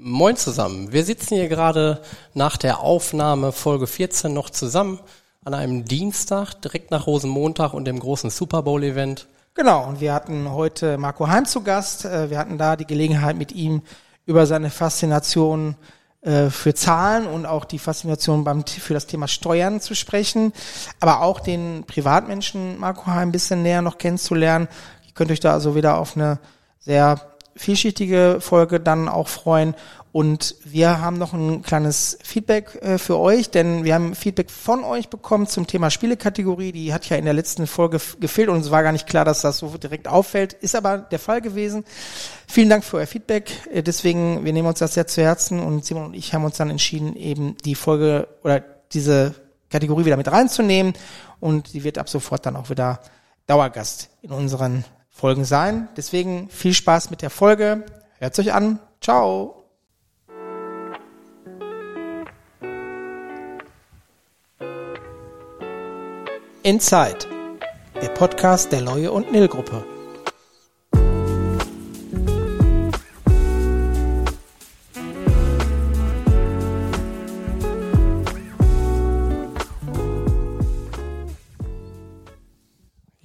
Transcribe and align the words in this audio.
Moin 0.00 0.36
zusammen. 0.36 0.92
Wir 0.92 1.04
sitzen 1.04 1.34
hier 1.34 1.48
gerade 1.48 2.00
nach 2.32 2.56
der 2.56 2.80
Aufnahme 2.80 3.50
Folge 3.50 3.88
14 3.88 4.32
noch 4.32 4.48
zusammen 4.50 5.00
an 5.44 5.54
einem 5.54 5.86
Dienstag, 5.86 6.54
direkt 6.62 6.92
nach 6.92 7.08
Rosenmontag 7.08 7.74
und 7.74 7.84
dem 7.84 7.98
großen 7.98 8.30
Super 8.30 8.62
Bowl 8.62 8.84
Event. 8.84 9.26
Genau, 9.54 9.88
und 9.88 10.00
wir 10.00 10.14
hatten 10.14 10.52
heute 10.52 10.98
Marco 10.98 11.26
Heim 11.26 11.46
zu 11.46 11.62
Gast. 11.62 12.04
Äh, 12.04 12.30
wir 12.30 12.38
hatten 12.38 12.58
da 12.58 12.76
die 12.76 12.86
Gelegenheit 12.86 13.36
mit 13.36 13.50
ihm 13.50 13.82
über 14.24 14.46
seine 14.46 14.70
Faszination 14.70 15.74
äh, 16.20 16.48
für 16.48 16.74
Zahlen 16.74 17.26
und 17.26 17.44
auch 17.44 17.64
die 17.64 17.80
Faszination 17.80 18.44
beim, 18.44 18.64
für 18.64 18.94
das 18.94 19.06
Thema 19.06 19.26
Steuern 19.26 19.80
zu 19.80 19.96
sprechen, 19.96 20.52
aber 21.00 21.22
auch 21.22 21.40
den 21.40 21.84
Privatmenschen 21.88 22.78
Marco 22.78 23.06
Heim 23.06 23.30
ein 23.30 23.32
bisschen 23.32 23.62
näher 23.64 23.82
noch 23.82 23.98
kennenzulernen. 23.98 24.68
Ihr 25.08 25.14
könnt 25.14 25.32
euch 25.32 25.40
da 25.40 25.54
also 25.54 25.74
wieder 25.74 25.98
auf 25.98 26.16
eine 26.16 26.38
sehr 26.78 27.20
vielschichtige 27.58 28.38
Folge 28.40 28.80
dann 28.80 29.08
auch 29.08 29.28
freuen. 29.28 29.74
Und 30.10 30.56
wir 30.64 31.00
haben 31.00 31.18
noch 31.18 31.34
ein 31.34 31.62
kleines 31.62 32.18
Feedback 32.24 32.76
äh, 32.80 32.98
für 32.98 33.18
euch, 33.18 33.50
denn 33.50 33.84
wir 33.84 33.94
haben 33.94 34.14
Feedback 34.14 34.50
von 34.50 34.82
euch 34.82 35.10
bekommen 35.10 35.46
zum 35.46 35.66
Thema 35.66 35.90
Spielekategorie. 35.90 36.72
Die 36.72 36.94
hat 36.94 37.08
ja 37.10 37.18
in 37.18 37.26
der 37.26 37.34
letzten 37.34 37.66
Folge 37.66 38.00
gefehlt 38.18 38.48
und 38.48 38.60
es 38.60 38.70
war 38.70 38.82
gar 38.82 38.92
nicht 38.92 39.06
klar, 39.06 39.26
dass 39.26 39.42
das 39.42 39.58
so 39.58 39.68
direkt 39.76 40.08
auffällt. 40.08 40.54
Ist 40.54 40.74
aber 40.74 40.98
der 40.98 41.18
Fall 41.18 41.42
gewesen. 41.42 41.84
Vielen 42.46 42.70
Dank 42.70 42.84
für 42.84 42.96
euer 42.96 43.06
Feedback. 43.06 43.52
Äh, 43.70 43.82
deswegen, 43.82 44.44
wir 44.44 44.52
nehmen 44.52 44.68
uns 44.68 44.78
das 44.78 44.94
sehr 44.94 45.06
zu 45.06 45.22
Herzen 45.22 45.60
und 45.60 45.84
Simon 45.84 46.06
und 46.06 46.14
ich 46.14 46.32
haben 46.32 46.44
uns 46.44 46.56
dann 46.56 46.70
entschieden, 46.70 47.14
eben 47.14 47.56
die 47.64 47.74
Folge 47.74 48.28
oder 48.42 48.64
diese 48.92 49.34
Kategorie 49.70 50.06
wieder 50.06 50.16
mit 50.16 50.32
reinzunehmen 50.32 50.94
und 51.40 51.74
die 51.74 51.84
wird 51.84 51.98
ab 51.98 52.08
sofort 52.08 52.46
dann 52.46 52.56
auch 52.56 52.70
wieder 52.70 53.00
Dauergast 53.46 54.08
in 54.22 54.30
unseren 54.30 54.84
Folgen 55.18 55.44
sein. 55.44 55.88
Deswegen 55.96 56.48
viel 56.48 56.72
Spaß 56.72 57.10
mit 57.10 57.22
der 57.22 57.30
Folge. 57.30 57.84
Hört 58.20 58.38
euch 58.38 58.52
an. 58.52 58.78
Ciao. 59.00 59.64
Inside, 66.62 67.18
der 68.00 68.08
Podcast 68.10 68.70
der 68.70 68.82
Leue 68.82 69.10
und 69.10 69.32
Nil 69.32 69.48
Gruppe. 69.48 69.84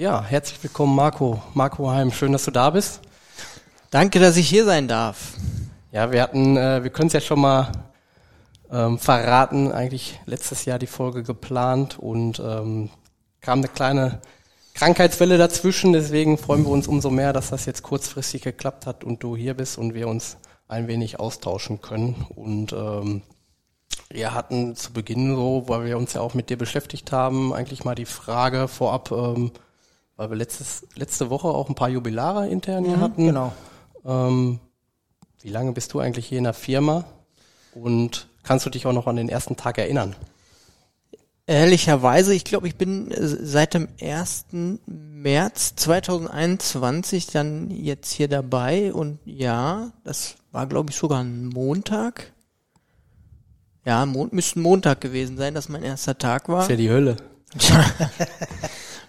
Ja, 0.03 0.21
herzlich 0.21 0.61
willkommen 0.61 0.97
Marco. 0.97 1.41
Marco 1.53 1.89
Heim, 1.89 2.11
schön, 2.11 2.33
dass 2.33 2.43
du 2.43 2.51
da 2.51 2.71
bist. 2.71 2.99
Danke, 3.89 4.19
dass 4.19 4.35
ich 4.35 4.49
hier 4.49 4.65
sein 4.65 4.89
darf. 4.89 5.35
Ja, 5.93 6.11
wir 6.11 6.21
hatten, 6.21 6.57
äh, 6.57 6.83
wir 6.83 6.89
können 6.89 7.07
es 7.07 7.13
ja 7.13 7.21
schon 7.21 7.39
mal 7.39 7.71
ähm, 8.69 8.99
verraten, 8.99 9.71
eigentlich 9.71 10.19
letztes 10.25 10.65
Jahr 10.65 10.77
die 10.77 10.87
Folge 10.87 11.23
geplant 11.23 11.97
und 11.97 12.41
ähm, 12.45 12.89
kam 13.39 13.59
eine 13.59 13.69
kleine 13.69 14.19
Krankheitswelle 14.73 15.37
dazwischen. 15.37 15.93
Deswegen 15.93 16.37
freuen 16.37 16.65
wir 16.65 16.71
uns 16.71 16.89
umso 16.89 17.09
mehr, 17.09 17.31
dass 17.31 17.51
das 17.51 17.65
jetzt 17.65 17.83
kurzfristig 17.83 18.41
geklappt 18.41 18.85
hat 18.85 19.05
und 19.05 19.23
du 19.23 19.37
hier 19.37 19.53
bist 19.53 19.77
und 19.77 19.93
wir 19.93 20.09
uns 20.09 20.35
ein 20.67 20.89
wenig 20.89 21.21
austauschen 21.21 21.79
können. 21.79 22.25
Und 22.35 22.73
ähm, 22.73 23.21
wir 24.09 24.33
hatten 24.33 24.75
zu 24.75 24.91
Beginn 24.91 25.33
so, 25.33 25.63
weil 25.67 25.85
wir 25.85 25.97
uns 25.97 26.11
ja 26.11 26.19
auch 26.19 26.33
mit 26.33 26.49
dir 26.49 26.57
beschäftigt 26.57 27.13
haben, 27.13 27.53
eigentlich 27.53 27.85
mal 27.85 27.95
die 27.95 28.03
Frage 28.03 28.67
vorab, 28.67 29.09
ähm, 29.13 29.53
weil 30.15 30.29
wir 30.29 30.37
letztes, 30.37 30.85
letzte 30.95 31.29
Woche 31.29 31.47
auch 31.47 31.69
ein 31.69 31.75
paar 31.75 31.89
Jubilare 31.89 32.47
intern 32.49 32.85
hier 32.85 32.97
Mhm, 32.97 33.01
hatten. 33.01 33.25
genau. 33.25 33.53
Ähm, 34.05 34.59
wie 35.41 35.49
lange 35.49 35.71
bist 35.73 35.93
du 35.93 35.99
eigentlich 35.99 36.27
hier 36.27 36.37
in 36.37 36.43
der 36.45 36.53
Firma? 36.53 37.05
Und 37.73 38.27
kannst 38.43 38.65
du 38.65 38.69
dich 38.69 38.85
auch 38.85 38.93
noch 38.93 39.07
an 39.07 39.15
den 39.15 39.29
ersten 39.29 39.55
Tag 39.57 39.77
erinnern? 39.77 40.15
Ehrlicherweise, 41.45 42.33
ich 42.33 42.45
glaube, 42.45 42.67
ich 42.69 42.75
bin 42.77 43.11
äh, 43.11 43.17
seit 43.27 43.73
dem 43.73 43.89
1. 44.01 44.45
März 44.85 45.75
2021 45.75 47.27
dann 47.27 47.69
jetzt 47.71 48.11
hier 48.13 48.29
dabei 48.29 48.93
und 48.93 49.19
ja, 49.25 49.91
das 50.05 50.35
war 50.51 50.67
glaube 50.67 50.91
ich 50.91 50.95
sogar 50.97 51.19
ein 51.21 51.47
Montag. 51.49 52.31
Ja, 53.85 54.05
Mon 54.05 54.29
müsste 54.31 54.59
ein 54.59 54.63
Montag 54.63 55.01
gewesen 55.01 55.35
sein, 55.35 55.53
dass 55.53 55.67
mein 55.67 55.83
erster 55.83 56.17
Tag 56.17 56.47
war. 56.47 56.61
ist 56.63 56.69
ja 56.69 56.77
die 56.77 56.89
Hölle. 56.89 57.17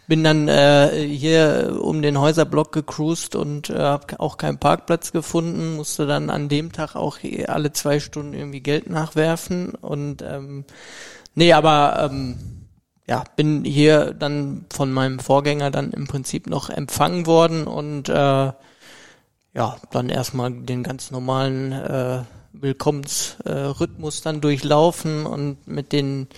Bin 0.06 0.22
dann 0.22 0.48
äh, 0.48 1.06
hier 1.06 1.78
um 1.80 2.02
den 2.02 2.20
Häuserblock 2.20 2.72
gecruised 2.72 3.36
und 3.36 3.70
äh, 3.70 3.78
habe 3.78 4.20
auch 4.20 4.36
keinen 4.36 4.58
Parkplatz 4.58 5.12
gefunden, 5.12 5.76
musste 5.76 6.06
dann 6.06 6.28
an 6.28 6.48
dem 6.48 6.72
Tag 6.72 6.94
auch 6.94 7.18
alle 7.46 7.72
zwei 7.72 8.00
Stunden 8.00 8.34
irgendwie 8.34 8.60
Geld 8.60 8.90
nachwerfen 8.90 9.74
und 9.74 10.22
ähm, 10.22 10.64
nee, 11.34 11.54
aber 11.54 12.10
ähm, 12.10 12.36
ja, 13.06 13.24
bin 13.36 13.64
hier 13.64 14.14
dann 14.14 14.66
von 14.70 14.92
meinem 14.92 15.18
Vorgänger 15.18 15.70
dann 15.70 15.90
im 15.92 16.06
Prinzip 16.06 16.48
noch 16.48 16.70
empfangen 16.70 17.26
worden 17.26 17.66
und 17.66 18.08
äh, 18.08 18.52
ja, 19.54 19.76
dann 19.90 20.08
erstmal 20.08 20.50
den 20.52 20.82
ganz 20.82 21.10
normalen 21.10 21.72
äh, 21.72 22.22
Willkommensrhythmus 22.52 24.20
äh, 24.20 24.22
dann 24.24 24.40
durchlaufen 24.40 25.26
und 25.26 25.66
mit 25.66 25.92
den 25.92 26.28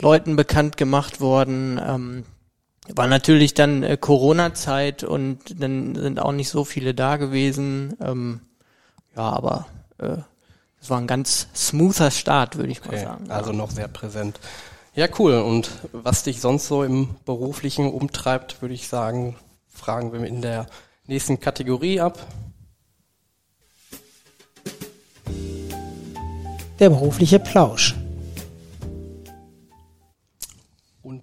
Leuten 0.00 0.36
bekannt 0.36 0.76
gemacht 0.76 1.20
worden. 1.20 1.80
Ähm, 1.84 2.24
war 2.88 3.06
natürlich 3.06 3.54
dann 3.54 3.82
äh, 3.82 3.96
Corona-Zeit 3.96 5.04
und 5.04 5.60
dann 5.62 5.94
sind 5.94 6.20
auch 6.20 6.32
nicht 6.32 6.48
so 6.48 6.64
viele 6.64 6.94
da 6.94 7.16
gewesen. 7.16 7.96
Ähm, 8.00 8.40
ja, 9.16 9.22
aber 9.22 9.66
äh, 9.98 10.16
es 10.80 10.90
war 10.90 10.98
ein 10.98 11.06
ganz 11.06 11.46
smoother 11.54 12.10
Start, 12.10 12.56
würde 12.56 12.72
ich 12.72 12.80
mal 12.84 12.88
Okay, 12.94 13.04
sagen. 13.04 13.30
also 13.30 13.52
noch 13.52 13.70
sehr 13.70 13.88
präsent. 13.88 14.40
Ja, 14.94 15.06
cool. 15.18 15.40
Und 15.40 15.70
was 15.92 16.24
dich 16.24 16.40
sonst 16.40 16.66
so 16.66 16.82
im 16.82 17.14
beruflichen 17.24 17.90
umtreibt, 17.90 18.60
würde 18.60 18.74
ich 18.74 18.88
sagen, 18.88 19.36
fragen 19.68 20.12
wir 20.12 20.24
in 20.24 20.42
der 20.42 20.66
nächsten 21.06 21.40
Kategorie 21.40 22.00
ab. 22.00 22.26
Der 26.78 26.90
berufliche 26.90 27.38
Plausch. 27.38 27.94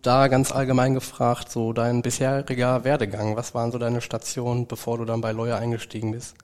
Da 0.02 0.28
ganz 0.28 0.52
allgemein 0.52 0.94
gefragt, 0.94 1.52
so 1.52 1.74
dein 1.74 2.02
bisheriger 2.02 2.84
Werdegang. 2.84 3.36
Was 3.36 3.54
waren 3.54 3.72
so 3.72 3.78
deine 3.78 4.02
Stationen, 4.02 4.68
bevor 4.68 4.98
du 4.98 5.06
dann 5.06 5.22
bei 5.22 5.32
Lawyer 5.32 5.58
eingestiegen 5.58 6.12
bist? 6.12 6.36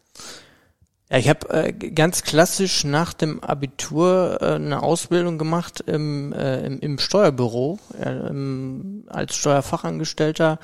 Ja, 1.10 1.18
ich 1.18 1.30
habe 1.30 1.50
äh, 1.50 1.72
ganz 1.72 2.24
klassisch 2.24 2.84
nach 2.84 3.14
dem 3.14 3.44
Abitur 3.44 4.40
äh, 4.42 4.56
eine 4.56 4.82
Ausbildung 4.82 5.38
gemacht 5.38 5.82
im, 5.82 6.34
äh, 6.34 6.66
im, 6.66 6.80
im 6.80 7.00
Steuerbüro 7.00 7.80
im, 8.04 9.04
als 9.08 9.36
Steuerfachangestellter. 9.36 10.60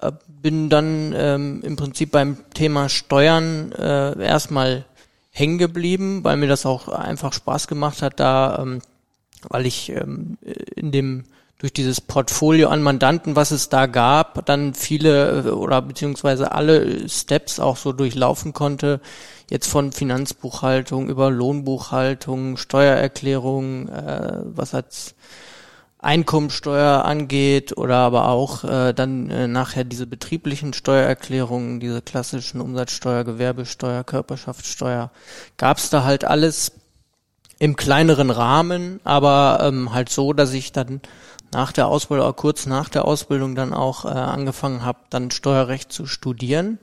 Äh, 0.00 0.12
bin 0.28 0.70
dann 0.70 1.12
ähm, 1.14 1.60
im 1.62 1.76
Prinzip 1.76 2.12
beim 2.12 2.38
Thema 2.54 2.88
Steuern 2.88 3.72
äh, 3.72 4.22
erstmal 4.22 4.84
hängen 5.30 5.58
geblieben, 5.58 6.24
weil 6.24 6.36
mir 6.36 6.48
das 6.48 6.64
auch 6.64 6.88
einfach 6.88 7.32
Spaß 7.32 7.68
gemacht 7.68 8.00
hat, 8.00 8.18
da, 8.18 8.60
ähm, 8.60 8.80
weil 9.48 9.66
ich 9.66 9.90
ähm, 9.90 10.38
in 10.74 10.90
dem 10.90 11.24
durch 11.60 11.74
dieses 11.74 12.00
Portfolio 12.00 12.70
an 12.70 12.82
Mandanten, 12.82 13.36
was 13.36 13.50
es 13.50 13.68
da 13.68 13.84
gab, 13.84 14.46
dann 14.46 14.72
viele 14.72 15.42
äh, 15.44 15.48
oder 15.50 15.82
beziehungsweise 15.82 16.52
alle 16.52 17.06
Steps 17.06 17.60
auch 17.60 17.76
so 17.76 17.92
durchlaufen 17.92 18.54
konnte. 18.54 19.00
Jetzt 19.50 19.68
von 19.68 19.92
Finanzbuchhaltung 19.92 21.08
über 21.08 21.30
Lohnbuchhaltung, 21.30 22.56
Steuererklärung, 22.56 23.88
äh, 23.88 24.38
was 24.44 24.72
als 24.74 25.14
Einkommensteuer 25.98 27.04
angeht 27.04 27.76
oder 27.76 27.96
aber 27.96 28.28
auch 28.28 28.64
äh, 28.64 28.94
dann 28.94 29.28
äh, 29.28 29.46
nachher 29.46 29.84
diese 29.84 30.06
betrieblichen 30.06 30.72
Steuererklärungen, 30.72 31.78
diese 31.78 32.00
klassischen 32.00 32.62
Umsatzsteuer, 32.62 33.24
Gewerbesteuer, 33.24 34.02
Körperschaftssteuer, 34.02 35.10
gab's 35.58 35.90
da 35.90 36.04
halt 36.04 36.24
alles 36.24 36.72
im 37.58 37.76
kleineren 37.76 38.30
Rahmen, 38.30 39.00
aber 39.04 39.58
ähm, 39.62 39.92
halt 39.92 40.08
so, 40.08 40.32
dass 40.32 40.54
ich 40.54 40.72
dann 40.72 41.02
nach 41.52 41.72
der 41.72 41.88
Ausbildung, 41.88 42.26
oder 42.26 42.34
kurz 42.34 42.66
nach 42.66 42.88
der 42.88 43.04
Ausbildung 43.04 43.54
dann 43.54 43.72
auch 43.72 44.04
äh, 44.04 44.08
angefangen 44.08 44.84
habe, 44.84 45.00
dann 45.10 45.30
Steuerrecht 45.30 45.92
zu 45.92 46.06
studieren. 46.06 46.78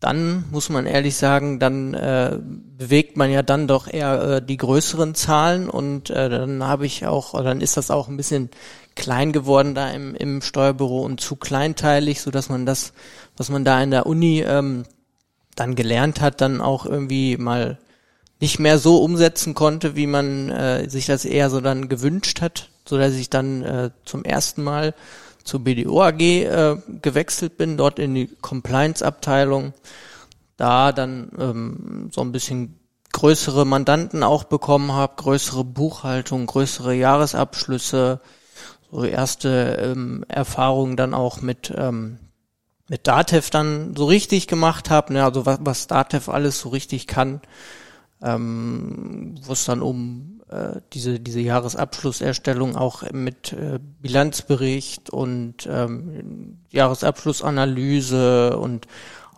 Dann 0.00 0.44
muss 0.50 0.68
man 0.68 0.86
ehrlich 0.86 1.16
sagen, 1.16 1.58
dann 1.58 1.94
äh, 1.94 2.38
bewegt 2.42 3.16
man 3.16 3.30
ja 3.30 3.42
dann 3.42 3.66
doch 3.66 3.88
eher 3.88 4.22
äh, 4.22 4.42
die 4.42 4.56
größeren 4.56 5.14
Zahlen 5.14 5.70
und 5.70 6.10
äh, 6.10 6.28
dann 6.28 6.64
habe 6.64 6.84
ich 6.84 7.06
auch, 7.06 7.34
oder 7.34 7.44
dann 7.44 7.60
ist 7.60 7.76
das 7.76 7.90
auch 7.90 8.08
ein 8.08 8.16
bisschen 8.16 8.50
klein 8.94 9.32
geworden 9.32 9.74
da 9.74 9.90
im, 9.90 10.14
im 10.14 10.42
Steuerbüro 10.42 11.02
und 11.02 11.20
zu 11.20 11.36
kleinteilig, 11.36 12.20
so 12.20 12.30
dass 12.30 12.48
man 12.48 12.66
das, 12.66 12.92
was 13.36 13.48
man 13.48 13.64
da 13.64 13.82
in 13.82 13.90
der 13.90 14.06
Uni 14.06 14.42
ähm, 14.42 14.84
dann 15.54 15.74
gelernt 15.74 16.20
hat, 16.20 16.40
dann 16.40 16.60
auch 16.60 16.86
irgendwie 16.86 17.36
mal 17.36 17.78
nicht 18.40 18.58
mehr 18.58 18.78
so 18.78 18.98
umsetzen 19.02 19.54
konnte, 19.54 19.96
wie 19.96 20.06
man 20.06 20.50
äh, 20.50 20.90
sich 20.90 21.06
das 21.06 21.24
eher 21.24 21.48
so 21.48 21.60
dann 21.60 21.88
gewünscht 21.88 22.42
hat, 22.42 22.68
so 22.88 22.98
dass 22.98 23.14
ich 23.14 23.30
dann 23.30 23.62
äh, 23.62 23.90
zum 24.04 24.24
ersten 24.24 24.62
Mal 24.62 24.94
zur 25.44 25.60
BDO 25.60 26.02
AG 26.02 26.20
äh, 26.20 26.76
gewechselt 27.02 27.56
bin, 27.56 27.76
dort 27.76 27.98
in 27.98 28.14
die 28.14 28.28
Compliance-Abteilung, 28.40 29.74
da 30.56 30.92
dann 30.92 31.30
ähm, 31.38 32.10
so 32.12 32.20
ein 32.20 32.32
bisschen 32.32 32.80
größere 33.12 33.64
Mandanten 33.64 34.22
auch 34.22 34.44
bekommen 34.44 34.92
habe, 34.92 35.14
größere 35.16 35.64
Buchhaltung, 35.64 36.46
größere 36.46 36.94
Jahresabschlüsse, 36.94 38.20
so 38.90 39.04
erste 39.04 39.78
ähm, 39.80 40.24
Erfahrungen 40.28 40.96
dann 40.96 41.14
auch 41.14 41.40
mit 41.40 41.72
ähm, 41.76 42.18
mit 42.88 43.06
Datev 43.06 43.50
dann 43.50 43.96
so 43.96 44.06
richtig 44.06 44.46
gemacht 44.46 44.90
habe, 44.90 45.12
ne, 45.12 45.24
also 45.24 45.44
was, 45.46 45.58
was 45.62 45.86
Datev 45.86 46.30
alles 46.30 46.60
so 46.60 46.68
richtig 46.68 47.06
kann, 47.06 47.40
ähm, 48.22 49.34
wo 49.42 49.52
es 49.52 49.64
dann 49.64 49.82
um 49.82 50.35
äh, 50.50 50.80
diese 50.92 51.20
diese 51.20 51.40
Jahresabschlusserstellung 51.40 52.76
auch 52.76 53.10
mit 53.12 53.52
äh, 53.52 53.78
Bilanzbericht 54.00 55.10
und 55.10 55.68
ähm, 55.70 56.58
Jahresabschlussanalyse 56.70 58.56
und 58.56 58.86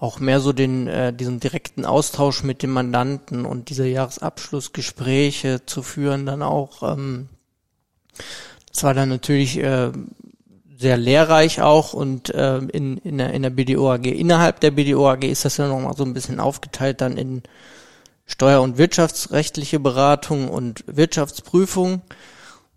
auch 0.01 0.21
mehr 0.21 0.41
so 0.41 0.53
den 0.53 0.87
äh, 0.87 1.13
diesen 1.13 1.41
direkten 1.41 1.85
Austausch 1.85 2.43
mit 2.43 2.63
dem 2.63 2.71
Mandanten 2.71 3.45
und 3.47 3.71
diese 3.71 3.87
Jahresabschlussgespräche 3.87 5.65
zu 5.67 5.83
führen 5.83 6.27
dann 6.27 6.43
auch 6.43 6.83
ähm, 6.83 7.29
das 8.71 8.85
war 8.85 8.95
dann 8.95 9.09
natürlich 9.09 9.59
äh, 9.59 9.91
sehr 10.79 10.97
lehrreich 10.97 11.61
auch 11.61 11.93
und 11.93 12.33
äh, 12.33 12.59
in, 12.59 12.99
in, 12.99 13.19
der, 13.19 13.33
in 13.33 13.43
der 13.43 13.51
BDO 13.51 13.93
AG. 13.93 14.07
Innerhalb 14.07 14.61
der 14.61 14.71
BDO 14.71 15.11
AG 15.11 15.25
ist 15.25 15.45
das 15.45 15.57
ja 15.57 15.67
nochmal 15.67 15.97
so 15.97 16.05
ein 16.05 16.15
bisschen 16.15 16.39
aufgeteilt 16.39 17.01
dann 17.01 17.17
in 17.17 17.43
Steuer- 18.29 18.63
und 18.63 18.79
wirtschaftsrechtliche 18.79 19.81
Beratung 19.81 20.49
und 20.49 20.85
Wirtschaftsprüfung, 20.87 22.03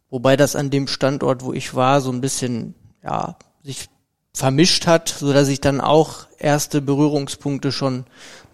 wobei 0.10 0.38
das 0.38 0.56
an 0.56 0.70
dem 0.70 0.88
Standort, 0.88 1.44
wo 1.44 1.54
ich 1.54 1.76
war, 1.76 2.02
so 2.02 2.12
ein 2.12 2.22
bisschen 2.22 2.74
ja 3.04 3.36
sich 3.62 3.90
vermischt 4.34 4.88
hat, 4.88 5.10
so 5.10 5.34
dass 5.34 5.50
ich 5.50 5.60
dann 5.60 5.82
auch 5.82 6.26
erste 6.40 6.82
Berührungspunkte 6.82 7.74
schon 7.74 8.06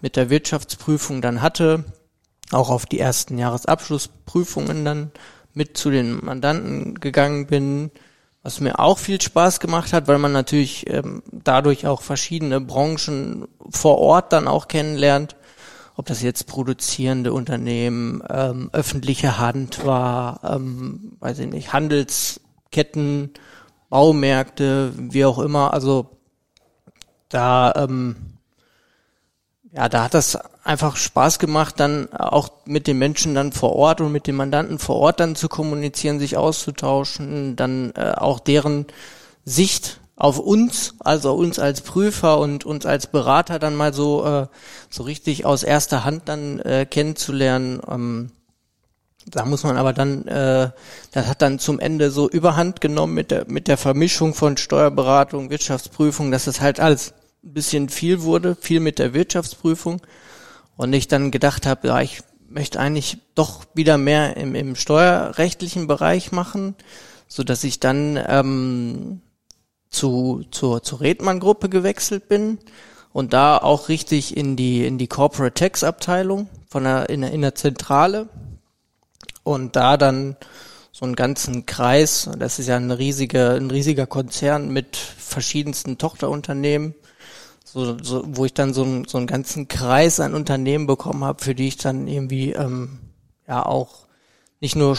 mit 0.02 0.16
der 0.16 0.28
Wirtschaftsprüfung 0.28 1.22
dann 1.22 1.40
hatte, 1.40 1.84
auch 2.50 2.68
auf 2.68 2.84
die 2.84 2.98
ersten 2.98 3.38
Jahresabschlussprüfungen 3.38 4.84
dann 4.84 5.12
mit 5.54 5.76
zu 5.76 5.90
den 5.90 6.24
Mandanten 6.24 6.98
gegangen 6.98 7.46
bin, 7.46 7.92
was 8.42 8.60
mir 8.60 8.80
auch 8.80 8.98
viel 8.98 9.20
Spaß 9.20 9.60
gemacht 9.60 9.92
hat, 9.92 10.08
weil 10.08 10.18
man 10.18 10.32
natürlich 10.32 10.88
ähm, 10.90 11.22
dadurch 11.30 11.86
auch 11.86 12.02
verschiedene 12.02 12.60
Branchen 12.60 13.46
vor 13.70 13.98
Ort 13.98 14.32
dann 14.32 14.48
auch 14.48 14.66
kennenlernt, 14.66 15.36
ob 15.98 16.06
das 16.06 16.22
jetzt 16.22 16.46
produzierende 16.46 17.32
Unternehmen, 17.32 18.22
ähm, 18.30 18.70
öffentliche 18.72 19.38
Hand 19.38 19.84
war, 19.84 20.40
ähm, 20.44 21.16
weiß 21.18 21.40
ich 21.40 21.48
nicht, 21.48 21.72
Handelsketten, 21.72 23.30
Baumärkte, 23.90 24.92
wie 24.96 25.24
auch 25.24 25.40
immer. 25.40 25.74
Also 25.74 26.18
da 27.28 27.74
ähm, 27.74 28.14
ja, 29.72 29.88
da 29.88 30.04
hat 30.04 30.14
das 30.14 30.38
einfach 30.62 30.94
Spaß 30.94 31.40
gemacht, 31.40 31.80
dann 31.80 32.12
auch 32.12 32.50
mit 32.64 32.86
den 32.86 32.98
Menschen 32.98 33.34
dann 33.34 33.50
vor 33.50 33.74
Ort 33.74 34.00
und 34.00 34.12
mit 34.12 34.28
den 34.28 34.36
Mandanten 34.36 34.78
vor 34.78 34.96
Ort 34.96 35.18
dann 35.18 35.34
zu 35.34 35.48
kommunizieren, 35.48 36.20
sich 36.20 36.36
auszutauschen, 36.36 37.56
dann 37.56 37.92
äh, 37.96 38.12
auch 38.16 38.38
deren 38.38 38.86
Sicht 39.44 40.00
auf 40.18 40.40
uns, 40.40 40.94
also 40.98 41.32
uns 41.34 41.60
als 41.60 41.80
Prüfer 41.80 42.38
und 42.38 42.66
uns 42.66 42.84
als 42.86 43.06
Berater 43.06 43.60
dann 43.60 43.76
mal 43.76 43.94
so 43.94 44.26
äh, 44.26 44.46
so 44.90 45.04
richtig 45.04 45.46
aus 45.46 45.62
erster 45.62 46.04
Hand 46.04 46.22
dann 46.28 46.58
äh, 46.58 46.86
kennenzulernen. 46.86 47.80
Ähm, 47.88 48.30
da 49.26 49.44
muss 49.44 49.62
man 49.62 49.76
aber 49.76 49.92
dann, 49.92 50.26
äh, 50.26 50.70
das 51.12 51.26
hat 51.26 51.40
dann 51.40 51.60
zum 51.60 51.78
Ende 51.78 52.10
so 52.10 52.28
Überhand 52.28 52.80
genommen 52.80 53.14
mit 53.14 53.30
der 53.30 53.44
mit 53.46 53.68
der 53.68 53.76
Vermischung 53.76 54.34
von 54.34 54.56
Steuerberatung, 54.56 55.50
Wirtschaftsprüfung, 55.50 56.32
dass 56.32 56.48
es 56.48 56.60
halt 56.60 56.80
alles 56.80 57.14
ein 57.44 57.54
bisschen 57.54 57.88
viel 57.88 58.22
wurde, 58.22 58.56
viel 58.60 58.80
mit 58.80 58.98
der 58.98 59.14
Wirtschaftsprüfung 59.14 60.00
und 60.76 60.92
ich 60.94 61.06
dann 61.06 61.30
gedacht 61.30 61.64
habe, 61.64 61.86
ja, 61.88 62.00
ich 62.00 62.22
möchte 62.48 62.80
eigentlich 62.80 63.18
doch 63.36 63.66
wieder 63.72 63.98
mehr 63.98 64.36
im, 64.36 64.56
im 64.56 64.74
steuerrechtlichen 64.74 65.86
Bereich 65.86 66.32
machen, 66.32 66.74
so 67.28 67.44
dass 67.44 67.62
ich 67.62 67.78
dann 67.78 68.18
ähm, 68.26 69.20
zu 69.90 70.44
zur 70.50 70.82
zur 70.82 71.00
Redmann 71.00 71.40
Gruppe 71.40 71.68
gewechselt 71.68 72.28
bin 72.28 72.58
und 73.12 73.32
da 73.32 73.58
auch 73.58 73.88
richtig 73.88 74.36
in 74.36 74.56
die 74.56 74.86
in 74.86 74.98
die 74.98 75.08
Corporate 75.08 75.54
Tax 75.54 75.84
Abteilung 75.84 76.48
von 76.68 76.84
der 76.84 77.08
in 77.08 77.22
der, 77.22 77.32
in 77.32 77.42
der 77.42 77.54
Zentrale. 77.54 78.28
Und 79.42 79.76
da 79.76 79.96
dann 79.96 80.36
so 80.92 81.06
einen 81.06 81.16
ganzen 81.16 81.64
Kreis, 81.64 82.28
das 82.38 82.58
ist 82.58 82.66
ja 82.66 82.76
ein 82.76 82.90
riesiger 82.90 83.54
ein 83.54 83.70
riesiger 83.70 84.06
Konzern 84.06 84.70
mit 84.70 84.96
verschiedensten 84.96 85.96
Tochterunternehmen 85.96 86.94
so, 87.72 87.96
so, 88.02 88.24
wo 88.26 88.44
ich 88.44 88.54
dann 88.54 88.72
so, 88.72 88.82
ein, 88.82 89.04
so 89.04 89.18
einen 89.18 89.26
ganzen 89.26 89.68
Kreis 89.68 90.20
an 90.20 90.34
Unternehmen 90.34 90.86
bekommen 90.86 91.24
habe, 91.24 91.42
für 91.42 91.54
die 91.54 91.68
ich 91.68 91.76
dann 91.76 92.08
irgendwie 92.08 92.52
ähm, 92.52 92.98
ja 93.46 93.64
auch 93.64 94.06
nicht 94.60 94.74
nur 94.74 94.96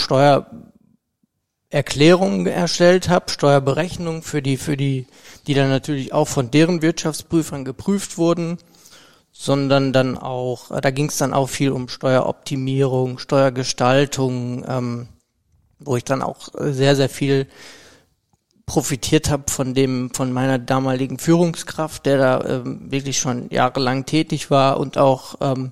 Steuererklärungen 1.69 2.48
erstellt 2.48 3.10
habe, 3.10 3.30
Steuerberechnungen 3.30 4.24
für 4.24 4.42
die, 4.42 4.57
für 4.57 4.75
die, 4.75 5.06
die 5.45 5.54
dann 5.54 5.69
natürlich 5.69 6.13
auch 6.13 6.27
von 6.27 6.50
deren 6.50 6.81
Wirtschaftsprüfern 6.81 7.63
geprüft 7.63 8.18
wurden, 8.18 8.57
sondern 9.31 9.94
dann 9.94 10.18
auch, 10.18 10.71
äh, 10.71 10.81
da 10.81 10.89
ging 10.89 11.10
es 11.10 11.18
dann 11.18 11.31
auch 11.31 11.48
viel 11.48 11.71
um 11.71 11.88
Steueroptimierung, 11.88 13.19
Steuergestaltung, 13.19 14.66
ähm, 14.68 15.07
wo 15.80 15.95
ich 15.95 16.04
dann 16.04 16.24
auch 16.24 16.50
sehr, 16.57 16.95
sehr 16.95 17.10
viel 17.10 17.45
profitiert 18.66 19.30
habe 19.30 19.44
von 19.48 19.75
dem, 19.75 20.12
von 20.12 20.33
meiner 20.33 20.57
damaligen 20.57 21.19
Führungskraft, 21.19 22.06
der 22.07 22.18
da 22.18 22.45
ähm, 22.45 22.92
wirklich 22.92 23.19
schon 23.19 23.48
jahrelang 23.51 24.06
tätig 24.06 24.50
war 24.50 24.80
und 24.80 24.98
auch 24.98 25.36
ähm, 25.42 25.71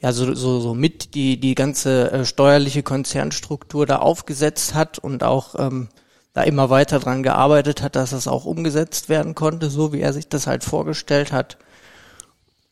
ja 0.00 0.12
so, 0.12 0.34
so, 0.34 0.60
so 0.60 0.74
mit 0.74 1.14
die, 1.14 1.40
die 1.40 1.54
ganze 1.54 2.10
äh, 2.12 2.24
steuerliche 2.24 2.82
Konzernstruktur 2.82 3.86
da 3.86 3.96
aufgesetzt 3.98 4.74
hat 4.74 4.98
und 4.98 5.22
auch 5.22 5.54
ähm, 5.58 5.88
da 6.32 6.42
immer 6.42 6.68
weiter 6.68 6.98
dran 6.98 7.22
gearbeitet 7.22 7.82
hat, 7.82 7.96
dass 7.96 8.10
das 8.10 8.28
auch 8.28 8.44
umgesetzt 8.44 9.08
werden 9.08 9.34
konnte, 9.34 9.70
so 9.70 9.92
wie 9.92 10.00
er 10.00 10.12
sich 10.12 10.28
das 10.28 10.46
halt 10.46 10.64
vorgestellt 10.64 11.32
hat. 11.32 11.56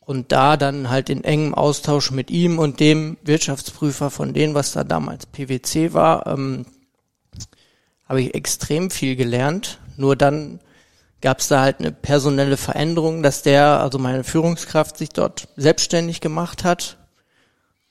Und 0.01 0.31
da 0.31 0.55
dann 0.55 0.91
halt 0.91 1.09
in 1.09 1.23
engem 1.23 1.55
Austausch 1.55 2.11
mit 2.11 2.29
ihm 2.29 2.59
und 2.59 2.79
dem 2.79 3.17
Wirtschaftsprüfer 3.23 4.11
von 4.11 4.33
denen, 4.33 4.53
was 4.53 4.73
da 4.73 4.83
damals 4.83 5.25
PwC 5.25 5.93
war, 5.93 6.27
ähm, 6.27 6.67
habe 8.07 8.21
ich 8.21 8.35
extrem 8.35 8.91
viel 8.91 9.15
gelernt. 9.15 9.79
Nur 9.97 10.15
dann 10.15 10.59
gab 11.21 11.39
es 11.39 11.47
da 11.47 11.61
halt 11.61 11.79
eine 11.79 11.91
personelle 11.91 12.57
Veränderung, 12.57 13.23
dass 13.23 13.41
der, 13.41 13.81
also 13.81 13.97
meine 13.97 14.23
Führungskraft, 14.23 14.95
sich 14.95 15.09
dort 15.09 15.47
selbstständig 15.55 16.21
gemacht 16.21 16.63
hat. 16.63 16.97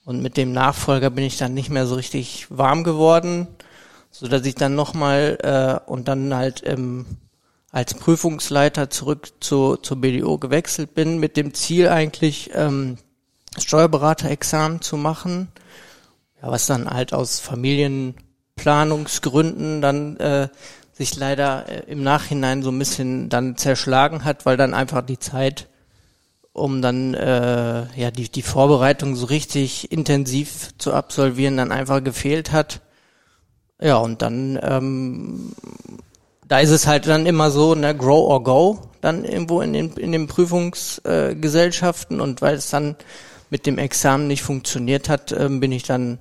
Und 0.04 0.22
mit 0.22 0.36
dem 0.36 0.52
Nachfolger 0.52 1.10
bin 1.10 1.24
ich 1.24 1.38
dann 1.38 1.54
nicht 1.54 1.70
mehr 1.70 1.86
so 1.86 1.94
richtig 1.94 2.46
warm 2.50 2.84
geworden, 2.84 3.48
so 4.10 4.28
dass 4.28 4.44
ich 4.44 4.54
dann 4.54 4.74
nochmal 4.74 5.38
äh, 5.42 5.90
und 5.90 6.08
dann 6.08 6.34
halt 6.34 6.62
ähm, 6.66 7.06
als 7.70 7.94
Prüfungsleiter 7.94 8.90
zurück 8.90 9.32
zu, 9.40 9.76
zur 9.76 10.00
BDO 10.00 10.38
gewechselt 10.38 10.94
bin, 10.94 11.18
mit 11.18 11.36
dem 11.36 11.54
Ziel 11.54 11.88
eigentlich 11.88 12.50
ähm, 12.54 12.98
Steuerberaterexamen 13.58 14.80
zu 14.80 14.96
machen, 14.96 15.48
ja, 16.40 16.50
was 16.50 16.66
dann 16.66 16.88
halt 16.88 17.12
aus 17.12 17.40
Familien 17.40 18.14
Planungsgründen 18.56 19.80
dann 19.80 20.16
äh, 20.18 20.48
sich 20.92 21.16
leider 21.16 21.68
äh, 21.68 21.90
im 21.90 22.02
Nachhinein 22.02 22.62
so 22.62 22.70
ein 22.70 22.78
bisschen 22.78 23.28
dann 23.28 23.56
zerschlagen 23.56 24.24
hat, 24.24 24.46
weil 24.46 24.56
dann 24.56 24.74
einfach 24.74 25.02
die 25.02 25.18
Zeit, 25.18 25.68
um 26.54 26.80
dann 26.80 27.14
äh, 27.14 27.86
ja 27.96 28.10
die 28.10 28.30
die 28.30 28.42
Vorbereitung 28.42 29.16
so 29.16 29.26
richtig 29.26 29.92
intensiv 29.92 30.70
zu 30.78 30.94
absolvieren, 30.94 31.58
dann 31.58 31.72
einfach 31.72 32.02
gefehlt 32.02 32.52
hat. 32.52 32.80
Ja 33.80 33.96
und 33.96 34.22
dann 34.22 34.58
ähm, 34.62 35.52
da 36.46 36.60
ist 36.60 36.70
es 36.70 36.86
halt 36.86 37.06
dann 37.06 37.26
immer 37.26 37.50
so, 37.50 37.74
ne, 37.74 37.94
grow 37.94 38.30
or 38.30 38.42
go, 38.42 38.78
dann 39.00 39.24
irgendwo 39.24 39.60
in 39.60 39.72
den 39.72 39.92
in 39.94 40.12
den 40.12 40.28
Prüfungsgesellschaften 40.28 42.18
äh, 42.20 42.22
und 42.22 42.40
weil 42.40 42.54
es 42.54 42.70
dann 42.70 42.96
mit 43.50 43.66
dem 43.66 43.78
Examen 43.78 44.28
nicht 44.28 44.42
funktioniert 44.42 45.08
hat, 45.08 45.32
äh, 45.32 45.48
bin 45.48 45.72
ich 45.72 45.82
dann 45.82 46.18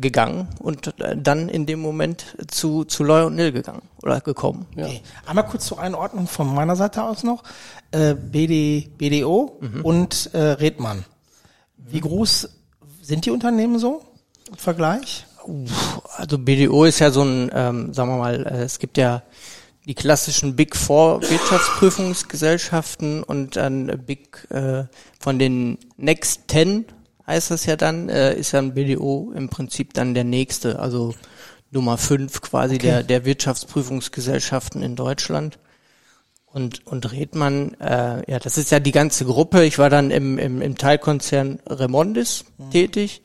gegangen 0.00 0.48
und 0.60 1.00
äh, 1.00 1.16
dann 1.16 1.48
in 1.48 1.66
dem 1.66 1.80
Moment 1.80 2.36
zu, 2.48 2.84
zu 2.84 3.04
Loy 3.04 3.24
und 3.24 3.36
Nil 3.36 3.52
gegangen 3.52 3.82
oder 4.02 4.20
gekommen. 4.20 4.66
Ja. 4.76 4.86
Okay. 4.86 5.02
Einmal 5.26 5.46
kurz 5.46 5.66
zur 5.66 5.80
Einordnung 5.80 6.26
von 6.26 6.52
meiner 6.54 6.76
Seite 6.76 7.02
aus 7.02 7.24
noch. 7.24 7.42
Äh, 7.90 8.14
BD, 8.14 8.88
BDO 8.98 9.58
mhm. 9.60 9.84
und 9.84 10.30
äh, 10.34 10.38
Redmann. 10.38 11.04
Wie 11.76 12.00
groß 12.00 12.50
sind 13.00 13.24
die 13.24 13.30
Unternehmen 13.30 13.78
so 13.78 14.02
im 14.50 14.56
Vergleich? 14.56 15.26
Also 16.16 16.38
BDO 16.38 16.84
ist 16.84 16.98
ja 16.98 17.10
so 17.10 17.22
ein, 17.22 17.50
ähm, 17.54 17.94
sagen 17.94 18.10
wir 18.10 18.18
mal, 18.18 18.46
äh, 18.46 18.64
es 18.64 18.78
gibt 18.78 18.98
ja 18.98 19.22
die 19.86 19.94
klassischen 19.94 20.54
Big 20.54 20.76
Four 20.76 21.22
Wirtschaftsprüfungsgesellschaften 21.22 23.22
und 23.22 23.56
dann 23.56 23.86
Big 24.04 24.46
äh, 24.50 24.84
von 25.18 25.38
den 25.38 25.78
Next 25.96 26.42
Ten 26.46 26.84
heißt 27.26 27.50
das 27.50 27.64
ja 27.64 27.76
dann, 27.76 28.10
äh, 28.10 28.34
ist 28.34 28.52
ja 28.52 28.58
ein 28.58 28.74
BDO 28.74 29.32
im 29.34 29.48
Prinzip 29.48 29.94
dann 29.94 30.14
der 30.14 30.24
nächste, 30.24 30.78
also 30.78 31.14
Nummer 31.70 31.98
fünf 31.98 32.40
quasi 32.40 32.76
okay. 32.76 32.86
der, 32.86 33.02
der 33.02 33.24
Wirtschaftsprüfungsgesellschaften 33.24 34.82
in 34.82 34.96
Deutschland. 34.96 35.58
Und, 36.50 36.86
und 36.86 37.12
Redmann, 37.12 37.74
äh, 37.80 38.30
ja, 38.30 38.38
das 38.38 38.56
ist 38.56 38.70
ja 38.70 38.80
die 38.80 38.92
ganze 38.92 39.26
Gruppe. 39.26 39.64
Ich 39.64 39.78
war 39.78 39.90
dann 39.90 40.10
im, 40.10 40.38
im, 40.38 40.62
im 40.62 40.78
Teilkonzern 40.78 41.60
Remondis 41.66 42.44
mhm. 42.56 42.70
tätig. 42.70 43.22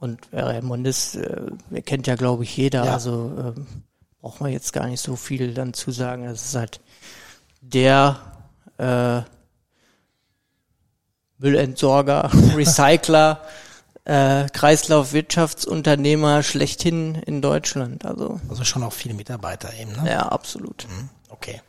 Und 0.00 0.20
äh, 0.32 0.40
Remondis, 0.40 1.14
äh, 1.14 1.82
kennt 1.82 2.06
ja, 2.06 2.16
glaube 2.16 2.44
ich, 2.44 2.56
jeder. 2.56 2.84
Ja. 2.84 2.94
Also 2.94 3.54
äh, 3.56 3.60
braucht 4.20 4.40
man 4.40 4.52
jetzt 4.52 4.72
gar 4.72 4.86
nicht 4.86 5.00
so 5.00 5.16
viel 5.16 5.54
dann 5.54 5.72
zu 5.72 5.90
sagen. 5.90 6.24
Das 6.24 6.44
ist 6.44 6.54
halt 6.56 6.80
der 7.60 8.20
äh, 8.78 9.22
Müllentsorger, 11.38 12.30
Recycler, 12.56 13.40
äh, 14.04 14.46
Kreislaufwirtschaftsunternehmer 14.48 16.42
schlechthin 16.42 17.14
in 17.14 17.40
Deutschland. 17.42 18.04
Also, 18.04 18.40
also 18.48 18.64
schon 18.64 18.82
auch 18.82 18.92
viele 18.92 19.14
Mitarbeiter 19.14 19.72
eben, 19.74 19.92
ne? 19.92 20.10
Ja, 20.10 20.28
absolut. 20.28 20.86
Mhm. 20.88 21.08
Okay. 21.28 21.60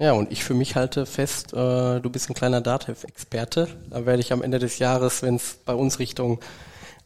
Ja, 0.00 0.12
und 0.12 0.32
ich 0.32 0.42
für 0.42 0.54
mich 0.54 0.76
halte 0.76 1.04
fest, 1.04 1.52
äh, 1.52 2.00
du 2.00 2.08
bist 2.08 2.30
ein 2.30 2.34
kleiner 2.34 2.62
Datev-Experte. 2.62 3.68
Da 3.90 4.06
werde 4.06 4.20
ich 4.20 4.32
am 4.32 4.42
Ende 4.42 4.58
des 4.58 4.78
Jahres, 4.78 5.22
wenn 5.22 5.36
es 5.36 5.58
bei 5.66 5.74
uns 5.74 5.98
Richtung 5.98 6.40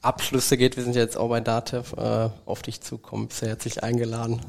Abschlüsse 0.01 0.57
geht, 0.57 0.77
wir 0.77 0.85
sind 0.85 0.95
jetzt 0.95 1.17
auch 1.17 1.29
bei 1.29 1.41
Datev, 1.41 1.93
äh, 1.97 2.31
auf 2.47 2.63
dich 2.63 2.83
zukommen. 2.83 3.27
Bist 3.27 3.43
ja 3.43 3.49
herzlich 3.49 3.83
eingeladen, 3.83 4.41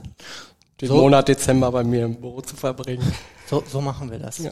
den 0.80 0.90
so. 0.90 0.98
Monat 0.98 1.28
Dezember 1.28 1.72
bei 1.72 1.84
mir 1.84 2.06
im 2.06 2.22
Büro 2.22 2.42
zu 2.42 2.56
verbringen. 2.56 3.12
So, 3.48 3.64
so 3.68 3.82
machen 3.82 4.12
wir 4.12 4.20
das. 4.20 4.38
Ja. 4.38 4.52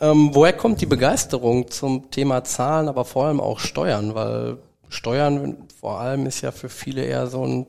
Ähm, 0.00 0.30
woher 0.32 0.52
kommt 0.52 0.80
die 0.80 0.86
Begeisterung 0.86 1.70
zum 1.70 2.10
Thema 2.10 2.42
Zahlen, 2.42 2.88
aber 2.88 3.04
vor 3.04 3.26
allem 3.26 3.40
auch 3.40 3.60
Steuern? 3.60 4.16
Weil 4.16 4.58
Steuern 4.88 5.68
vor 5.80 6.00
allem 6.00 6.26
ist 6.26 6.40
ja 6.40 6.50
für 6.50 6.68
viele 6.68 7.04
eher 7.04 7.28
so 7.28 7.46
ein 7.46 7.66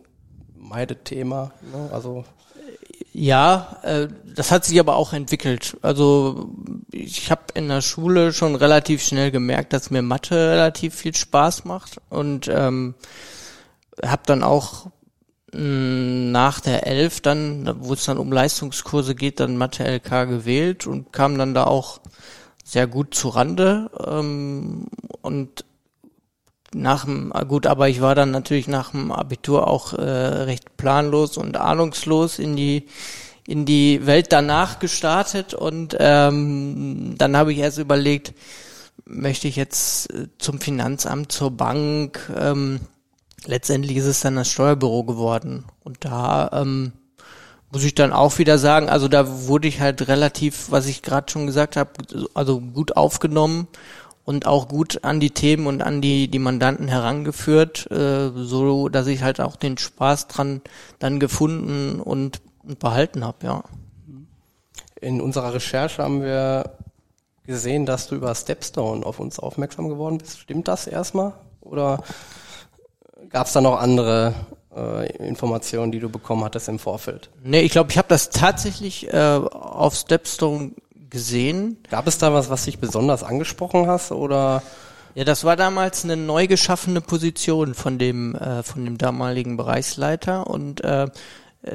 Meidethema. 0.55 1.51
Ne? 1.71 1.89
Also 1.91 2.25
ja, 3.13 3.77
äh, 3.83 4.07
das 4.35 4.51
hat 4.51 4.65
sich 4.65 4.79
aber 4.79 4.95
auch 4.95 5.13
entwickelt. 5.13 5.77
Also 5.81 6.49
ich 6.91 7.31
habe 7.31 7.43
in 7.53 7.69
der 7.69 7.81
Schule 7.81 8.33
schon 8.33 8.55
relativ 8.55 9.01
schnell 9.03 9.31
gemerkt, 9.31 9.73
dass 9.73 9.91
mir 9.91 10.01
Mathe 10.01 10.35
relativ 10.35 10.95
viel 10.95 11.15
Spaß 11.15 11.65
macht 11.65 12.01
und 12.09 12.49
ähm, 12.49 12.95
habe 14.03 14.23
dann 14.25 14.43
auch 14.43 14.87
mh, 15.53 15.59
mm, 15.61 16.31
nach 16.31 16.59
der 16.59 16.87
Elf 16.87 17.21
dann, 17.21 17.75
wo 17.79 17.93
es 17.93 18.05
dann 18.05 18.17
um 18.17 18.31
Leistungskurse 18.31 19.15
geht, 19.15 19.39
dann 19.39 19.57
Mathe 19.57 19.85
LK 19.85 20.27
gewählt 20.27 20.87
und 20.87 21.13
kam 21.13 21.37
dann 21.37 21.53
da 21.53 21.63
auch 21.63 22.01
sehr 22.63 22.87
gut 22.87 23.13
zu 23.13 23.29
Rande 23.29 23.89
ähm, 24.05 24.87
und 25.21 25.65
nach 26.75 27.05
dem, 27.05 27.31
gut, 27.47 27.67
aber 27.67 27.89
ich 27.89 28.01
war 28.01 28.15
dann 28.15 28.31
natürlich 28.31 28.67
nach 28.67 28.91
dem 28.91 29.11
Abitur 29.11 29.67
auch 29.67 29.93
äh, 29.93 30.01
recht 30.01 30.77
planlos 30.77 31.37
und 31.37 31.57
ahnungslos 31.57 32.39
in 32.39 32.55
die 32.55 32.87
in 33.47 33.65
die 33.65 34.05
Welt 34.07 34.31
danach 34.31 34.79
gestartet 34.79 35.53
und 35.53 35.95
ähm, 35.99 37.13
dann 37.17 37.37
habe 37.37 37.53
ich 37.53 37.59
erst 37.59 37.77
überlegt, 37.77 38.33
möchte 39.05 39.47
ich 39.47 39.55
jetzt 39.55 40.11
äh, 40.11 40.27
zum 40.39 40.59
Finanzamt, 40.59 41.31
zur 41.31 41.51
Bank. 41.51 42.31
Ähm, 42.35 42.79
letztendlich 43.45 43.97
ist 43.97 44.05
es 44.05 44.21
dann 44.21 44.35
das 44.35 44.49
Steuerbüro 44.49 45.03
geworden 45.03 45.65
und 45.83 45.97
da 45.99 46.49
ähm, 46.53 46.93
muss 47.71 47.83
ich 47.83 47.93
dann 47.93 48.13
auch 48.13 48.39
wieder 48.39 48.57
sagen, 48.57 48.89
also 48.89 49.07
da 49.07 49.47
wurde 49.47 49.67
ich 49.67 49.79
halt 49.79 50.07
relativ, 50.07 50.71
was 50.71 50.87
ich 50.87 51.03
gerade 51.03 51.31
schon 51.31 51.45
gesagt 51.45 51.75
habe, 51.75 51.91
also 52.33 52.59
gut 52.59 52.97
aufgenommen 52.97 53.67
und 54.25 54.47
auch 54.47 54.67
gut 54.67 55.03
an 55.03 55.19
die 55.19 55.29
Themen 55.29 55.67
und 55.67 55.81
an 55.81 56.01
die, 56.01 56.27
die 56.27 56.39
Mandanten 56.39 56.87
herangeführt, 56.87 57.89
äh, 57.91 58.31
so 58.35 58.89
dass 58.89 59.07
ich 59.07 59.21
halt 59.21 59.39
auch 59.39 59.55
den 59.55 59.77
Spaß 59.77 60.27
dran 60.27 60.61
dann 60.99 61.19
gefunden 61.19 62.01
und, 62.01 62.41
und 62.63 62.79
behalten 62.79 63.23
habe, 63.23 63.45
ja. 63.45 63.63
In 64.99 65.21
unserer 65.21 65.53
Recherche 65.53 66.01
haben 66.01 66.23
wir 66.23 66.77
gesehen, 67.45 67.85
dass 67.85 68.07
du 68.07 68.15
über 68.15 68.33
Stepstone 68.33 69.05
auf 69.05 69.19
uns 69.19 69.37
aufmerksam 69.37 69.87
geworden 69.87 70.17
bist. 70.17 70.39
Stimmt 70.39 70.67
das 70.67 70.87
erstmal? 70.87 71.33
Oder 71.61 72.03
gab 73.29 73.45
es 73.45 73.53
da 73.53 73.61
noch 73.61 73.79
andere 73.79 74.33
äh, 74.75 75.15
Informationen, 75.17 75.91
die 75.91 75.99
du 75.99 76.09
bekommen 76.09 76.43
hattest 76.43 76.69
im 76.69 76.79
Vorfeld? 76.79 77.29
Nee, 77.43 77.61
ich 77.61 77.71
glaube, 77.71 77.91
ich 77.91 77.99
habe 77.99 78.07
das 78.07 78.31
tatsächlich 78.31 79.13
äh, 79.13 79.39
auf 79.41 79.93
Stepstone 79.93 80.71
gesehen. 81.15 81.77
Gab 81.89 82.07
es 82.07 82.17
da 82.17 82.33
was, 82.33 82.49
was 82.49 82.65
dich 82.65 82.77
besonders 82.77 83.23
angesprochen 83.23 83.87
hast 83.87 84.11
oder? 84.11 84.61
Ja, 85.15 85.23
das 85.23 85.45
war 85.45 85.55
damals 85.55 86.03
eine 86.03 86.17
neu 86.17 86.45
geschaffene 86.45 86.99
Position 86.99 87.73
von 87.73 87.97
dem 87.97 88.35
äh, 88.35 88.63
von 88.63 88.83
dem 88.83 88.97
damaligen 88.97 89.55
Bereichsleiter 89.55 90.47
und 90.47 90.83
äh, 90.83 91.07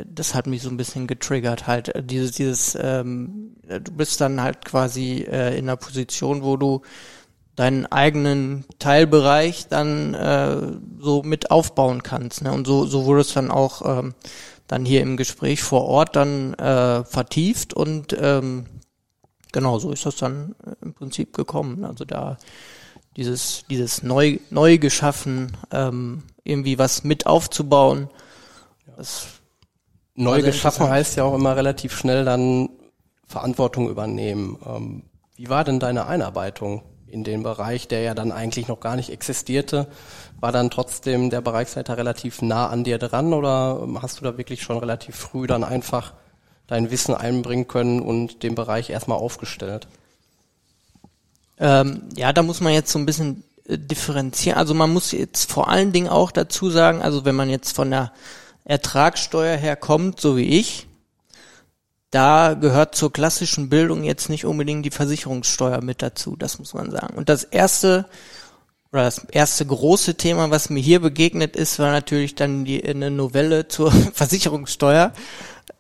das 0.05 0.35
hat 0.35 0.47
mich 0.47 0.61
so 0.61 0.69
ein 0.69 0.77
bisschen 0.77 1.07
getriggert 1.07 1.67
halt 1.67 1.91
dieses 2.05 2.33
dieses 2.33 2.79
ähm, 2.79 3.57
du 3.67 3.93
bist 3.93 4.21
dann 4.21 4.43
halt 4.43 4.67
quasi 4.67 5.27
äh, 5.27 5.57
in 5.57 5.71
einer 5.71 5.77
Position, 5.79 6.43
wo 6.43 6.59
du 6.59 6.83
deinen 7.57 7.87
eigenen 7.87 8.67
Teilbereich 8.79 9.69
dann 9.69 10.13
äh, 10.13 10.57
so 11.01 11.23
mit 11.23 11.51
aufbauen 11.51 12.03
kannst 12.03 12.43
ne? 12.43 12.53
und 12.53 12.67
so 12.67 12.85
so 12.85 13.07
wurde 13.07 13.23
es 13.23 13.33
dann 13.33 13.51
auch 13.51 14.01
ähm, 14.01 14.15
dann 14.67 14.85
hier 14.85 15.01
im 15.01 15.17
Gespräch 15.17 15.63
vor 15.63 15.87
Ort 15.87 16.15
dann 16.15 16.53
äh, 16.55 17.05
vertieft 17.05 17.73
und 17.73 18.15
ähm, 18.21 18.67
genau, 19.53 19.79
so 19.79 19.93
ist 19.93 20.07
das 20.07 20.17
dann 20.17 20.55
äh, 20.65 20.75
im 20.83 20.95
Prinzip 20.95 21.33
gekommen. 21.33 21.85
Also 21.85 22.05
da 22.05 22.39
dieses, 23.17 23.65
dieses 23.69 24.03
neu, 24.03 24.39
neu 24.51 24.79
geschaffen, 24.79 25.57
ähm, 25.71 26.23
irgendwie 26.45 26.79
was 26.79 27.05
mit 27.05 27.27
aufzubauen. 27.27 28.09
Das 28.97 29.27
neu 30.15 30.43
geschaffen 30.43 30.89
heißt 30.89 31.17
ja 31.17 31.25
auch 31.25 31.35
immer 31.35 31.57
relativ 31.57 31.97
schnell 31.97 32.25
dann 32.25 32.71
Verantwortung 33.27 33.89
übernehmen. 33.89 34.59
Ähm, 34.67 35.03
wie 35.37 35.49
war 35.49 35.65
denn 35.65 35.81
deine 35.81 36.07
Einarbeitung 36.07 36.83
in 37.07 37.25
den 37.25 37.43
Bereich, 37.43 37.89
der 37.89 38.03
ja 38.03 38.15
dann 38.15 38.33
eigentlich 38.33 38.69
noch 38.69 38.81
gar 38.81 38.97
nicht 38.97 39.11
existierte? 39.11 39.87
War 40.39 40.53
dann 40.53 40.71
trotzdem 40.71 41.31
der 41.31 41.41
Bereichsleiter 41.41 41.97
relativ 41.97 42.43
nah 42.43 42.69
an 42.69 42.85
dir 42.85 42.99
dran 42.99 43.33
oder 43.33 43.87
hast 44.03 44.21
du 44.21 44.25
da 44.25 44.37
wirklich 44.37 44.63
schon 44.63 44.79
relativ 44.79 45.17
früh 45.17 45.47
dann 45.47 45.65
einfach 45.65 46.15
dein 46.71 46.91
Wissen 46.91 47.15
einbringen 47.15 47.69
können 47.69 48.01
und 48.01 48.43
den 48.43 48.55
Bereich 48.55 48.91
erstmal 48.91 49.19
aufgestellt? 49.19 49.89
Ähm, 51.59 52.03
ja, 52.17 52.33
da 52.33 52.43
muss 52.43 52.61
man 52.61 52.73
jetzt 52.73 52.93
so 52.93 52.99
ein 52.99 53.07
bisschen 53.07 53.43
äh, 53.67 53.77
differenzieren. 53.77 54.57
Also 54.57 54.73
man 54.73 54.93
muss 54.93 55.13
jetzt 55.13 55.51
vor 55.51 55.69
allen 55.69 55.93
Dingen 55.93 56.09
auch 56.09 56.31
dazu 56.31 56.71
sagen, 56.71 57.03
also 57.03 57.25
wenn 57.25 57.35
man 57.35 57.51
jetzt 57.51 57.75
von 57.75 57.91
der 57.91 58.13
Ertragssteuer 58.65 59.57
her 59.57 59.77
kommt, 59.77 60.21
so 60.21 60.37
wie 60.37 60.59
ich, 60.59 60.87
da 62.13 62.55
gehört 62.55 62.95
zur 62.95 63.13
klassischen 63.13 63.69
Bildung 63.69 64.05
jetzt 64.05 64.31
nicht 64.31 64.45
unbedingt 64.45 64.87
die 64.87 64.91
Versicherungssteuer 64.91 65.83
mit 65.83 66.03
dazu, 66.03 66.37
das 66.37 66.61
muss 66.61 66.73
man 66.73 66.91
sagen. 66.93 67.17
Und 67.17 67.29
das 67.29 67.43
erste 67.43 68.07
oder 68.93 69.05
das 69.05 69.19
erste 69.31 69.67
große 69.67 70.17
Thema, 70.17 70.51
was 70.51 70.71
mir 70.71 70.81
hier 70.81 71.01
begegnet 71.01 71.55
ist, 71.55 71.79
war 71.79 71.93
natürlich 71.93 72.35
dann 72.35 72.65
die 72.65 72.85
eine 72.85 73.11
Novelle 73.11 73.69
zur 73.69 73.93
Versicherungssteuer 74.15 75.13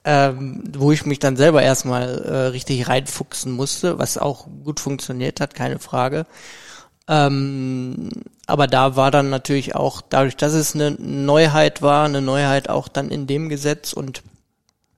ähm, 0.04 0.64
wo 0.76 0.92
ich 0.92 1.04
mich 1.04 1.18
dann 1.18 1.36
selber 1.36 1.62
erstmal 1.62 2.18
äh, 2.22 2.36
richtig 2.48 2.88
reinfuchsen 2.88 3.52
musste, 3.52 3.98
was 3.98 4.16
auch 4.16 4.46
gut 4.64 4.80
funktioniert 4.80 5.40
hat, 5.40 5.54
keine 5.54 5.78
Frage. 5.78 6.26
Ähm, 7.06 8.08
aber 8.46 8.66
da 8.66 8.96
war 8.96 9.10
dann 9.10 9.30
natürlich 9.30 9.74
auch, 9.74 10.00
dadurch, 10.00 10.36
dass 10.36 10.54
es 10.54 10.74
eine 10.74 10.92
Neuheit 10.92 11.82
war, 11.82 12.04
eine 12.04 12.22
Neuheit 12.22 12.70
auch 12.70 12.88
dann 12.88 13.10
in 13.10 13.26
dem 13.26 13.48
Gesetz 13.48 13.92
und 13.92 14.22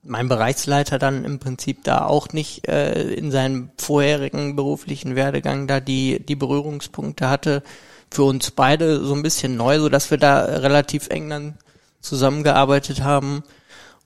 mein 0.03 0.27
Bereichsleiter 0.27 0.99
dann 0.99 1.25
im 1.25 1.39
Prinzip 1.39 1.83
da 1.83 2.05
auch 2.05 2.29
nicht 2.29 2.67
äh, 2.67 3.13
in 3.13 3.31
seinem 3.31 3.71
vorherigen 3.77 4.55
beruflichen 4.55 5.15
Werdegang 5.15 5.67
da 5.67 5.79
die, 5.79 6.19
die 6.23 6.35
Berührungspunkte 6.35 7.29
hatte, 7.29 7.63
für 8.11 8.23
uns 8.23 8.51
beide 8.51 9.03
so 9.03 9.15
ein 9.15 9.23
bisschen 9.23 9.57
neu, 9.57 9.79
so 9.79 9.89
dass 9.89 10.11
wir 10.11 10.17
da 10.17 10.43
relativ 10.43 11.09
eng 11.09 11.29
dann 11.29 11.57
zusammengearbeitet 11.99 13.03
haben 13.03 13.43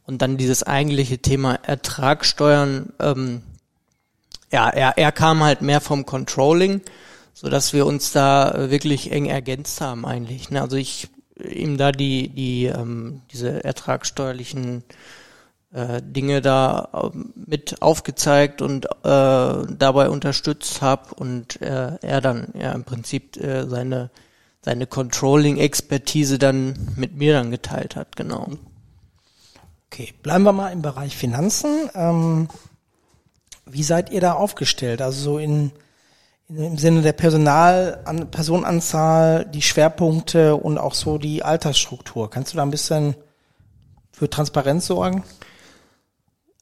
und 0.08 0.22
dann 0.22 0.38
dieses 0.38 0.64
eigentliche 0.64 1.20
Thema 1.20 1.56
Ertragssteuern, 1.56 2.94
ähm, 3.00 3.44
ja, 4.52 4.70
er, 4.70 4.98
er 4.98 5.12
kam 5.12 5.44
halt 5.44 5.62
mehr 5.62 5.82
vom 5.82 6.06
Controlling, 6.06 6.82
so 7.34 7.50
dass 7.50 7.74
wir 7.74 7.86
uns 7.86 8.14
da 8.14 8.70
wirklich 8.72 9.12
eng 9.12 9.26
ergänzt 9.26 9.82
haben 9.82 10.06
eigentlich. 10.06 10.50
Ne? 10.50 10.62
Also 10.62 10.78
ich 10.78 11.10
ihm 11.38 11.78
da 11.78 11.92
die 11.92 12.30
die 12.30 12.66
ähm, 12.66 13.22
diese 13.32 13.64
ertragssteuerlichen 13.64 14.84
äh, 15.74 16.02
Dinge 16.02 16.42
da 16.42 16.90
äh, 16.94 17.18
mit 17.36 17.82
aufgezeigt 17.82 18.62
und 18.62 18.86
äh, 18.86 18.90
dabei 19.04 20.10
unterstützt 20.10 20.82
habe 20.82 21.14
und 21.16 21.62
äh, 21.62 21.98
er 22.02 22.22
dann 22.22 22.54
ja 22.58 22.72
im 22.72 22.86
Prinzip 22.86 23.36
äh, 23.38 23.68
seine 23.68 24.10
seine 24.62 24.88
Controlling-Expertise 24.88 26.40
dann 26.40 26.94
mit 26.96 27.16
mir 27.16 27.34
dann 27.34 27.52
geteilt 27.52 27.96
hat, 27.96 28.16
genau. 28.16 28.52
Okay, 29.92 30.14
bleiben 30.22 30.44
wir 30.44 30.54
mal 30.54 30.72
im 30.72 30.82
Bereich 30.82 31.16
Finanzen. 31.16 31.90
Ähm, 31.96 32.50
wie 33.66 33.84
seid 33.84 34.12
ihr 34.12 34.22
da 34.22 34.34
aufgestellt? 34.34 35.02
Also 35.02 35.22
so 35.22 35.38
in, 35.38 35.72
in 36.50 36.58
im 36.58 36.78
Sinne 36.78 37.02
der 37.02 37.14
Personal, 37.14 38.02
an, 38.06 38.30
Personenanzahl, 38.30 39.46
die 39.46 39.62
Schwerpunkte 39.62 40.56
und 40.56 40.78
auch 40.78 40.94
so 40.94 41.18
die 41.18 41.44
Altersstruktur. 41.44 42.30
Kannst 42.30 42.54
du 42.54 42.58
da 42.58 42.64
ein 42.64 42.72
bisschen 42.72 43.16
für 44.12 44.30
Transparenz 44.30 44.88
sorgen? 44.88 45.24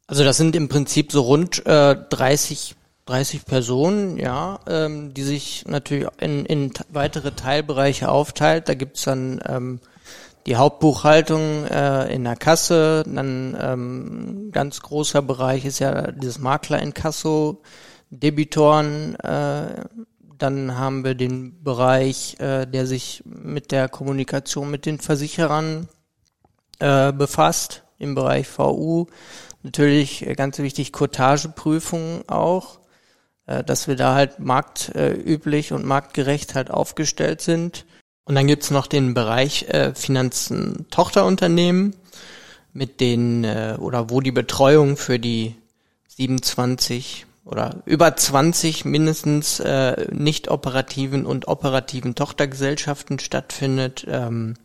Also 0.07 0.23
das 0.23 0.37
sind 0.37 0.55
im 0.55 0.69
Prinzip 0.69 1.11
so 1.11 1.21
rund 1.21 1.65
äh, 1.65 1.95
30 1.95 2.75
30 3.05 3.45
Personen, 3.45 4.17
ja, 4.17 4.59
ähm, 4.67 5.13
die 5.13 5.23
sich 5.23 5.65
natürlich 5.67 6.07
in, 6.19 6.45
in 6.45 6.73
weitere 6.89 7.31
Teilbereiche 7.31 8.09
aufteilt. 8.09 8.67
Da 8.67 8.73
gibt's 8.73 9.03
dann 9.03 9.41
ähm, 9.47 9.79
die 10.45 10.55
Hauptbuchhaltung 10.55 11.65
äh, 11.65 12.13
in 12.13 12.23
der 12.23 12.35
Kasse, 12.35 13.03
dann 13.07 13.57
ähm, 13.59 14.49
ganz 14.51 14.81
großer 14.81 15.21
Bereich 15.21 15.65
ist 15.65 15.79
ja 15.79 16.11
dieses 16.11 16.39
Makler-Inkasso, 16.39 17.61
Debitoren, 18.11 19.15
äh, 19.15 19.85
dann 20.37 20.77
haben 20.77 21.03
wir 21.03 21.15
den 21.15 21.63
Bereich, 21.63 22.39
äh, 22.39 22.65
der 22.65 22.85
sich 22.85 23.23
mit 23.25 23.71
der 23.71 23.89
Kommunikation 23.89 24.69
mit 24.69 24.85
den 24.85 24.99
Versicherern 24.99 25.87
äh, 26.79 27.11
befasst, 27.11 27.83
im 27.97 28.15
Bereich 28.15 28.47
VU. 28.47 29.07
Natürlich 29.63 30.27
äh, 30.27 30.35
ganz 30.35 30.59
wichtig 30.59 30.91
Cotageprüfungen 30.91 32.27
auch, 32.27 32.79
äh, 33.47 33.63
dass 33.63 33.87
wir 33.87 33.95
da 33.95 34.13
halt 34.13 34.39
marktüblich 34.39 35.71
und 35.71 35.85
marktgerecht 35.85 36.53
halt 36.53 36.69
aufgestellt 36.69 37.41
sind. 37.41 37.85
Und 38.25 38.35
dann 38.35 38.47
gibt's 38.47 38.71
noch 38.71 38.87
den 38.87 39.13
Bereich 39.13 39.69
äh, 39.69 39.93
Finanzen 39.93 40.87
Tochterunternehmen 40.89 41.95
mit 42.73 42.99
den 42.99 43.43
äh, 43.43 43.77
oder 43.79 44.09
wo 44.09 44.19
die 44.19 44.31
Betreuung 44.31 44.97
für 44.97 45.19
die 45.19 45.55
27 46.07 47.27
oder 47.45 47.83
über 47.85 48.15
20 48.15 48.83
mindestens 48.85 49.59
äh, 49.59 50.07
nicht 50.11 50.49
operativen 50.49 51.27
und 51.27 51.47
operativen 51.47 52.15
Tochtergesellschaften 52.15 53.19
stattfindet. 53.19 54.05
Ähm, 54.09 54.55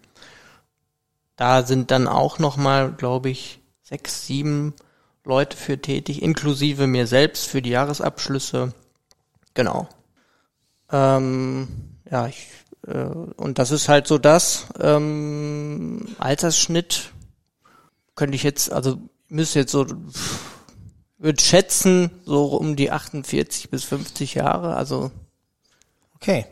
da 1.36 1.62
sind 1.62 1.90
dann 1.90 2.08
auch 2.08 2.38
nochmal, 2.38 2.92
glaube 2.92 3.28
ich, 3.28 3.60
sechs, 3.82 4.26
sieben 4.26 4.74
Leute 5.24 5.56
für 5.56 5.78
tätig, 5.78 6.22
inklusive 6.22 6.86
mir 6.86 7.06
selbst 7.06 7.46
für 7.46 7.60
die 7.60 7.70
Jahresabschlüsse. 7.70 8.72
Genau. 9.52 9.88
Ähm, 10.90 11.68
ja, 12.10 12.26
ich 12.26 12.46
äh, 12.86 13.04
und 13.04 13.58
das 13.58 13.70
ist 13.70 13.88
halt 13.88 14.06
so 14.06 14.18
das. 14.18 14.66
Ähm, 14.80 16.14
Altersschnitt 16.18 17.12
könnte 18.14 18.36
ich 18.36 18.42
jetzt, 18.42 18.72
also 18.72 18.98
müsste 19.28 19.60
jetzt 19.60 19.72
so, 19.72 19.86
würde 21.18 21.42
schätzen, 21.42 22.10
so 22.24 22.46
um 22.46 22.76
die 22.76 22.90
48 22.90 23.70
bis 23.70 23.84
50 23.84 24.34
Jahre, 24.34 24.74
also. 24.76 25.10
Okay. 26.14 26.46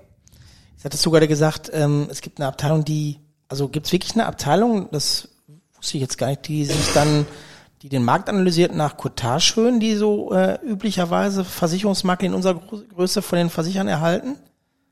Jetzt 0.75 0.85
hattest 0.85 1.05
du 1.05 1.11
gerade 1.11 1.29
gesagt, 1.29 1.71
ähm, 1.73 2.07
es 2.11 2.21
gibt 2.21 2.39
eine 2.39 2.47
Abteilung, 2.47 2.85
die, 2.85 3.19
also 3.49 3.69
gibt 3.69 3.87
es 3.87 3.93
wirklich 3.93 4.13
eine 4.13 4.27
Abteilung, 4.27 4.89
das 4.93 5.29
wusste 5.77 5.97
ich 5.97 6.03
jetzt 6.03 6.19
gar 6.19 6.29
nicht, 6.29 6.47
die 6.47 6.65
sich 6.65 6.93
dann, 6.95 7.27
die 7.83 7.89
den 7.89 8.05
Markt 8.05 8.29
analysiert 8.29 8.75
nach 8.75 8.97
Cotagehöhen, 8.97 9.81
die 9.81 9.95
so 9.97 10.33
äh, 10.33 10.59
üblicherweise 10.65 11.45
Versicherungsmakler 11.45 12.27
in 12.27 12.35
unserer 12.35 12.55
Größe 12.55 13.23
von 13.23 13.39
den 13.39 13.51
Versichern 13.51 13.89
erhalten? 13.89 14.37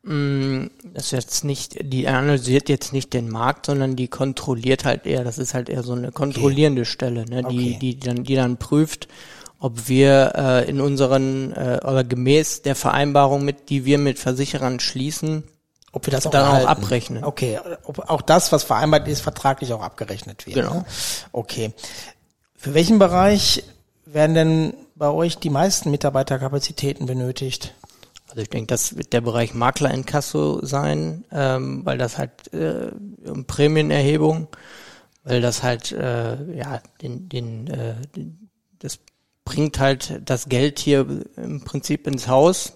Mm, 0.07 0.69
das 0.95 1.07
ist 1.07 1.11
jetzt 1.11 1.45
nicht, 1.45 1.79
die 1.83 2.07
analysiert 2.07 2.69
jetzt 2.69 2.93
nicht 2.93 3.13
den 3.13 3.29
Markt, 3.29 3.67
sondern 3.67 3.97
die 3.97 4.07
kontrolliert 4.07 4.85
halt 4.85 5.05
eher, 5.05 5.25
das 5.25 5.37
ist 5.37 5.53
halt 5.53 5.69
eher 5.69 5.83
so 5.83 5.95
eine 5.95 6.13
kontrollierende 6.13 6.83
okay. 6.83 6.91
Stelle, 6.91 7.27
ne, 7.27 7.43
die, 7.43 7.71
okay. 7.71 7.79
die, 7.81 7.99
dann, 7.99 8.23
die 8.23 8.37
dann 8.37 8.57
prüft, 8.57 9.09
ob 9.59 9.89
wir 9.89 10.33
äh, 10.37 10.71
in 10.71 10.81
unseren, 10.81 11.53
äh, 11.55 11.81
oder 11.83 12.05
gemäß 12.05 12.63
der 12.63 12.77
Vereinbarung 12.77 13.45
mit, 13.45 13.69
die 13.69 13.85
wir 13.85 13.99
mit 13.99 14.21
Versicherern 14.21 14.79
schließen, 14.79 15.43
ob 15.91 16.07
wir 16.07 16.13
das 16.13 16.27
auch 16.27 16.31
dann 16.31 16.63
auch 16.63 16.69
abrechnen. 16.69 17.25
Okay, 17.25 17.59
ob 17.83 18.09
auch 18.09 18.23
das, 18.23 18.53
was 18.53 18.63
vereinbart 18.63 19.09
ist, 19.09 19.23
vertraglich 19.23 19.73
auch 19.73 19.83
abgerechnet 19.83 20.47
wird. 20.47 20.55
Genau. 20.55 20.75
Ne? 20.75 20.85
Okay. 21.33 21.73
Für 22.55 22.75
welchen 22.75 23.01
Bereich 23.01 23.65
werden 24.05 24.35
denn 24.35 24.75
bei 24.95 25.09
euch 25.09 25.39
die 25.39 25.51
meisten 25.51 25.91
Mitarbeiterkapazitäten 25.91 27.07
benötigt? 27.07 27.75
Also 28.37 28.43
ich 28.43 28.50
denke, 28.50 28.66
das 28.66 28.99
wird 28.99 29.14
der 29.14 29.23
Bereich 29.23 29.55
Makler-Inkasso 29.55 30.62
sein, 30.62 31.25
ähm, 31.33 31.87
weil 31.87 31.97
das 31.97 32.19
halt 32.19 32.52
äh, 32.52 32.90
um 33.25 33.47
Prämienerhebung, 33.47 34.49
weil 35.25 35.40
das 35.40 35.62
halt 35.62 35.90
äh, 35.93 36.55
ja 36.55 36.83
den, 37.01 37.31
den, 37.31 37.66
äh, 37.68 37.94
den 38.14 38.51
das 38.79 38.99
bringt 39.46 39.79
halt 39.79 40.20
das 40.22 40.51
Geld 40.51 40.79
hier 40.79 41.07
im 41.37 41.62
Prinzip 41.64 42.07
ins 42.07 42.29
Haus 42.29 42.75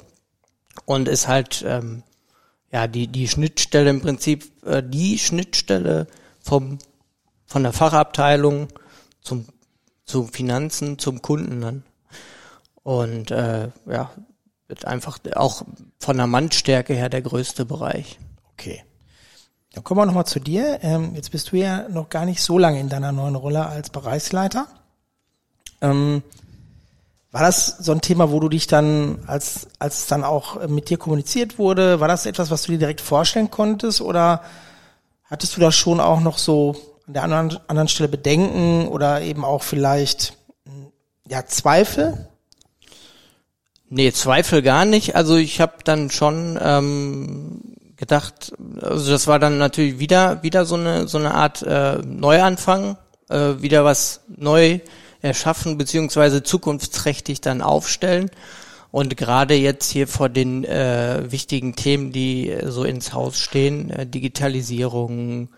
und 0.86 1.08
ist 1.08 1.28
halt 1.28 1.62
ähm, 1.68 2.04
ja 2.72 2.86
die 2.86 3.06
die 3.06 3.28
Schnittstelle 3.28 3.90
im 3.90 4.00
Prinzip 4.00 4.50
äh, 4.64 4.82
die 4.82 5.18
Schnittstelle 5.18 6.06
vom 6.40 6.78
von 7.44 7.64
der 7.64 7.74
Fachabteilung 7.74 8.68
zum 9.20 9.44
zu 10.06 10.26
Finanzen 10.26 10.98
zum 10.98 11.20
Kunden 11.20 11.60
dann. 11.60 11.82
Und 12.82 13.30
äh, 13.30 13.68
ja 13.84 14.10
wird 14.70 14.84
einfach 14.84 15.18
auch 15.34 15.62
von 15.98 16.16
der 16.16 16.28
Mannstärke 16.28 16.94
her 16.94 17.08
der 17.08 17.22
größte 17.22 17.66
Bereich. 17.66 18.18
Okay. 18.52 18.82
Dann 19.72 19.84
kommen 19.84 20.00
wir 20.00 20.06
nochmal 20.06 20.26
zu 20.26 20.40
dir. 20.40 20.78
Ähm, 20.82 21.14
jetzt 21.14 21.32
bist 21.32 21.52
du 21.52 21.56
ja 21.56 21.88
noch 21.88 22.08
gar 22.08 22.24
nicht 22.24 22.40
so 22.42 22.56
lange 22.56 22.80
in 22.80 22.88
deiner 22.88 23.12
neuen 23.12 23.34
Rolle 23.34 23.66
als 23.66 23.90
Bereichsleiter. 23.90 24.68
Ähm, 25.80 26.22
war 27.32 27.42
das 27.42 27.78
so 27.78 27.92
ein 27.92 28.00
Thema, 28.00 28.30
wo 28.30 28.40
du 28.40 28.48
dich 28.48 28.66
dann, 28.66 29.18
als, 29.26 29.68
als 29.78 30.06
dann 30.06 30.24
auch 30.24 30.66
mit 30.68 30.88
dir 30.88 30.98
kommuniziert 30.98 31.58
wurde, 31.58 32.00
war 32.00 32.08
das 32.08 32.26
etwas, 32.26 32.50
was 32.50 32.62
du 32.62 32.72
dir 32.72 32.78
direkt 32.78 33.00
vorstellen 33.00 33.50
konntest 33.50 34.00
oder 34.00 34.42
hattest 35.24 35.56
du 35.56 35.60
da 35.60 35.70
schon 35.70 36.00
auch 36.00 36.20
noch 36.20 36.38
so 36.38 36.76
an 37.06 37.14
der 37.14 37.22
anderen, 37.24 37.58
anderen 37.68 37.88
Stelle 37.88 38.08
Bedenken 38.08 38.88
oder 38.88 39.20
eben 39.20 39.44
auch 39.44 39.62
vielleicht 39.62 40.36
ja, 41.28 41.44
Zweifel? 41.46 42.29
Nee, 43.92 44.12
Zweifel 44.12 44.62
gar 44.62 44.84
nicht. 44.84 45.16
Also 45.16 45.36
ich 45.36 45.60
habe 45.60 45.78
dann 45.82 46.10
schon 46.10 46.56
ähm, 46.62 47.60
gedacht, 47.96 48.52
also 48.80 49.10
das 49.10 49.26
war 49.26 49.40
dann 49.40 49.58
natürlich 49.58 49.98
wieder 49.98 50.44
wieder 50.44 50.64
so 50.64 50.76
eine 50.76 51.08
so 51.08 51.18
eine 51.18 51.34
Art 51.34 51.62
äh, 51.62 51.98
Neuanfang, 51.98 52.96
äh, 53.28 53.54
wieder 53.58 53.84
was 53.84 54.20
neu 54.28 54.78
erschaffen 55.22 55.76
beziehungsweise 55.76 56.44
zukunftsträchtig 56.44 57.40
dann 57.40 57.62
aufstellen. 57.62 58.30
Und 58.92 59.16
gerade 59.16 59.54
jetzt 59.54 59.90
hier 59.90 60.06
vor 60.06 60.28
den 60.28 60.64
äh, 60.64 61.24
wichtigen 61.28 61.74
Themen, 61.74 62.12
die 62.12 62.56
so 62.66 62.84
ins 62.84 63.12
Haus 63.12 63.38
stehen, 63.38 63.90
äh, 63.90 64.06
Digitalisierung, 64.06 65.48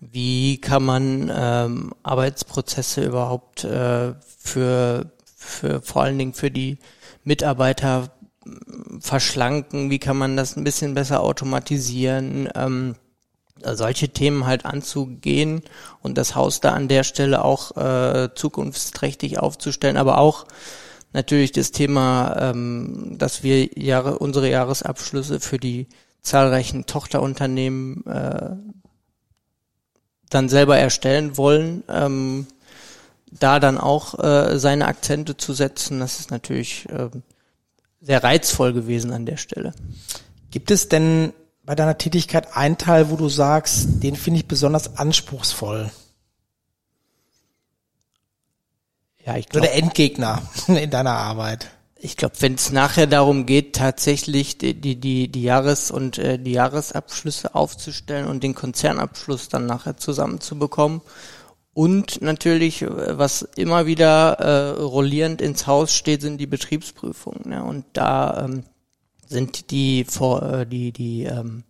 wie 0.00 0.60
kann 0.60 0.82
man 0.82 1.32
ähm, 1.32 1.94
Arbeitsprozesse 2.02 3.04
überhaupt 3.04 3.62
äh, 3.62 4.14
für, 4.38 5.12
für 5.36 5.80
vor 5.80 6.02
allen 6.02 6.18
Dingen 6.18 6.34
für 6.34 6.50
die 6.50 6.78
Mitarbeiter 7.24 8.10
verschlanken, 9.00 9.90
wie 9.90 9.98
kann 9.98 10.16
man 10.16 10.36
das 10.36 10.56
ein 10.56 10.64
bisschen 10.64 10.94
besser 10.94 11.20
automatisieren, 11.22 12.48
ähm, 12.54 12.96
solche 13.64 14.08
Themen 14.08 14.46
halt 14.46 14.64
anzugehen 14.64 15.62
und 16.00 16.18
das 16.18 16.34
Haus 16.34 16.60
da 16.60 16.72
an 16.72 16.88
der 16.88 17.04
Stelle 17.04 17.44
auch 17.44 17.76
äh, 17.76 18.30
zukunftsträchtig 18.34 19.38
aufzustellen, 19.38 19.96
aber 19.96 20.18
auch 20.18 20.46
natürlich 21.12 21.52
das 21.52 21.70
Thema, 21.70 22.36
ähm, 22.40 23.16
dass 23.18 23.42
wir 23.42 23.78
Jahre, 23.78 24.18
unsere 24.18 24.50
Jahresabschlüsse 24.50 25.38
für 25.38 25.58
die 25.58 25.86
zahlreichen 26.22 26.86
Tochterunternehmen 26.86 28.06
äh, 28.06 28.56
dann 30.30 30.48
selber 30.48 30.78
erstellen 30.78 31.36
wollen. 31.36 31.84
Ähm, 31.88 32.46
da 33.38 33.60
dann 33.60 33.78
auch 33.78 34.18
äh, 34.18 34.58
seine 34.58 34.86
Akzente 34.86 35.36
zu 35.36 35.52
setzen, 35.52 36.00
das 36.00 36.20
ist 36.20 36.30
natürlich 36.30 36.88
äh, 36.90 37.08
sehr 38.00 38.22
reizvoll 38.22 38.72
gewesen 38.72 39.12
an 39.12 39.26
der 39.26 39.36
Stelle. 39.36 39.72
Gibt 40.50 40.70
es 40.70 40.88
denn 40.88 41.32
bei 41.64 41.74
deiner 41.74 41.96
Tätigkeit 41.96 42.56
einen 42.56 42.78
Teil, 42.78 43.10
wo 43.10 43.16
du 43.16 43.28
sagst, 43.28 44.02
den 44.02 44.16
finde 44.16 44.40
ich 44.40 44.48
besonders 44.48 44.96
anspruchsvoll? 44.96 45.90
Ja, 49.24 49.36
ich 49.36 49.48
glaube. 49.48 49.66
Oder 49.66 49.76
Endgegner 49.76 50.42
in 50.66 50.90
deiner 50.90 51.16
Arbeit. 51.16 51.70
Ich 52.04 52.16
glaube, 52.16 52.34
wenn 52.40 52.54
es 52.54 52.72
nachher 52.72 53.06
darum 53.06 53.46
geht, 53.46 53.76
tatsächlich 53.76 54.58
die, 54.58 54.74
die, 54.74 54.96
die, 54.96 55.28
die 55.28 55.42
Jahres- 55.42 55.92
und 55.92 56.18
äh, 56.18 56.36
die 56.36 56.50
Jahresabschlüsse 56.50 57.54
aufzustellen 57.54 58.26
und 58.26 58.42
den 58.42 58.56
Konzernabschluss 58.56 59.48
dann 59.48 59.66
nachher 59.66 59.96
zusammenzubekommen 59.96 61.00
und 61.74 62.20
natürlich, 62.20 62.82
äh, 62.82 63.18
was 63.18 63.42
immer 63.56 63.86
wieder 63.86 64.32
äh, 64.38 64.80
rollierend 64.80 65.40
ins 65.40 65.66
Haus 65.66 65.94
steht, 65.94 66.22
sind 66.22 66.38
die 66.38 66.46
Betriebsprüfungen. 66.46 67.48
Ne? 67.48 67.64
Und 67.64 67.84
da 67.94 68.44
ähm, 68.44 68.64
sind 69.26 69.70
die 69.70 70.04
vor 70.04 70.42
äh, 70.42 70.66
die 70.66 70.92
die 70.92 71.24
ähm, 71.24 71.64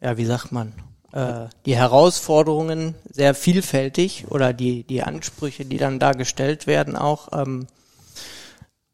ja 0.00 0.16
wie 0.16 0.24
sagt 0.24 0.52
man 0.52 0.72
äh, 1.12 1.46
die 1.66 1.76
Herausforderungen 1.76 2.94
sehr 3.10 3.34
vielfältig 3.34 4.26
oder 4.28 4.52
die 4.52 4.84
die 4.84 5.02
Ansprüche, 5.02 5.64
die 5.64 5.78
dann 5.78 5.98
da 5.98 6.12
gestellt 6.12 6.68
werden 6.68 6.94
auch 6.94 7.28
ähm, 7.32 7.66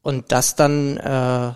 und 0.01 0.33
das 0.33 0.57
dann 0.57 0.97
äh, 0.97 1.53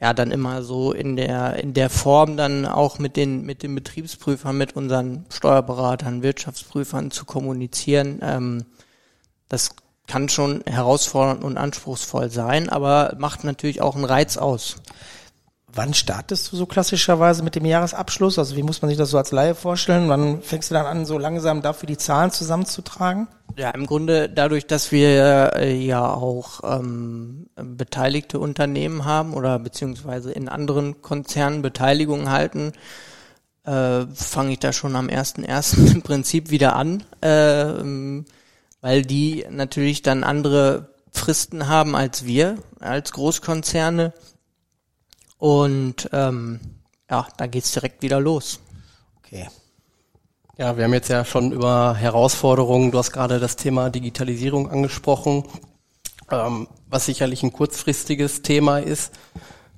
ja 0.00 0.12
dann 0.12 0.30
immer 0.30 0.62
so 0.62 0.92
in 0.92 1.16
der 1.16 1.56
in 1.56 1.74
der 1.74 1.90
Form 1.90 2.36
dann 2.36 2.66
auch 2.66 2.98
mit 2.98 3.16
den 3.16 3.42
mit 3.42 3.62
den 3.62 3.74
Betriebsprüfern, 3.74 4.56
mit 4.56 4.76
unseren 4.76 5.24
Steuerberatern, 5.30 6.22
Wirtschaftsprüfern 6.22 7.10
zu 7.10 7.24
kommunizieren. 7.24 8.20
Ähm, 8.22 8.64
das 9.48 9.70
kann 10.06 10.28
schon 10.28 10.62
herausfordernd 10.66 11.42
und 11.42 11.56
anspruchsvoll 11.58 12.30
sein, 12.30 12.68
aber 12.68 13.14
macht 13.18 13.44
natürlich 13.44 13.80
auch 13.80 13.96
einen 13.96 14.04
Reiz 14.04 14.36
aus. 14.36 14.76
Wann 15.76 15.92
startest 15.92 16.50
du 16.50 16.56
so 16.56 16.64
klassischerweise 16.64 17.42
mit 17.42 17.54
dem 17.54 17.66
Jahresabschluss? 17.66 18.38
Also 18.38 18.56
wie 18.56 18.62
muss 18.62 18.80
man 18.80 18.88
sich 18.88 18.96
das 18.96 19.10
so 19.10 19.18
als 19.18 19.30
Laie 19.30 19.54
vorstellen? 19.54 20.08
Wann 20.08 20.40
fängst 20.40 20.70
du 20.70 20.74
dann 20.74 20.86
an, 20.86 21.04
so 21.04 21.18
langsam 21.18 21.60
dafür 21.60 21.86
die 21.86 21.98
Zahlen 21.98 22.30
zusammenzutragen? 22.30 23.28
Ja, 23.56 23.70
im 23.70 23.86
Grunde 23.86 24.30
dadurch, 24.30 24.66
dass 24.66 24.90
wir 24.90 25.52
äh, 25.54 25.76
ja 25.76 26.14
auch 26.14 26.60
ähm, 26.64 27.48
beteiligte 27.56 28.38
Unternehmen 28.38 29.04
haben 29.04 29.34
oder 29.34 29.58
beziehungsweise 29.58 30.32
in 30.32 30.48
anderen 30.48 31.02
Konzernen 31.02 31.60
Beteiligungen 31.60 32.30
halten, 32.30 32.72
äh, 33.64 34.06
fange 34.14 34.52
ich 34.52 34.58
da 34.58 34.72
schon 34.72 34.96
am 34.96 35.08
1.1. 35.08 35.92
im 35.94 36.02
Prinzip 36.02 36.50
wieder 36.50 36.74
an, 36.74 37.04
äh, 37.20 38.24
weil 38.80 39.02
die 39.02 39.44
natürlich 39.50 40.00
dann 40.00 40.24
andere 40.24 40.88
Fristen 41.12 41.68
haben 41.68 41.94
als 41.94 42.24
wir, 42.24 42.56
als 42.80 43.12
Großkonzerne. 43.12 44.14
Und 45.38 46.08
ähm, 46.12 46.60
ja, 47.10 47.26
da 47.36 47.46
geht's 47.46 47.72
direkt 47.72 48.02
wieder 48.02 48.20
los. 48.20 48.60
Okay. 49.18 49.48
Ja, 50.58 50.76
wir 50.76 50.84
haben 50.84 50.94
jetzt 50.94 51.10
ja 51.10 51.24
schon 51.24 51.52
über 51.52 51.94
Herausforderungen, 51.94 52.90
du 52.90 52.98
hast 52.98 53.12
gerade 53.12 53.38
das 53.38 53.56
Thema 53.56 53.90
Digitalisierung 53.90 54.70
angesprochen, 54.70 55.44
ähm, 56.30 56.66
was 56.88 57.04
sicherlich 57.04 57.42
ein 57.42 57.52
kurzfristiges 57.52 58.40
Thema 58.40 58.78
ist. 58.78 59.12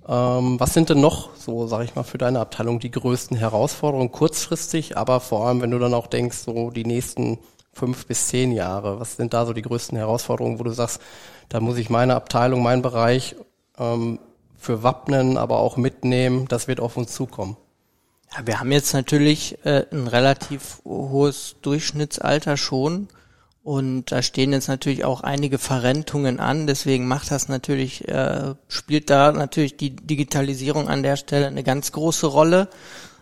Ähm, 0.06 0.60
was 0.60 0.74
sind 0.74 0.88
denn 0.88 1.00
noch, 1.00 1.34
so 1.34 1.66
sage 1.66 1.84
ich 1.84 1.96
mal, 1.96 2.04
für 2.04 2.16
deine 2.16 2.38
Abteilung 2.38 2.78
die 2.78 2.92
größten 2.92 3.36
Herausforderungen 3.36 4.12
kurzfristig, 4.12 4.96
aber 4.96 5.18
vor 5.18 5.46
allem, 5.46 5.60
wenn 5.60 5.72
du 5.72 5.78
dann 5.80 5.94
auch 5.94 6.06
denkst, 6.06 6.38
so 6.38 6.70
die 6.70 6.84
nächsten 6.84 7.38
fünf 7.72 8.06
bis 8.06 8.28
zehn 8.28 8.52
Jahre, 8.52 9.00
was 9.00 9.16
sind 9.16 9.34
da 9.34 9.46
so 9.46 9.52
die 9.52 9.62
größten 9.62 9.98
Herausforderungen, 9.98 10.58
wo 10.58 10.62
du 10.62 10.70
sagst, 10.70 11.00
da 11.48 11.60
muss 11.60 11.76
ich 11.76 11.90
meine 11.90 12.14
Abteilung, 12.14 12.62
meinen 12.62 12.82
Bereich 12.82 13.36
ähm, 13.78 14.18
für 14.58 14.82
wappnen, 14.82 15.38
aber 15.38 15.58
auch 15.58 15.76
mitnehmen, 15.76 16.46
das 16.48 16.68
wird 16.68 16.80
auf 16.80 16.96
uns 16.96 17.12
zukommen. 17.12 17.56
Ja, 18.36 18.46
wir 18.46 18.60
haben 18.60 18.72
jetzt 18.72 18.92
natürlich 18.92 19.58
äh, 19.64 19.86
ein 19.90 20.06
relativ 20.06 20.82
hohes 20.84 21.56
Durchschnittsalter 21.62 22.56
schon 22.56 23.08
und 23.62 24.12
da 24.12 24.22
stehen 24.22 24.52
jetzt 24.52 24.68
natürlich 24.68 25.04
auch 25.04 25.22
einige 25.22 25.58
Verrentungen 25.58 26.40
an, 26.40 26.66
deswegen 26.66 27.06
macht 27.06 27.30
das 27.30 27.48
natürlich, 27.48 28.06
äh, 28.08 28.54
spielt 28.68 29.10
da 29.10 29.32
natürlich 29.32 29.76
die 29.76 29.94
Digitalisierung 29.94 30.88
an 30.88 31.02
der 31.02 31.16
Stelle 31.16 31.46
eine 31.46 31.62
ganz 31.62 31.92
große 31.92 32.26
Rolle. 32.26 32.68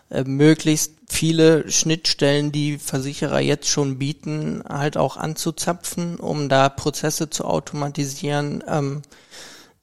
Äh, 0.08 0.22
möglichst 0.22 0.92
viele 1.08 1.68
Schnittstellen, 1.70 2.52
die 2.52 2.78
Versicherer 2.78 3.40
jetzt 3.40 3.68
schon 3.68 3.98
bieten, 3.98 4.62
halt 4.68 4.96
auch 4.96 5.16
anzuzapfen, 5.16 6.16
um 6.16 6.48
da 6.48 6.68
Prozesse 6.68 7.28
zu 7.28 7.44
automatisieren. 7.44 8.62
Ähm, 8.68 9.02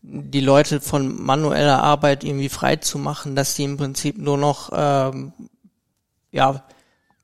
die 0.04 0.42
Leute 0.42 0.82
von 0.82 1.22
manueller 1.24 1.82
Arbeit 1.82 2.24
irgendwie 2.26 2.50
frei 2.50 2.76
zu 2.76 2.98
machen, 2.98 3.36
dass 3.36 3.56
sie 3.56 3.63
im 3.63 3.78
Prinzip 3.78 4.18
nur 4.18 4.38
noch 4.38 4.70
ähm, 4.74 5.32
ja 6.32 6.63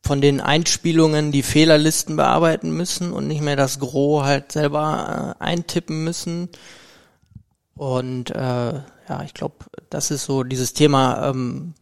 von 0.01 0.21
den 0.21 0.39
Einspielungen 0.39 1.33
die 1.33 1.43
Fehlerlisten 1.43 2.15
bearbeiten 2.15 2.71
müssen 2.71 3.11
und 3.11 3.27
nicht 3.27 3.41
mehr 3.41 3.57
das 3.57 3.79
Gros 3.79 4.23
halt 4.23 4.53
selber 4.53 5.35
äh, 5.39 5.43
eintippen 5.43 6.05
müssen. 6.05 6.47
Und 7.75 8.31
äh, 8.31 8.73
ja, 8.73 9.23
ich 9.25 9.33
glaube, 9.33 9.65
das 9.89 10.09
ist 10.09 10.23
so 10.23 10.43
dieses 10.43 10.73
Thema. 10.73 11.29
Ähm, 11.29 11.73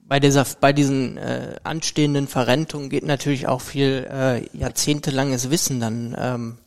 bei 0.00 0.18
dieser, 0.18 0.44
bei 0.60 0.72
diesen 0.72 1.16
äh, 1.16 1.56
anstehenden 1.62 2.26
Verrentungen 2.26 2.90
geht 2.90 3.04
natürlich 3.04 3.46
auch 3.46 3.60
viel 3.60 4.08
äh, 4.10 4.56
jahrzehntelanges 4.56 5.50
Wissen 5.50 5.80
dann 5.80 6.16
ähm, 6.18 6.58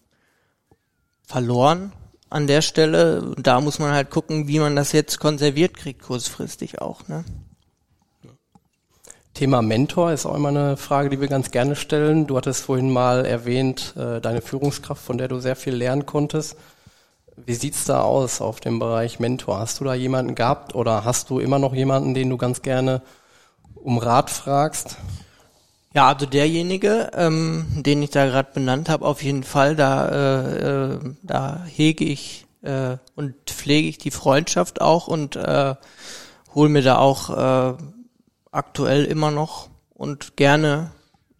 verloren 1.25 1.91
an 2.31 2.47
der 2.47 2.61
Stelle. 2.61 3.35
Da 3.37 3.61
muss 3.61 3.77
man 3.77 3.91
halt 3.91 4.09
gucken, 4.09 4.47
wie 4.47 4.59
man 4.59 4.75
das 4.75 4.93
jetzt 4.93 5.19
konserviert 5.19 5.75
kriegt, 5.75 6.01
kurzfristig 6.01 6.81
auch. 6.81 7.07
Ne? 7.07 7.23
Thema 9.33 9.61
Mentor 9.61 10.11
ist 10.11 10.25
auch 10.25 10.35
immer 10.35 10.49
eine 10.49 10.77
Frage, 10.77 11.09
die 11.09 11.21
wir 11.21 11.27
ganz 11.27 11.51
gerne 11.51 11.75
stellen. 11.75 12.27
Du 12.27 12.37
hattest 12.37 12.63
vorhin 12.65 12.91
mal 12.91 13.25
erwähnt, 13.25 13.93
äh, 13.97 14.19
deine 14.19 14.41
Führungskraft, 14.41 15.03
von 15.03 15.17
der 15.17 15.27
du 15.27 15.39
sehr 15.39 15.55
viel 15.55 15.73
lernen 15.75 16.05
konntest. 16.05 16.57
Wie 17.35 17.53
sieht's 17.53 17.85
da 17.85 18.01
aus 18.01 18.41
auf 18.41 18.59
dem 18.59 18.79
Bereich 18.79 19.19
Mentor? 19.19 19.59
Hast 19.59 19.79
du 19.79 19.83
da 19.83 19.93
jemanden 19.93 20.35
gehabt 20.35 20.75
oder 20.75 21.05
hast 21.05 21.29
du 21.29 21.39
immer 21.39 21.59
noch 21.59 21.73
jemanden, 21.73 22.13
den 22.13 22.29
du 22.29 22.37
ganz 22.37 22.61
gerne 22.61 23.01
um 23.75 23.97
Rat 23.97 24.29
fragst? 24.29 24.97
Ja, 25.93 26.07
also 26.07 26.25
derjenige, 26.25 27.11
ähm, 27.13 27.65
den 27.75 28.01
ich 28.01 28.11
da 28.11 28.25
gerade 28.25 28.53
benannt 28.53 28.87
habe, 28.87 29.05
auf 29.05 29.21
jeden 29.21 29.43
Fall, 29.43 29.75
da, 29.75 30.07
äh, 30.07 30.93
äh, 30.93 30.99
da 31.21 31.65
hege 31.65 32.05
ich 32.05 32.47
äh, 32.61 32.95
und 33.15 33.35
pflege 33.45 33.89
ich 33.89 33.97
die 33.97 34.11
Freundschaft 34.11 34.79
auch 34.79 35.07
und 35.07 35.35
äh, 35.35 35.75
hole 36.55 36.69
mir 36.69 36.81
da 36.81 36.97
auch 36.97 37.29
äh, 37.29 37.77
aktuell 38.51 39.03
immer 39.03 39.31
noch 39.31 39.69
und 39.93 40.37
gerne 40.37 40.91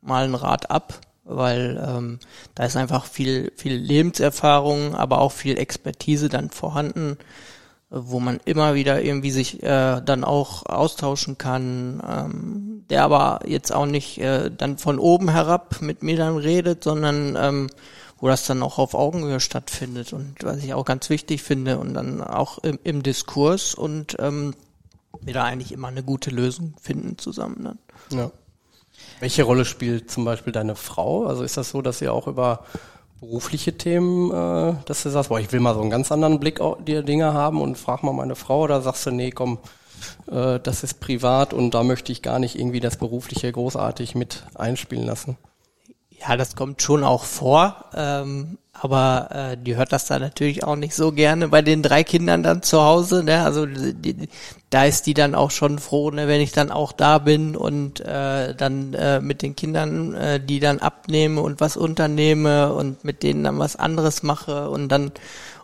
mal 0.01 0.25
einen 0.25 0.35
Rat 0.35 0.69
ab, 0.69 0.99
weil 1.23 1.81
ähm, 1.87 2.19
da 2.53 2.65
ist 2.65 2.75
einfach 2.75 3.05
viel, 3.05 3.53
viel 3.55 3.75
Lebenserfahrung, 3.75 4.95
aber 4.95 5.19
auch 5.19 5.31
viel 5.31 5.57
Expertise 5.57 6.27
dann 6.27 6.49
vorhanden 6.49 7.17
wo 7.93 8.21
man 8.21 8.39
immer 8.45 8.73
wieder 8.73 9.01
irgendwie 9.04 9.32
sich 9.32 9.62
äh, 9.62 10.01
dann 10.01 10.23
auch 10.23 10.65
austauschen 10.65 11.38
kann, 11.38 12.01
ähm, 12.08 12.86
der 12.89 13.04
aber 13.04 13.41
jetzt 13.45 13.73
auch 13.73 13.86
nicht 13.86 14.17
äh, 14.19 14.49
dann 14.49 14.77
von 14.77 14.97
oben 14.97 15.30
herab 15.30 15.82
mit 15.82 16.01
mir 16.01 16.15
dann 16.15 16.38
redet, 16.38 16.86
sondern 16.86 17.36
ähm, 17.36 17.69
wo 18.17 18.30
das 18.30 18.45
dann 18.45 18.63
auch 18.63 18.80
auf 18.80 18.93
Augenhöhe 18.93 19.41
stattfindet 19.41 20.13
und 20.13 20.36
was 20.41 20.58
ich 20.63 20.73
auch 20.73 20.86
ganz 20.86 21.10
wichtig 21.10 21.43
finde 21.43 21.80
und 21.80 21.93
dann 21.93 22.21
auch 22.21 22.60
im, 22.60 22.80
im 22.86 23.04
Diskurs 23.04 23.75
und 23.75 24.15
ähm, 24.19 24.56
wir 25.19 25.34
da 25.34 25.43
eigentlich 25.43 25.73
immer 25.73 25.89
eine 25.89 26.04
gute 26.04 26.30
Lösung 26.30 26.75
finden 26.82 27.17
zusammen 27.17 27.63
dann. 27.63 27.80
Ja. 28.17 28.32
Welche 29.19 29.43
Rolle 29.43 29.65
spielt 29.65 30.10
zum 30.10 30.23
Beispiel 30.23 30.54
deine 30.54 30.77
Frau? 30.77 31.25
Also 31.25 31.43
ist 31.43 31.58
das 31.58 31.71
so, 31.71 31.82
dass 31.82 32.01
ihr 32.01 32.13
auch 32.13 32.27
über 32.27 32.63
berufliche 33.21 33.77
Themen, 33.77 34.31
äh, 34.31 34.73
dass 34.86 35.03
du 35.03 35.10
sagst, 35.10 35.29
boah, 35.29 35.39
ich 35.39 35.51
will 35.51 35.60
mal 35.60 35.75
so 35.75 35.81
einen 35.81 35.91
ganz 35.91 36.12
anderen 36.12 36.39
Blick 36.39 36.60
auf 36.60 36.79
die 36.84 37.03
Dinge 37.05 37.34
haben 37.34 37.62
und 37.62 37.77
frag 37.77 38.03
mal 38.03 38.13
meine 38.13 38.36
Frau 38.36 38.62
oder 38.62 38.81
sagst 38.81 39.05
du, 39.05 39.12
nee, 39.12 39.29
komm, 39.29 39.60
äh, 40.29 40.60
das 40.60 40.84
ist 40.84 40.99
privat 40.99 41.53
und 41.53 41.75
da 41.75 41.84
möchte 41.84 42.12
ich 42.12 42.23
gar 42.23 42.39
nicht 42.39 42.57
irgendwie 42.60 42.79
das 42.79 42.97
Berufliche 42.97 43.51
großartig 43.51 44.15
mit 44.15 44.43
einspielen 44.55 45.05
lassen? 45.05 45.38
Ja, 46.27 46.38
das 46.38 46.55
kommt 46.55 46.81
schon 46.84 47.03
auch 47.03 47.23
vor, 47.23 47.86
ähm, 47.95 48.60
aber 48.73 49.29
äh, 49.31 49.57
die 49.57 49.75
hört 49.75 49.91
das 49.91 50.05
da 50.05 50.19
natürlich 50.19 50.63
auch 50.63 50.75
nicht 50.75 50.93
so 50.93 51.12
gerne 51.12 51.47
bei 51.47 51.63
den 51.63 51.81
drei 51.81 52.03
Kindern 52.03 52.43
dann 52.43 52.62
zu 52.62 52.81
Hause. 52.81 53.23
Ne? 53.23 53.43
Also 53.43 53.65
die, 53.65 54.29
da 54.69 54.86
ist 54.86 55.07
die 55.07 55.15
dann 55.15 55.34
auch 55.34 55.49
schon 55.51 55.79
froh, 55.79 56.12
ne, 56.12 56.27
wenn 56.27 56.41
ich 56.41 56.51
dann 56.51 56.71
auch 56.71 56.91
da 56.91 57.17
bin 57.17 57.55
und 57.55 58.01
äh, 58.01 58.53
dann 58.55 58.93
äh, 58.93 59.19
mit 59.19 59.41
den 59.41 59.55
Kindern, 59.55 60.13
äh, 60.13 60.39
die 60.39 60.60
dann 60.60 60.79
abnehme 60.79 61.41
und 61.41 61.60
was 61.60 61.75
unternehme 61.75 62.73
und 62.73 63.03
mit 63.03 63.23
denen 63.23 63.43
dann 63.43 63.57
was 63.60 63.75
anderes 63.75 64.21
mache 64.21 64.69
und 64.69 64.89
dann 64.89 65.12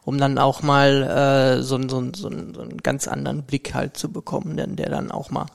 um 0.05 0.17
dann 0.17 0.37
auch 0.37 0.61
mal 0.63 1.03
äh, 1.03 1.61
so, 1.63 1.77
so, 1.87 2.01
so, 2.15 2.29
so 2.29 2.29
einen 2.29 2.77
ganz 2.81 3.07
anderen 3.07 3.43
Blick 3.43 3.73
halt 3.73 3.97
zu 3.97 4.09
bekommen, 4.09 4.55
denn 4.57 4.75
der 4.75 4.89
dann 4.89 5.11
auch 5.11 5.31
mal 5.31 5.47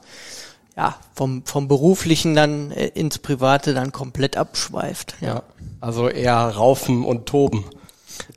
ja, 0.77 0.97
vom, 1.15 1.45
vom 1.45 1.69
Beruflichen 1.69 2.35
dann 2.35 2.71
äh, 2.71 2.89
ins 2.89 3.19
Private 3.19 3.75
dann 3.75 3.93
komplett 3.93 4.37
abschweift. 4.37 5.17
Ja. 5.21 5.29
ja. 5.29 5.43
Also 5.81 6.09
eher 6.09 6.37
raufen 6.37 7.05
und 7.05 7.27
toben 7.27 7.65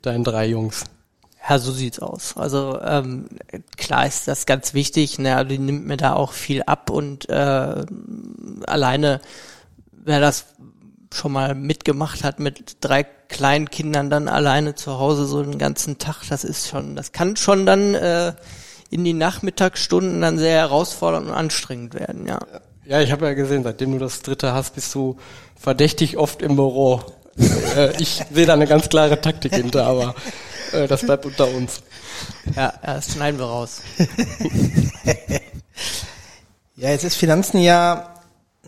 deinen 0.02 0.24
drei 0.24 0.46
Jungs. 0.46 0.84
Ja, 1.48 1.58
so 1.58 1.70
sieht's 1.70 2.00
aus. 2.00 2.36
Also 2.36 2.80
ähm, 2.82 3.28
klar 3.76 4.06
ist 4.06 4.26
das 4.26 4.46
ganz 4.46 4.74
wichtig. 4.74 5.18
Ne? 5.18 5.36
Also 5.36 5.50
die 5.50 5.58
nimmt 5.58 5.86
mir 5.86 5.96
da 5.96 6.14
auch 6.14 6.32
viel 6.32 6.62
ab 6.64 6.90
und 6.90 7.28
äh, 7.28 7.86
alleine, 8.66 9.20
wer 9.92 10.20
das 10.20 10.46
schon 11.14 11.32
mal 11.32 11.54
mitgemacht 11.54 12.24
hat 12.24 12.40
mit 12.40 12.78
drei 12.80 13.04
kleinen 13.04 13.70
Kindern 13.70 14.10
dann 14.10 14.28
alleine 14.28 14.74
zu 14.74 14.98
Hause 14.98 15.26
so 15.26 15.42
den 15.42 15.58
ganzen 15.58 15.98
Tag, 15.98 16.22
das 16.28 16.44
ist 16.44 16.68
schon, 16.68 16.96
das 16.96 17.12
kann 17.12 17.36
schon 17.36 17.64
dann 17.64 17.94
äh, 17.94 18.32
in 18.90 19.04
die 19.04 19.12
Nachmittagsstunden 19.12 20.20
dann 20.20 20.38
sehr 20.38 20.58
herausfordernd 20.58 21.28
und 21.28 21.32
anstrengend 21.32 21.94
werden, 21.94 22.26
ja. 22.26 22.38
Ja, 22.84 23.00
ich 23.00 23.10
habe 23.10 23.26
ja 23.26 23.34
gesehen, 23.34 23.64
seitdem 23.64 23.92
du 23.92 23.98
das 23.98 24.22
dritte 24.22 24.52
hast, 24.52 24.76
bist 24.76 24.94
du 24.94 25.16
verdächtig 25.56 26.18
oft 26.18 26.40
im 26.40 26.54
Büro. 26.54 27.00
äh, 27.76 28.00
ich 28.00 28.22
sehe 28.32 28.46
da 28.46 28.52
eine 28.52 28.68
ganz 28.68 28.88
klare 28.88 29.20
Taktik 29.20 29.54
hinter, 29.54 29.86
aber 29.86 30.14
äh, 30.72 30.86
das 30.86 31.02
bleibt 31.02 31.26
unter 31.26 31.48
uns. 31.48 31.82
Ja, 32.54 32.72
das 32.82 33.12
schneiden 33.12 33.40
wir 33.40 33.46
raus. 33.46 33.82
ja, 36.76 36.90
jetzt 36.90 37.04
ist 37.04 37.16
Finanzen 37.16 37.58
ja 37.58 38.14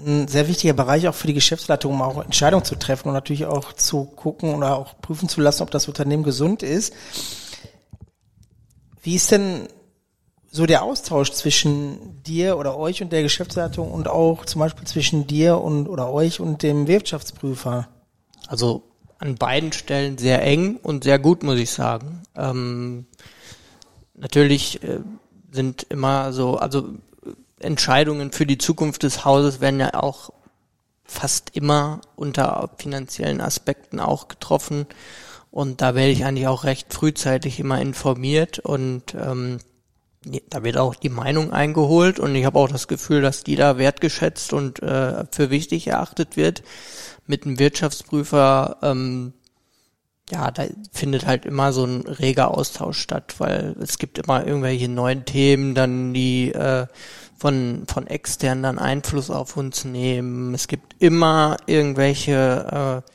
ein 0.04 0.28
sehr 0.28 0.48
wichtiger 0.48 0.74
Bereich 0.74 1.08
auch 1.08 1.14
für 1.14 1.26
die 1.26 1.34
Geschäftsleitung, 1.34 1.92
um 1.94 2.02
auch 2.02 2.24
Entscheidungen 2.24 2.64
zu 2.64 2.76
treffen 2.76 3.08
und 3.08 3.14
natürlich 3.14 3.46
auch 3.46 3.72
zu 3.72 4.04
gucken 4.04 4.54
oder 4.54 4.76
auch 4.76 5.00
prüfen 5.00 5.28
zu 5.28 5.40
lassen, 5.40 5.62
ob 5.62 5.70
das 5.70 5.88
Unternehmen 5.88 6.22
gesund 6.22 6.62
ist. 6.62 6.92
Wie 9.02 9.14
ist 9.14 9.30
denn 9.30 9.68
so 10.50 10.66
der 10.66 10.82
Austausch 10.82 11.32
zwischen 11.32 12.22
dir 12.22 12.56
oder 12.56 12.76
euch 12.76 13.02
und 13.02 13.12
der 13.12 13.22
Geschäftsleitung 13.22 13.90
und 13.90 14.08
auch 14.08 14.44
zum 14.46 14.60
Beispiel 14.60 14.86
zwischen 14.86 15.26
dir 15.26 15.58
und 15.58 15.88
oder 15.88 16.10
euch 16.10 16.40
und 16.40 16.62
dem 16.62 16.86
Wirtschaftsprüfer? 16.86 17.88
Also 18.46 18.82
an 19.18 19.34
beiden 19.34 19.72
Stellen 19.72 20.16
sehr 20.16 20.42
eng 20.42 20.76
und 20.76 21.04
sehr 21.04 21.18
gut, 21.18 21.42
muss 21.42 21.58
ich 21.58 21.70
sagen. 21.70 22.22
Ähm, 22.36 23.06
natürlich 24.14 24.82
äh, 24.82 25.00
sind 25.50 25.84
immer 25.90 26.32
so, 26.32 26.56
also 26.56 26.88
Entscheidungen 27.60 28.32
für 28.32 28.46
die 28.46 28.58
Zukunft 28.58 29.02
des 29.02 29.24
Hauses 29.24 29.60
werden 29.60 29.80
ja 29.80 29.94
auch 29.94 30.30
fast 31.04 31.56
immer 31.56 32.00
unter 32.16 32.70
finanziellen 32.78 33.40
Aspekten 33.40 33.98
auch 33.98 34.28
getroffen. 34.28 34.86
Und 35.50 35.80
da 35.80 35.94
werde 35.94 36.10
ich 36.10 36.24
eigentlich 36.24 36.46
auch 36.46 36.64
recht 36.64 36.92
frühzeitig 36.92 37.58
immer 37.58 37.80
informiert 37.80 38.58
und 38.58 39.14
ähm, 39.14 39.58
da 40.50 40.62
wird 40.64 40.76
auch 40.76 40.94
die 40.94 41.08
Meinung 41.08 41.52
eingeholt 41.52 42.18
und 42.18 42.34
ich 42.34 42.44
habe 42.44 42.58
auch 42.58 42.68
das 42.68 42.88
Gefühl, 42.88 43.22
dass 43.22 43.44
die 43.44 43.56
da 43.56 43.78
wertgeschätzt 43.78 44.52
und 44.52 44.82
äh, 44.82 45.24
für 45.30 45.50
wichtig 45.50 45.86
erachtet 45.86 46.36
wird. 46.36 46.62
Mit 47.26 47.44
einem 47.44 47.58
Wirtschaftsprüfer, 47.58 48.78
ähm, 48.82 49.32
ja, 50.30 50.50
da 50.50 50.64
findet 50.92 51.26
halt 51.26 51.46
immer 51.46 51.72
so 51.72 51.84
ein 51.84 52.02
reger 52.02 52.56
Austausch 52.56 52.98
statt, 52.98 53.34
weil 53.38 53.76
es 53.80 53.98
gibt 53.98 54.18
immer 54.18 54.46
irgendwelche 54.46 54.88
neuen 54.88 55.24
Themen, 55.24 55.74
dann 55.74 56.12
die 56.12 56.52
äh, 56.52 56.86
von, 57.38 57.84
von 57.86 58.06
extern 58.06 58.62
dann 58.62 58.78
Einfluss 58.78 59.30
auf 59.30 59.56
uns 59.56 59.84
nehmen. 59.84 60.54
Es 60.54 60.68
gibt 60.68 61.00
immer 61.02 61.56
irgendwelche 61.66 63.02
äh, 63.06 63.10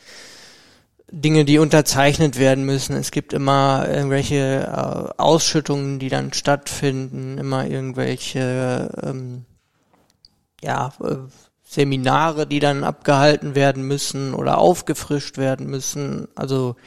Dinge, 1.16 1.46
die 1.46 1.60
unterzeichnet 1.60 2.40
werden 2.40 2.66
müssen. 2.66 2.96
Es 2.96 3.12
gibt 3.12 3.34
immer 3.34 3.88
irgendwelche 3.88 4.64
äh, 4.66 5.22
Ausschüttungen, 5.22 6.00
die 6.00 6.10
dann 6.10 6.34
stattfinden, 6.34 7.38
immer 7.38 7.68
irgendwelche 7.68 8.90
ähm, 9.04 9.46
ja, 10.64 10.92
äh, 11.04 11.18
Seminare, 11.64 12.48
die 12.48 12.60
dann 12.60 12.84
abgehalten 12.84 13.54
werden 13.54 13.84
müssen 13.84 14.34
oder 14.34 14.58
aufgefrischt 14.58 15.38
werden 15.38 15.68
müssen. 15.68 16.28
Also 16.34 16.78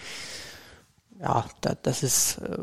ja, 1.21 1.45
da, 1.61 1.77
das 1.81 2.03
ist 2.03 2.39
äh, 2.39 2.59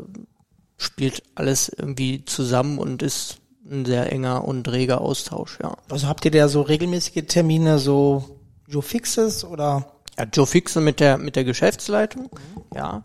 spielt 0.76 1.22
alles 1.34 1.70
irgendwie 1.70 2.26
zusammen 2.26 2.76
und 2.78 3.02
ist 3.02 3.38
ein 3.70 3.86
sehr 3.86 4.12
enger 4.12 4.44
und 4.44 4.70
reger 4.70 5.00
Austausch, 5.00 5.58
ja. 5.62 5.78
Also 5.88 6.08
habt 6.08 6.26
ihr 6.26 6.30
da 6.30 6.48
so 6.48 6.60
regelmäßige 6.60 7.24
Termine, 7.26 7.78
so 7.78 8.38
Joe 8.68 8.82
Fixes 8.82 9.46
oder? 9.46 9.93
Ja, 10.18 10.24
Joe 10.32 10.46
Fixe 10.46 10.80
mit 10.80 11.00
der 11.00 11.18
mit 11.18 11.36
der 11.36 11.44
Geschäftsleitung, 11.44 12.24
mhm. 12.24 12.76
ja. 12.76 13.02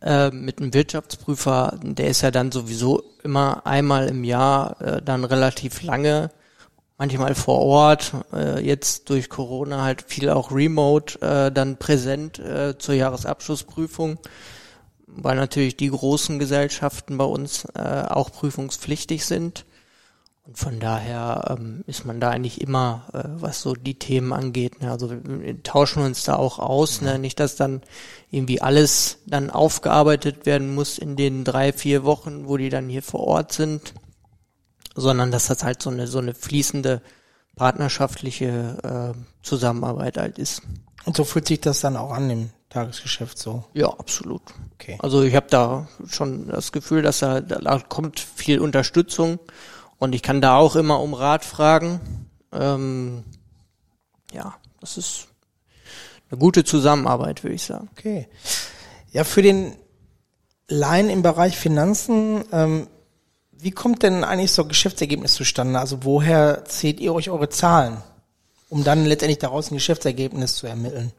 Äh, 0.00 0.30
mit 0.32 0.60
einem 0.60 0.74
Wirtschaftsprüfer, 0.74 1.78
der 1.80 2.08
ist 2.08 2.22
ja 2.22 2.32
dann 2.32 2.50
sowieso 2.50 3.04
immer 3.22 3.64
einmal 3.66 4.08
im 4.08 4.24
Jahr 4.24 4.80
äh, 4.80 5.00
dann 5.00 5.22
relativ 5.22 5.82
lange, 5.82 6.32
manchmal 6.98 7.36
vor 7.36 7.60
Ort, 7.60 8.12
äh, 8.32 8.60
jetzt 8.60 9.10
durch 9.10 9.28
Corona 9.28 9.82
halt 9.82 10.02
viel 10.02 10.28
auch 10.28 10.50
remote 10.50 11.20
äh, 11.20 11.52
dann 11.52 11.76
präsent 11.76 12.40
äh, 12.40 12.76
zur 12.76 12.96
Jahresabschlussprüfung 12.96 14.18
weil 15.14 15.36
natürlich 15.36 15.76
die 15.76 15.90
großen 15.90 16.38
Gesellschaften 16.38 17.18
bei 17.18 17.24
uns 17.24 17.66
äh, 17.74 18.04
auch 18.08 18.32
prüfungspflichtig 18.32 19.24
sind. 19.24 19.64
Und 20.44 20.58
von 20.58 20.80
daher 20.80 21.56
ähm, 21.56 21.84
ist 21.86 22.04
man 22.04 22.18
da 22.18 22.30
eigentlich 22.30 22.60
immer, 22.60 23.06
äh, 23.12 23.22
was 23.40 23.62
so 23.62 23.74
die 23.74 23.98
Themen 23.98 24.32
angeht. 24.32 24.82
Ne? 24.82 24.90
Also 24.90 25.10
wir 25.10 25.62
tauschen 25.62 26.02
uns 26.02 26.24
da 26.24 26.34
auch 26.34 26.58
aus, 26.58 27.00
ne? 27.00 27.18
nicht, 27.18 27.38
dass 27.38 27.54
dann 27.54 27.82
irgendwie 28.30 28.60
alles 28.60 29.18
dann 29.26 29.50
aufgearbeitet 29.50 30.44
werden 30.44 30.74
muss 30.74 30.98
in 30.98 31.14
den 31.14 31.44
drei, 31.44 31.72
vier 31.72 32.02
Wochen, 32.02 32.48
wo 32.48 32.56
die 32.56 32.70
dann 32.70 32.88
hier 32.88 33.02
vor 33.02 33.20
Ort 33.20 33.52
sind, 33.52 33.94
sondern 34.96 35.30
dass 35.30 35.46
das 35.46 35.62
halt 35.62 35.80
so 35.80 35.90
eine 35.90 36.08
so 36.08 36.18
eine 36.18 36.34
fließende 36.34 37.02
partnerschaftliche 37.54 39.14
äh, 39.14 39.46
Zusammenarbeit 39.46 40.16
halt 40.16 40.38
ist. 40.38 40.62
Und 41.04 41.16
so 41.16 41.24
fühlt 41.24 41.46
sich 41.46 41.60
das 41.60 41.80
dann 41.80 41.96
auch 41.96 42.10
an 42.10 42.30
im 42.30 42.50
Tagesgeschäft 42.68 43.38
so? 43.38 43.64
Ja, 43.74 43.88
absolut. 43.88 44.42
Okay. 44.74 44.98
Also 45.00 45.22
ich 45.22 45.36
habe 45.36 45.46
da 45.50 45.88
schon 46.08 46.48
das 46.48 46.72
Gefühl, 46.72 47.02
dass 47.02 47.20
da, 47.20 47.40
da 47.40 47.78
kommt 47.78 48.18
viel 48.18 48.58
Unterstützung 48.60 49.38
und 50.02 50.16
ich 50.16 50.22
kann 50.22 50.40
da 50.40 50.56
auch 50.56 50.74
immer 50.74 50.98
um 50.98 51.14
Rat 51.14 51.44
fragen. 51.44 52.00
Ähm, 52.50 53.22
ja, 54.32 54.56
das 54.80 54.96
ist 54.96 55.28
eine 56.28 56.40
gute 56.40 56.64
Zusammenarbeit, 56.64 57.44
würde 57.44 57.54
ich 57.54 57.62
sagen. 57.62 57.88
Okay. 57.96 58.26
Ja, 59.12 59.22
für 59.22 59.42
den 59.42 59.76
Laien 60.66 61.08
im 61.08 61.22
Bereich 61.22 61.56
Finanzen, 61.56 62.42
ähm, 62.50 62.88
wie 63.52 63.70
kommt 63.70 64.02
denn 64.02 64.24
eigentlich 64.24 64.50
so 64.50 64.64
Geschäftsergebnis 64.64 65.34
zustande? 65.34 65.78
Also 65.78 66.02
woher 66.02 66.64
zählt 66.64 66.98
ihr 66.98 67.14
euch 67.14 67.30
eure 67.30 67.48
Zahlen, 67.48 67.98
um 68.70 68.82
dann 68.82 69.06
letztendlich 69.06 69.38
daraus 69.38 69.70
ein 69.70 69.76
Geschäftsergebnis 69.76 70.56
zu 70.56 70.66
ermitteln? 70.66 71.12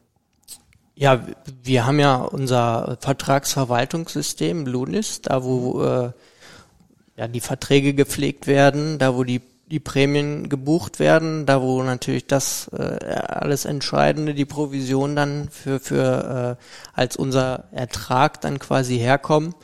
Ja, 0.94 1.26
wir 1.62 1.86
haben 1.86 2.00
ja 2.00 2.16
unser 2.16 2.98
Vertragsverwaltungssystem 3.00 4.66
Lunis, 4.66 5.22
da 5.22 5.42
wo 5.42 5.82
äh, 5.82 6.12
ja, 7.16 7.28
die 7.28 7.40
Verträge 7.40 7.94
gepflegt 7.94 8.46
werden, 8.46 8.98
da 8.98 9.14
wo 9.14 9.24
die, 9.24 9.40
die 9.70 9.80
Prämien 9.80 10.48
gebucht 10.48 10.98
werden, 10.98 11.46
da 11.46 11.62
wo 11.62 11.82
natürlich 11.82 12.26
das 12.26 12.68
äh, 12.68 13.04
alles 13.04 13.64
Entscheidende, 13.64 14.34
die 14.34 14.44
Provision 14.44 15.16
dann 15.16 15.48
für, 15.50 15.80
für 15.80 16.58
äh, 16.60 16.64
als 16.92 17.16
unser 17.16 17.64
Ertrag 17.72 18.40
dann 18.40 18.58
quasi 18.58 18.98
herkommen, 18.98 19.54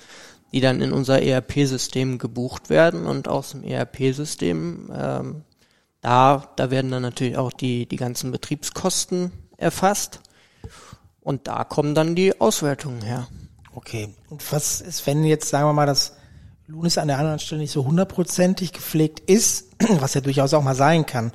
die 0.53 0.61
dann 0.61 0.81
in 0.81 0.93
unser 0.93 1.23
ERP-System 1.23 2.19
gebucht 2.19 2.71
werden 2.71 3.07
und 3.07 3.29
aus 3.29 3.51
dem 3.51 3.63
ERP-System 3.63 4.91
ähm, 4.93 5.45
da, 6.01 6.49
da 6.57 6.71
werden 6.71 6.91
dann 6.91 7.03
natürlich 7.03 7.37
auch 7.37 7.53
die, 7.53 7.87
die 7.87 7.97
ganzen 7.97 8.33
Betriebskosten 8.33 9.33
erfasst 9.59 10.21
und 11.21 11.47
da 11.47 11.65
kommen 11.65 11.95
dann 11.95 12.15
die 12.15 12.41
Auswertungen 12.41 13.03
her. 13.03 13.29
Okay. 13.75 14.15
Und 14.31 14.51
was 14.53 14.81
ist, 14.81 15.07
wenn 15.07 15.25
jetzt, 15.25 15.51
sagen 15.51 15.69
wir 15.69 15.73
mal, 15.73 15.87
das 15.87 16.17
Lunis 16.71 16.99
an 16.99 17.09
der 17.09 17.19
anderen 17.19 17.41
Stelle 17.41 17.63
nicht 17.63 17.73
so 17.73 17.85
hundertprozentig 17.85 18.73
gepflegt 18.73 19.29
ist, 19.29 19.73
was 20.01 20.15
ja 20.15 20.21
durchaus 20.21 20.55
auch 20.55 20.63
mal 20.63 20.77
sein 20.77 21.05
kann, 21.05 21.33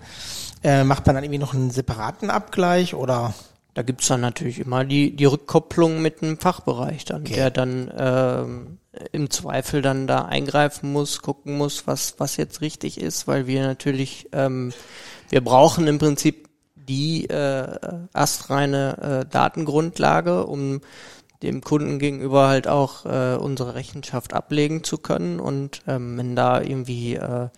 äh, 0.63 0.83
macht 0.85 1.05
man 1.05 1.15
dann 1.15 1.25
irgendwie 1.25 1.39
noch 1.39 1.53
einen 1.53 1.71
separaten 1.71 2.29
Abgleich 2.29 2.93
oder? 2.93 3.33
Da 3.73 3.81
gibt's 3.81 4.07
dann 4.07 4.21
natürlich 4.21 4.59
immer 4.59 4.85
die, 4.85 5.13
die 5.13 5.25
Rückkopplung 5.25 6.01
mit 6.01 6.23
einem 6.23 6.37
Fachbereich 6.37 7.03
dann, 7.03 7.23
okay. 7.23 7.33
der 7.33 7.51
dann 7.51 7.91
ähm, 7.97 8.77
im 9.11 9.29
Zweifel 9.29 9.81
dann 9.81 10.07
da 10.07 10.23
eingreifen 10.23 10.93
muss, 10.93 11.21
gucken 11.21 11.57
muss, 11.57 11.85
was, 11.85 12.15
was 12.17 12.37
jetzt 12.37 12.61
richtig 12.61 12.97
ist, 13.01 13.27
weil 13.27 13.47
wir 13.47 13.63
natürlich, 13.63 14.29
ähm, 14.31 14.71
wir 15.29 15.43
brauchen 15.43 15.87
im 15.87 15.99
Prinzip 15.99 16.47
die 16.75 17.29
äh, 17.29 17.67
astreine 18.13 19.25
äh, 19.25 19.29
Datengrundlage, 19.29 20.45
um 20.45 20.79
dem 21.45 21.61
Kunden 21.61 21.99
gegenüber 21.99 22.47
halt 22.47 22.67
auch 22.67 23.05
äh, 23.05 23.35
unsere 23.35 23.75
Rechenschaft 23.75 24.33
ablegen 24.33 24.83
zu 24.83 24.97
können. 24.97 25.39
Und 25.39 25.81
ähm, 25.87 26.17
wenn 26.17 26.35
da 26.35 26.61
irgendwie 26.61 27.15
äh, 27.15 27.49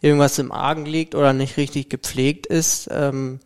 irgendwas 0.00 0.38
im 0.38 0.52
Argen 0.52 0.86
liegt 0.86 1.14
oder 1.14 1.32
nicht 1.32 1.56
richtig 1.56 1.90
gepflegt 1.90 2.46
ist, 2.46 2.88
ähm, 2.92 3.40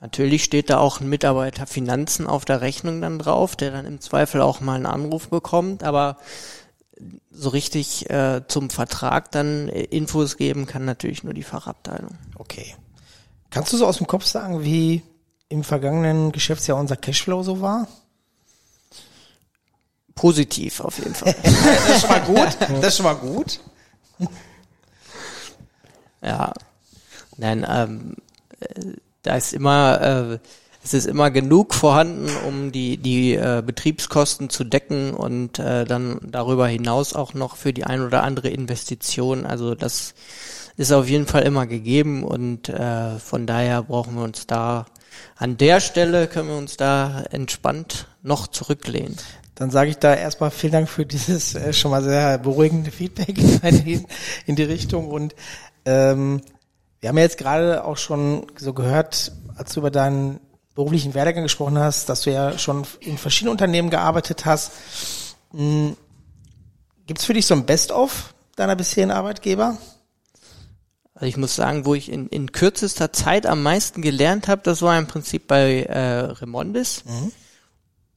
natürlich 0.00 0.44
steht 0.44 0.70
da 0.70 0.78
auch 0.78 1.00
ein 1.00 1.08
Mitarbeiter 1.08 1.66
Finanzen 1.66 2.26
auf 2.26 2.44
der 2.44 2.60
Rechnung 2.60 3.00
dann 3.00 3.18
drauf, 3.18 3.56
der 3.56 3.70
dann 3.70 3.86
im 3.86 4.00
Zweifel 4.00 4.40
auch 4.40 4.60
mal 4.60 4.74
einen 4.74 4.86
Anruf 4.86 5.28
bekommt, 5.28 5.82
aber 5.82 6.18
so 7.30 7.50
richtig 7.50 8.10
äh, 8.10 8.42
zum 8.48 8.70
Vertrag 8.70 9.30
dann 9.30 9.68
äh, 9.68 9.84
Infos 9.84 10.36
geben 10.36 10.66
kann 10.66 10.84
natürlich 10.84 11.24
nur 11.24 11.34
die 11.34 11.42
Fachabteilung. 11.42 12.18
Okay. 12.36 12.74
Kannst 13.50 13.72
du 13.72 13.76
so 13.76 13.86
aus 13.86 13.98
dem 13.98 14.06
Kopf 14.06 14.24
sagen, 14.24 14.62
wie 14.62 15.02
im 15.48 15.64
vergangenen 15.64 16.32
Geschäftsjahr 16.32 16.78
unser 16.78 16.96
Cashflow 16.96 17.42
so 17.42 17.60
war? 17.60 17.88
Positiv 20.18 20.80
auf 20.80 20.98
jeden 20.98 21.14
Fall. 21.14 21.34
das 21.88 22.08
mal 22.08 22.20
gut. 22.22 22.58
Das 22.80 23.02
mal 23.02 23.14
gut. 23.14 23.60
Ja. 26.20 26.52
Nein, 27.36 27.64
ähm, 27.68 28.16
äh, 28.58 28.66
da 29.22 29.36
ist 29.36 29.52
immer, 29.52 30.00
äh, 30.00 30.38
es 30.82 30.92
ist 30.92 31.06
immer 31.06 31.30
genug 31.30 31.72
vorhanden, 31.72 32.28
um 32.48 32.72
die, 32.72 32.96
die 32.96 33.34
äh, 33.34 33.62
Betriebskosten 33.64 34.50
zu 34.50 34.64
decken 34.64 35.14
und 35.14 35.60
äh, 35.60 35.84
dann 35.84 36.18
darüber 36.24 36.66
hinaus 36.66 37.14
auch 37.14 37.34
noch 37.34 37.54
für 37.54 37.72
die 37.72 37.84
ein 37.84 38.00
oder 38.00 38.24
andere 38.24 38.48
Investition. 38.48 39.46
Also 39.46 39.76
das 39.76 40.14
ist 40.76 40.90
auf 40.90 41.08
jeden 41.08 41.26
Fall 41.26 41.42
immer 41.42 41.66
gegeben 41.68 42.24
und 42.24 42.68
äh, 42.68 43.20
von 43.20 43.46
daher 43.46 43.84
brauchen 43.84 44.16
wir 44.16 44.24
uns 44.24 44.48
da 44.48 44.86
an 45.36 45.56
der 45.56 45.80
Stelle 45.80 46.26
können 46.26 46.48
wir 46.48 46.56
uns 46.56 46.76
da 46.76 47.22
entspannt 47.30 48.06
noch 48.22 48.48
zurücklehnen. 48.48 49.16
Dann 49.58 49.72
sage 49.72 49.90
ich 49.90 49.98
da 49.98 50.14
erstmal 50.14 50.52
vielen 50.52 50.72
Dank 50.72 50.88
für 50.88 51.04
dieses 51.04 51.56
äh, 51.56 51.72
schon 51.72 51.90
mal 51.90 52.00
sehr 52.00 52.38
beruhigende 52.38 52.92
Feedback 52.92 53.36
in, 53.64 54.06
in 54.46 54.54
die 54.54 54.62
Richtung. 54.62 55.08
Und 55.10 55.34
ähm, 55.84 56.42
wir 57.00 57.08
haben 57.08 57.16
ja 57.16 57.24
jetzt 57.24 57.38
gerade 57.38 57.84
auch 57.84 57.96
schon 57.96 58.46
so 58.56 58.72
gehört, 58.72 59.32
als 59.56 59.74
du 59.74 59.80
über 59.80 59.90
deinen 59.90 60.38
beruflichen 60.76 61.12
Werdegang 61.12 61.42
gesprochen 61.42 61.76
hast, 61.76 62.08
dass 62.08 62.22
du 62.22 62.30
ja 62.32 62.56
schon 62.56 62.86
in 63.00 63.18
verschiedenen 63.18 63.50
Unternehmen 63.50 63.90
gearbeitet 63.90 64.46
hast. 64.46 64.70
Hm, 65.50 65.96
Gibt 67.08 67.18
es 67.18 67.26
für 67.26 67.34
dich 67.34 67.46
so 67.46 67.54
ein 67.54 67.66
Best-of 67.66 68.34
deiner 68.54 68.76
bisherigen 68.76 69.10
Arbeitgeber? 69.10 69.76
Also 71.14 71.26
ich 71.26 71.36
muss 71.36 71.56
sagen, 71.56 71.84
wo 71.84 71.96
ich 71.96 72.12
in, 72.12 72.28
in 72.28 72.52
kürzester 72.52 73.12
Zeit 73.12 73.44
am 73.44 73.64
meisten 73.64 74.02
gelernt 74.02 74.46
habe, 74.46 74.62
das 74.62 74.82
war 74.82 74.96
im 74.96 75.08
Prinzip 75.08 75.48
bei 75.48 75.82
äh, 75.82 75.98
Remondis. 76.30 77.02
Mhm 77.04 77.32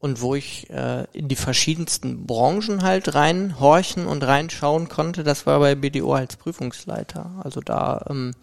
und 0.02 0.20
wo 0.20 0.34
ich 0.34 0.68
äh, 0.72 1.06
in 1.14 1.28
die 1.28 1.36
verschiedensten 1.36 2.26
Branchen 2.26 2.82
halt 2.82 3.14
reinhorchen 3.14 4.08
und 4.08 4.24
reinschauen 4.24 4.90
konnte, 4.90 5.24
das 5.24 5.46
war 5.46 5.60
bei 5.60 5.76
BDO 5.76 6.16
als 6.16 6.38
Prüfungsleiter. 6.38 7.32
Also 7.44 7.62
da 7.62 8.04
ähm, 8.10 8.34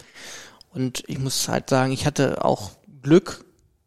und 0.71 1.03
ich 1.09 1.18
muss 1.18 1.49
halt 1.49 1.68
sagen, 1.68 1.90
ich 1.90 2.07
hatte 2.07 2.44
auch 2.44 2.71
Glück 3.03 3.44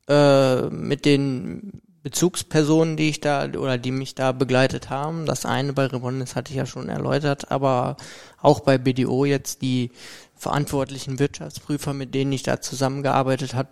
äh, 0.10 0.64
mit 0.64 1.06
den 1.06 1.82
Bezugspersonen, 2.04 2.98
die 2.98 3.08
ich 3.08 3.22
da 3.22 3.46
oder 3.46 3.78
die 3.78 3.92
mich 3.92 4.16
da 4.16 4.34
begleitet 4.34 4.90
haben. 4.90 5.26
Das 5.26 5.46
eine 5.46 5.72
bei 5.72 5.86
Rebonis 5.86 6.36
hatte 6.36 6.52
ich 6.52 6.58
ja 6.58 6.66
schon 6.66 6.90
erläutert, 6.90 7.52
aber 7.52 7.96
auch 8.42 8.60
bei 8.60 8.78
BDO 8.78 9.24
jetzt 9.24 9.62
die 9.62 9.92
verantwortlichen 10.36 11.20
Wirtschaftsprüfer, 11.20 11.94
mit 11.94 12.14
denen 12.16 12.34
ich 12.34 12.44
da 12.44 12.60
zusammengearbeitet 12.60 13.54
habe, 13.54 13.70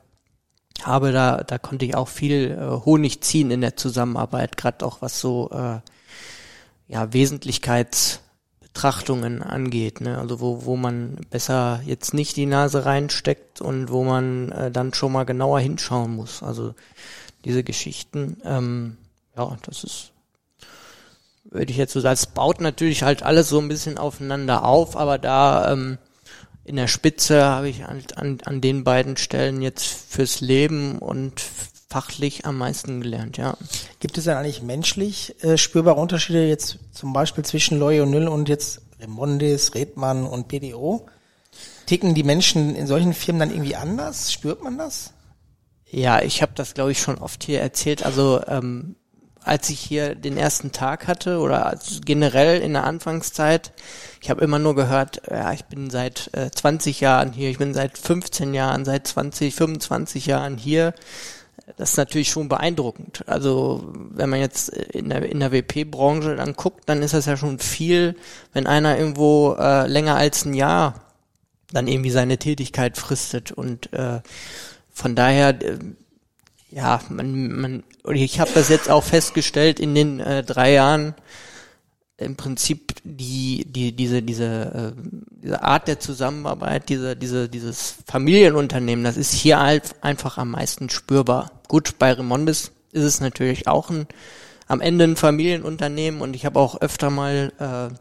habe 0.86 1.12
da, 1.12 1.44
da 1.44 1.58
konnte 1.58 1.86
ich 1.86 1.96
auch 1.96 2.08
viel 2.08 2.52
äh, 2.52 2.86
Honig 2.86 3.22
ziehen 3.22 3.52
in 3.52 3.62
der 3.62 3.76
Zusammenarbeit, 3.76 4.58
gerade 4.58 4.86
auch 4.86 5.02
was 5.02 5.20
so 5.20 5.50
äh, 5.52 5.80
ja 6.88 7.14
Wesentlichkeitsbetrachtungen 7.14 9.44
angeht, 9.44 10.02
ne? 10.02 10.18
Also 10.18 10.40
wo, 10.40 10.66
wo 10.66 10.76
man 10.76 11.18
besser 11.30 11.82
jetzt 11.86 12.14
nicht 12.14 12.38
die 12.38 12.46
Nase 12.46 12.86
reinsteckt 12.86 13.62
und 13.62 13.92
wo 13.92 14.04
man 14.04 14.52
äh, 14.52 14.72
dann 14.72 14.94
schon 14.94 15.12
mal 15.12 15.26
genauer 15.26 15.60
hinschauen 15.60 16.16
muss. 16.16 16.44
Also 16.44 16.74
diese 17.46 17.64
Geschichten, 17.64 18.38
ähm, 18.44 18.98
ja, 19.36 19.58
das 19.66 19.84
ist 19.84 20.12
würde 21.52 21.72
ich 21.72 21.78
jetzt 21.78 21.94
so 21.94 22.00
sagen, 22.00 22.14
es 22.14 22.28
baut 22.28 22.62
natürlich 22.62 23.04
halt 23.04 23.24
alles 23.24 23.50
so 23.50 23.60
ein 23.60 23.68
bisschen 23.68 23.98
aufeinander 23.98 24.66
auf, 24.66 24.96
aber 24.96 25.18
da 25.18 25.72
ähm, 25.72 25.98
in 26.70 26.76
der 26.76 26.88
Spitze 26.88 27.44
habe 27.44 27.68
ich 27.68 27.84
an, 27.86 28.04
an, 28.16 28.38
an 28.46 28.62
den 28.62 28.84
beiden 28.84 29.18
Stellen 29.18 29.62
jetzt 29.64 29.86
fürs 29.86 30.40
Leben 30.40 31.00
und 31.00 31.42
fachlich 31.90 32.46
am 32.46 32.60
meisten 32.60 33.02
gelernt, 33.02 33.38
ja. 33.38 33.58
Gibt 34.00 34.20
es 34.20 34.26
denn 34.26 34.38
eigentlich 34.38 34.62
menschlich 34.62 35.44
äh, 35.44 35.58
spürbare 35.58 36.00
Unterschiede 36.00 36.48
jetzt 36.48 36.78
zum 36.92 37.12
Beispiel 37.12 37.44
zwischen 37.44 37.80
Loy 37.80 38.02
und 38.02 38.12
Null 38.12 38.28
und 38.28 38.48
jetzt 38.48 38.82
Remondis, 39.00 39.74
Redmann 39.74 40.26
und 40.26 40.48
BDO? 40.48 41.08
Ticken 41.88 42.14
die 42.14 42.24
Menschen 42.24 42.76
in 42.76 42.86
solchen 42.86 43.14
Firmen 43.16 43.40
dann 43.40 43.50
irgendwie 43.50 43.76
anders? 43.76 44.32
Spürt 44.32 44.64
man 44.64 44.78
das? 44.78 45.14
Ja, 45.90 46.22
ich 46.22 46.44
habe 46.44 46.52
das, 46.54 46.76
glaube 46.76 46.92
ich, 46.92 47.00
schon 47.00 47.18
oft 47.18 47.44
hier 47.44 47.62
erzählt. 47.62 48.06
Also 48.06 48.42
ähm, 48.48 48.96
als 49.44 49.70
ich 49.70 49.80
hier 49.80 50.16
den 50.16 50.38
ersten 50.38 50.72
Tag 50.72 51.08
hatte 51.08 51.40
oder 51.40 51.78
generell 52.06 52.62
in 52.62 52.74
der 52.74 52.84
Anfangszeit, 52.84 53.72
ich 54.22 54.30
habe 54.30 54.44
immer 54.44 54.60
nur 54.60 54.76
gehört, 54.76 55.22
ja, 55.30 55.54
ich 55.54 55.66
bin 55.66 55.90
seit 55.90 56.30
äh, 56.34 56.52
20 56.52 57.00
Jahren 57.00 57.32
hier, 57.32 57.50
ich 57.50 57.58
bin 57.58 57.74
seit 57.74 57.98
15 57.98 58.54
Jahren, 58.54 58.86
seit 58.86 59.08
20, 59.08 59.56
25 59.56 60.26
Jahren 60.26 60.58
hier. 60.58 60.94
Das 61.78 61.92
ist 61.92 61.98
natürlich 61.98 62.30
schon 62.30 62.50
beeindruckend. 62.50 63.24
Also 63.28 63.92
wenn 63.94 64.30
man 64.30 64.40
jetzt 64.40 64.70
in 64.70 65.10
der, 65.10 65.24
in 65.24 65.40
der 65.40 65.52
WP-Branche 65.52 66.36
dann 66.36 66.54
guckt, 66.54 66.84
dann 66.88 67.02
ist 67.02 67.14
das 67.14 67.26
ja 67.26 67.38
schon 67.38 67.60
viel, 67.60 68.16
wenn 68.54 68.68
einer 68.68 68.98
irgendwo 68.98 69.56
äh, 69.60 69.88
länger 69.88 70.16
als 70.16 70.46
ein 70.46 70.54
Jahr 70.54 70.96
dann 71.72 71.88
irgendwie 71.88 72.10
seine 72.10 72.38
Tätigkeit 72.38 72.98
fristet. 72.98 73.52
Und 73.52 73.94
äh, 73.94 74.22
von 74.92 75.16
daher, 75.16 75.50
äh, 75.62 75.78
ja, 76.72 77.02
man, 77.10 77.54
man, 77.54 77.84
ich 78.16 78.40
habe 78.40 78.52
das 78.54 78.70
jetzt 78.70 78.90
auch 78.90 79.04
festgestellt 79.04 79.80
in 79.80 79.96
den 79.96 80.20
äh, 80.20 80.44
drei 80.44 80.74
Jahren, 80.74 81.16
im 82.18 82.36
Prinzip 82.36 82.96
die, 83.04 83.66
die, 83.66 83.96
diese, 83.96 84.22
diese, 84.22 84.94
äh, 84.96 85.02
diese 85.42 85.64
Art 85.64 85.88
der 85.88 86.00
Zusammenarbeit, 86.00 86.90
diese, 86.90 87.16
diese, 87.16 87.48
dieses 87.48 87.96
Familienunternehmen, 88.06 89.06
das 89.06 89.18
ist 89.18 89.34
hier 89.34 89.60
halt 89.60 89.96
einfach 90.02 90.38
am 90.38 90.52
meisten 90.52 90.90
spürbar. 90.90 91.52
Gut, 91.68 91.98
bei 91.98 92.12
Remondes 92.12 92.72
ist 92.92 93.04
es 93.04 93.22
natürlich 93.22 93.68
auch 93.68 93.90
ein, 93.90 94.08
am 94.68 94.82
Ende 94.82 95.06
ein 95.06 95.16
Familienunternehmen 95.16 96.22
und 96.22 96.36
ich 96.36 96.46
habe 96.46 96.60
auch 96.60 96.82
öfter 96.82 97.10
mal 97.10 97.54
äh, 97.60 97.96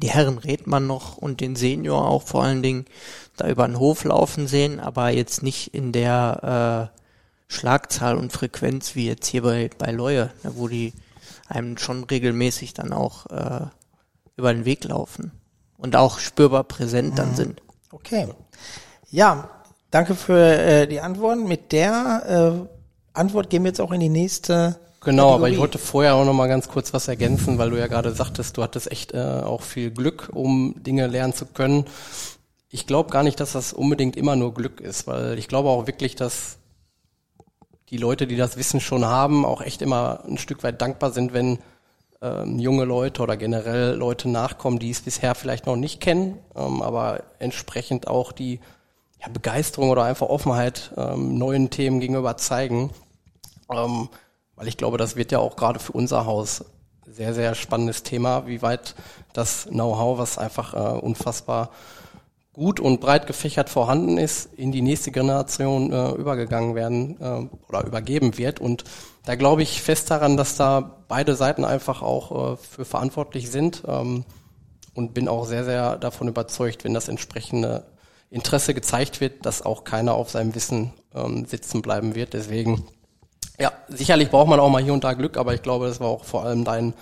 die 0.00 0.10
Herren 0.10 0.38
Redmann 0.38 0.86
noch 0.86 1.16
und 1.16 1.40
den 1.40 1.56
Senior 1.56 2.06
auch 2.06 2.22
vor 2.22 2.44
allen 2.44 2.62
Dingen 2.62 2.84
da 3.36 3.48
über 3.48 3.66
den 3.66 3.78
Hof 3.78 4.04
laufen 4.04 4.46
sehen, 4.46 4.78
aber 4.78 5.10
jetzt 5.10 5.42
nicht 5.42 5.74
in 5.74 5.92
der 5.92 6.90
äh, 6.92 6.98
Schlagzahl 7.48 8.16
und 8.16 8.32
Frequenz 8.32 8.94
wie 8.94 9.06
jetzt 9.06 9.26
hier 9.26 9.42
bei, 9.42 9.70
bei 9.78 9.90
Leue, 9.90 10.30
ne, 10.44 10.52
wo 10.54 10.68
die 10.68 10.92
einem 11.48 11.78
schon 11.78 12.04
regelmäßig 12.04 12.74
dann 12.74 12.92
auch 12.92 13.26
äh, 13.26 13.66
über 14.36 14.52
den 14.52 14.64
Weg 14.64 14.84
laufen 14.84 15.32
und 15.78 15.96
auch 15.96 16.18
spürbar 16.18 16.64
präsent 16.64 17.18
dann 17.18 17.30
mhm. 17.30 17.36
sind. 17.36 17.62
Okay. 17.90 18.28
Ja, 19.10 19.48
danke 19.90 20.14
für 20.14 20.38
äh, 20.38 20.86
die 20.86 21.00
Antwort. 21.00 21.38
Mit 21.38 21.72
der 21.72 22.66
äh, 22.66 23.18
Antwort 23.18 23.48
gehen 23.48 23.64
wir 23.64 23.70
jetzt 23.70 23.80
auch 23.80 23.92
in 23.92 24.00
die 24.00 24.10
nächste. 24.10 24.78
Genau, 25.00 25.30
Kategorie. 25.30 25.34
aber 25.34 25.48
ich 25.48 25.58
wollte 25.58 25.78
vorher 25.78 26.14
auch 26.16 26.24
noch 26.24 26.34
mal 26.34 26.48
ganz 26.48 26.68
kurz 26.68 26.92
was 26.92 27.08
ergänzen, 27.08 27.56
weil 27.56 27.70
du 27.70 27.78
ja 27.78 27.86
gerade 27.86 28.12
sagtest, 28.12 28.56
du 28.56 28.62
hattest 28.62 28.90
echt 28.90 29.14
äh, 29.14 29.18
auch 29.18 29.62
viel 29.62 29.90
Glück, 29.90 30.28
um 30.32 30.74
Dinge 30.82 31.06
lernen 31.06 31.32
zu 31.32 31.46
können. 31.46 31.86
Ich 32.68 32.86
glaube 32.86 33.10
gar 33.10 33.22
nicht, 33.22 33.40
dass 33.40 33.52
das 33.52 33.72
unbedingt 33.72 34.16
immer 34.16 34.36
nur 34.36 34.52
Glück 34.52 34.80
ist, 34.80 35.06
weil 35.06 35.38
ich 35.38 35.48
glaube 35.48 35.70
auch 35.70 35.86
wirklich, 35.86 36.16
dass 36.16 36.58
die 37.90 37.96
Leute, 37.96 38.26
die 38.26 38.36
das 38.36 38.56
Wissen 38.56 38.80
schon 38.80 39.04
haben, 39.04 39.44
auch 39.44 39.62
echt 39.62 39.82
immer 39.82 40.24
ein 40.26 40.38
Stück 40.38 40.62
weit 40.62 40.80
dankbar 40.80 41.10
sind, 41.10 41.32
wenn 41.32 41.58
ähm, 42.20 42.58
junge 42.58 42.84
Leute 42.84 43.22
oder 43.22 43.36
generell 43.36 43.94
Leute 43.94 44.28
nachkommen, 44.28 44.78
die 44.78 44.90
es 44.90 45.00
bisher 45.00 45.34
vielleicht 45.34 45.66
noch 45.66 45.76
nicht 45.76 46.00
kennen, 46.00 46.38
ähm, 46.56 46.82
aber 46.82 47.22
entsprechend 47.38 48.08
auch 48.08 48.32
die 48.32 48.60
ja, 49.20 49.28
Begeisterung 49.28 49.90
oder 49.90 50.04
einfach 50.04 50.28
Offenheit 50.28 50.92
ähm, 50.96 51.38
neuen 51.38 51.70
Themen 51.70 52.00
gegenüber 52.00 52.36
zeigen. 52.36 52.90
Ähm, 53.70 54.08
weil 54.56 54.68
ich 54.68 54.76
glaube, 54.76 54.98
das 54.98 55.16
wird 55.16 55.30
ja 55.30 55.38
auch 55.38 55.56
gerade 55.56 55.78
für 55.78 55.92
unser 55.92 56.26
Haus 56.26 56.64
sehr, 57.06 57.32
sehr 57.34 57.54
spannendes 57.54 58.02
Thema, 58.02 58.46
wie 58.46 58.62
weit 58.62 58.94
das 59.32 59.66
Know-how, 59.70 60.18
was 60.18 60.38
einfach 60.38 60.74
äh, 60.74 60.98
unfassbar 60.98 61.70
gut 62.58 62.80
und 62.80 63.00
breit 63.00 63.26
gefächert 63.26 63.70
vorhanden 63.70 64.18
ist, 64.18 64.52
in 64.54 64.72
die 64.72 64.82
nächste 64.82 65.12
Generation 65.12 65.92
äh, 65.92 66.10
übergegangen 66.10 66.74
werden 66.74 67.16
äh, 67.20 67.48
oder 67.68 67.86
übergeben 67.86 68.36
wird. 68.36 68.60
Und 68.60 68.84
da 69.24 69.36
glaube 69.36 69.62
ich 69.62 69.80
fest 69.80 70.10
daran, 70.10 70.36
dass 70.36 70.56
da 70.56 70.98
beide 71.06 71.36
Seiten 71.36 71.64
einfach 71.64 72.02
auch 72.02 72.54
äh, 72.54 72.56
für 72.56 72.84
verantwortlich 72.84 73.50
sind 73.50 73.84
ähm, 73.86 74.24
und 74.94 75.14
bin 75.14 75.28
auch 75.28 75.46
sehr, 75.46 75.64
sehr 75.64 75.96
davon 75.96 76.26
überzeugt, 76.26 76.82
wenn 76.82 76.94
das 76.94 77.08
entsprechende 77.08 77.86
Interesse 78.28 78.74
gezeigt 78.74 79.20
wird, 79.20 79.46
dass 79.46 79.62
auch 79.64 79.84
keiner 79.84 80.14
auf 80.14 80.28
seinem 80.28 80.54
Wissen 80.54 80.92
ähm, 81.14 81.46
sitzen 81.46 81.80
bleiben 81.80 82.16
wird. 82.16 82.34
Deswegen, 82.34 82.84
ja, 83.58 83.72
sicherlich 83.86 84.30
braucht 84.30 84.48
man 84.48 84.58
auch 84.58 84.68
mal 84.68 84.82
hier 84.82 84.92
und 84.92 85.04
da 85.04 85.12
Glück, 85.12 85.36
aber 85.36 85.54
ich 85.54 85.62
glaube, 85.62 85.86
das 85.86 86.00
war 86.00 86.08
auch 86.08 86.24
vor 86.24 86.44
allem 86.44 86.64
dein 86.64 86.94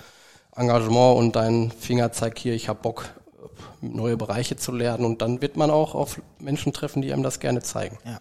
Engagement 0.55 1.17
und 1.17 1.35
dein 1.35 1.71
Fingerzeig 1.71 2.37
hier, 2.37 2.53
ich 2.53 2.69
habe 2.69 2.79
Bock, 2.81 3.05
neue 3.81 4.17
Bereiche 4.17 4.57
zu 4.57 4.71
lernen 4.71 5.05
und 5.05 5.21
dann 5.21 5.41
wird 5.41 5.57
man 5.57 5.71
auch 5.71 5.95
auf 5.95 6.21
Menschen 6.39 6.73
treffen, 6.73 7.01
die 7.01 7.13
einem 7.13 7.23
das 7.23 7.39
gerne 7.39 7.61
zeigen. 7.61 7.97
Ja. 8.05 8.19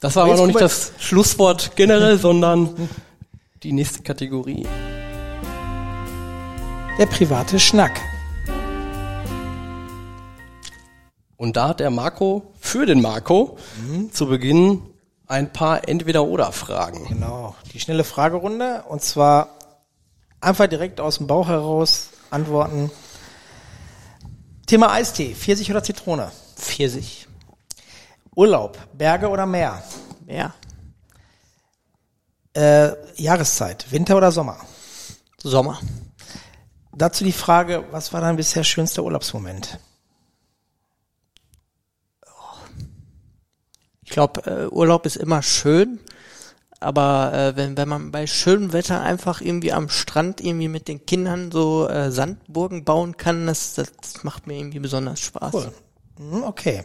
Das 0.00 0.16
war 0.16 0.24
aber, 0.24 0.36
noch 0.36 0.46
nicht 0.46 0.60
das 0.60 0.92
Schlusswort 0.98 1.76
generell, 1.76 2.18
sondern 2.18 2.90
die 3.62 3.72
nächste 3.72 4.02
Kategorie. 4.02 4.66
Der 6.98 7.06
private 7.06 7.58
Schnack. 7.58 8.00
Und 11.36 11.56
da 11.56 11.68
hat 11.68 11.80
der 11.80 11.90
Marco 11.90 12.52
für 12.60 12.86
den 12.86 13.00
Marco 13.00 13.58
mhm. 13.86 14.12
zu 14.12 14.26
Beginn 14.26 14.82
ein 15.26 15.52
paar 15.52 15.88
Entweder-Oder-Fragen. 15.88 17.06
Genau, 17.08 17.54
die 17.72 17.80
schnelle 17.80 18.04
Fragerunde 18.04 18.84
und 18.88 19.02
zwar 19.02 19.48
einfach 20.40 20.66
direkt 20.66 21.00
aus 21.00 21.18
dem 21.18 21.26
Bauch 21.26 21.48
heraus 21.48 22.10
antworten. 22.30 22.90
Thema 24.66 24.92
Eistee, 24.92 25.34
Pfirsich 25.34 25.70
oder 25.70 25.82
Zitrone? 25.82 26.32
Pfirsich. 26.56 27.28
Urlaub, 28.34 28.78
Berge 28.92 29.28
oder 29.28 29.46
Meer? 29.46 29.82
Meer. 30.24 30.54
Äh, 32.54 32.92
Jahreszeit, 33.20 33.90
Winter 33.90 34.16
oder 34.16 34.32
Sommer? 34.32 34.58
Sommer. 35.38 35.80
Dazu 36.92 37.24
die 37.24 37.32
Frage, 37.32 37.84
was 37.90 38.12
war 38.12 38.20
dein 38.20 38.36
bisher 38.36 38.64
schönster 38.64 39.02
Urlaubsmoment? 39.02 39.78
Ich 44.02 44.10
glaube, 44.10 44.42
äh, 44.46 44.66
Urlaub 44.68 45.06
ist 45.06 45.16
immer 45.16 45.42
schön, 45.42 45.98
aber 46.80 47.32
äh, 47.32 47.56
wenn, 47.56 47.76
wenn 47.76 47.88
man 47.88 48.10
bei 48.10 48.26
schönem 48.26 48.72
Wetter 48.72 49.00
einfach 49.00 49.40
irgendwie 49.40 49.72
am 49.72 49.88
Strand 49.88 50.40
irgendwie 50.40 50.68
mit 50.68 50.88
den 50.88 51.06
Kindern 51.06 51.50
so 51.50 51.88
äh, 51.88 52.10
Sandburgen 52.10 52.84
bauen 52.84 53.16
kann, 53.16 53.46
das, 53.46 53.74
das 53.74 54.22
macht 54.22 54.46
mir 54.46 54.58
irgendwie 54.58 54.80
besonders 54.80 55.20
Spaß. 55.20 55.54
Cool. 55.54 55.72
Mhm, 56.18 56.42
okay. 56.42 56.84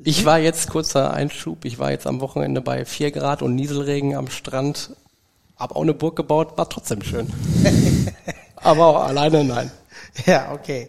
Ich 0.00 0.24
war 0.24 0.38
jetzt, 0.38 0.70
kurzer 0.70 1.12
Einschub, 1.12 1.64
ich 1.64 1.78
war 1.78 1.90
jetzt 1.90 2.06
am 2.06 2.20
Wochenende 2.20 2.60
bei 2.60 2.84
vier 2.84 3.10
Grad 3.10 3.42
und 3.42 3.56
Nieselregen 3.56 4.14
am 4.14 4.28
Strand, 4.30 4.90
hab 5.56 5.74
auch 5.74 5.82
eine 5.82 5.94
Burg 5.94 6.14
gebaut, 6.14 6.56
war 6.56 6.68
trotzdem 6.68 7.02
schön. 7.02 7.26
aber 8.56 8.86
auch 8.86 9.02
alleine 9.02 9.42
nein. 9.42 9.70
Ja, 10.24 10.52
okay. 10.52 10.88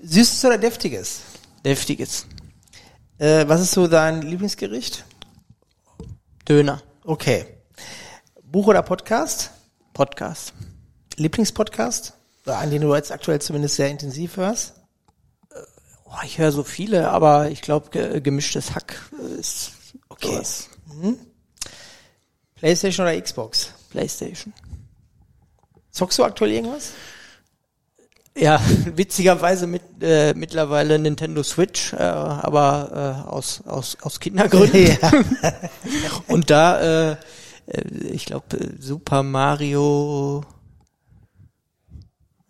Süßes 0.00 0.44
oder 0.44 0.58
deftiges? 0.58 1.20
Deftiges. 1.64 2.26
Äh, 3.18 3.48
was 3.48 3.60
ist 3.60 3.72
so 3.72 3.88
dein 3.88 4.22
Lieblingsgericht? 4.22 5.04
Döner. 6.48 6.82
Okay. 7.04 7.44
Buch 8.42 8.68
oder 8.68 8.82
Podcast? 8.82 9.50
Podcast. 9.92 10.54
Lieblingspodcast? 11.16 12.14
Einen, 12.46 12.70
den 12.70 12.82
du 12.82 12.94
jetzt 12.94 13.12
aktuell 13.12 13.40
zumindest 13.42 13.76
sehr 13.76 13.90
intensiv 13.90 14.38
hörst? 14.38 14.74
Oh, 16.06 16.14
ich 16.24 16.38
höre 16.38 16.50
so 16.50 16.64
viele, 16.64 17.10
aber 17.10 17.50
ich 17.50 17.60
glaube, 17.60 17.90
ge 17.90 18.20
gemischtes 18.22 18.74
Hack 18.74 18.96
ist 19.38 19.72
Okay. 20.08 20.28
sowas. 20.32 20.68
Playstation 22.54 23.06
oder 23.06 23.20
Xbox? 23.20 23.74
Playstation. 23.90 24.54
Zockst 25.90 26.18
du 26.18 26.24
aktuell 26.24 26.52
irgendwas? 26.52 26.92
Ja, 28.38 28.60
witzigerweise 28.94 29.66
mit, 29.66 29.82
äh, 30.00 30.32
mittlerweile 30.34 30.98
Nintendo 30.98 31.42
Switch, 31.42 31.92
äh, 31.92 31.96
aber 31.96 33.24
äh, 33.26 33.28
aus, 33.28 33.62
aus, 33.66 33.96
aus 34.02 34.20
Kindergründen. 34.20 34.96
Und 36.28 36.48
da, 36.50 37.10
äh, 37.10 37.16
äh, 37.66 37.82
ich 38.12 38.26
glaube, 38.26 38.44
Super 38.78 39.22
Mario, 39.22 40.44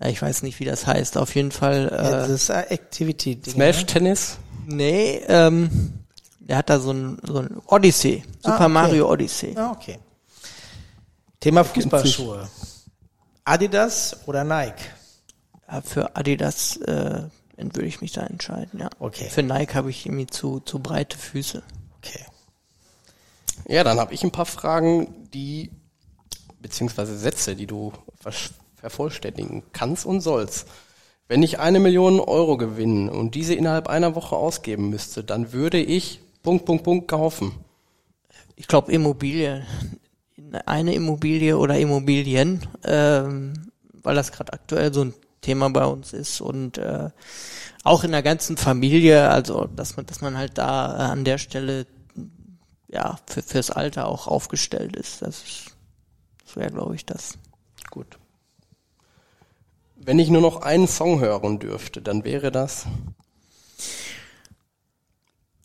ja, 0.01 0.09
ich 0.11 0.21
weiß 0.21 0.43
nicht, 0.43 0.61
wie 0.61 0.65
das 0.65 0.87
heißt, 0.87 1.17
auf 1.17 1.35
jeden 1.35 1.53
Fall, 1.53 1.89
Ja, 1.91 2.09
äh, 2.09 2.11
das 2.13 2.29
ist 2.29 2.49
äh, 2.51 2.61
Activity-Ding. 2.69 3.55
Smash 3.55 3.87
Tennis. 3.87 4.39
nee, 4.67 5.23
ähm, 5.27 5.95
der 6.41 6.59
hat 6.59 6.71
da 6.71 6.79
so 6.81 6.93
ein, 6.93 7.19
so 7.27 7.39
ein 7.39 7.61
Odyssey, 7.67 8.25
Super 8.43 8.53
Ah, 8.61 8.65
okay. 8.65 8.69
Mario 8.69 9.11
Odyssey. 9.11 9.55
Ah, 9.57 9.73
okay. 9.73 9.99
Thema 11.41 11.65
Fußballschuhe. 11.65 12.49
Adidas 13.45 14.17
oder 14.27 14.45
Nike? 14.45 14.85
Ja, 15.71 15.83
für 15.83 16.17
Adidas 16.17 16.77
äh, 16.79 17.25
würde 17.57 17.87
ich 17.87 18.01
mich 18.01 18.13
da 18.13 18.27
entscheiden, 18.27 18.81
ja. 18.81 18.89
Okay. 18.99 19.29
Für 19.29 19.43
Nike 19.43 19.75
habe 19.75 19.91
ich 19.91 20.07
irgendwie 20.07 20.27
zu, 20.27 20.61
zu 20.61 20.79
breite 20.79 21.19
Füße. 21.19 21.63
Okay. 21.99 22.25
Ja, 23.67 23.85
dann 23.85 23.99
habe 23.99 24.15
ich 24.15 24.23
ein 24.23 24.31
paar 24.31 24.47
Fragen, 24.47 25.29
die 25.35 25.71
beziehungsweise 26.61 27.19
Sätze, 27.19 27.55
die 27.55 27.67
du 27.67 27.93
vervollständigen 28.77 29.63
kannst 29.73 30.07
und 30.07 30.21
sollst. 30.21 30.67
Wenn 31.27 31.43
ich 31.43 31.59
eine 31.59 31.79
Million 31.79 32.21
Euro 32.21 32.57
gewinnen 32.57 33.11
und 33.11 33.35
diese 33.35 33.55
innerhalb 33.55 33.89
einer 33.89 34.15
Woche 34.15 34.37
ausgeben 34.37 34.89
müsste, 34.89 35.23
dann 35.23 35.53
würde 35.53 35.79
ich 35.79 36.21
Punkt, 36.43 36.65
Punkt, 36.65 36.85
Punkt 36.85 37.09
kaufen. 37.09 37.53
ich 38.57 38.67
glaube 38.67 38.93
Immobilie, 38.93 39.67
eine 40.65 40.95
Immobilie 40.95 41.59
oder 41.59 41.79
Immobilien, 41.79 42.67
ähm, 42.85 43.71
weil 44.03 44.15
das 44.15 44.33
gerade 44.33 44.53
aktuell 44.55 44.95
so 44.95 45.05
ein 45.05 45.15
Thema 45.41 45.71
bei 45.71 45.85
uns 45.85 46.13
ist 46.13 46.41
und 46.41 46.79
äh, 46.79 47.11
auch 47.85 48.05
in 48.05 48.11
der 48.13 48.23
ganzen 48.23 48.57
Familie, 48.57 49.29
also 49.31 49.67
dass 49.75 49.97
man, 49.97 50.07
dass 50.07 50.21
man 50.21 50.37
halt 50.37 50.59
da 50.59 50.97
äh, 50.97 51.11
an 51.11 51.25
der 51.25 51.39
Stelle 51.39 51.87
ja 52.89 53.19
für, 53.27 53.43
fürs 53.43 53.71
Alter 53.71 54.07
auch 54.09 54.27
aufgestellt 54.27 54.97
ist. 54.97 55.23
Das, 55.23 55.43
ist- 55.43 55.77
das 56.45 56.57
wäre, 56.57 56.71
glaube 56.73 56.95
ich, 56.95 57.05
das. 57.05 57.35
Gut. 57.91 58.19
Wenn 59.97 60.19
ich 60.19 60.31
nur 60.31 60.41
noch 60.41 60.63
einen 60.63 60.89
Song 60.89 61.21
hören 61.21 61.59
dürfte, 61.59 62.01
dann 62.01 62.25
wäre 62.25 62.51
das. 62.51 62.87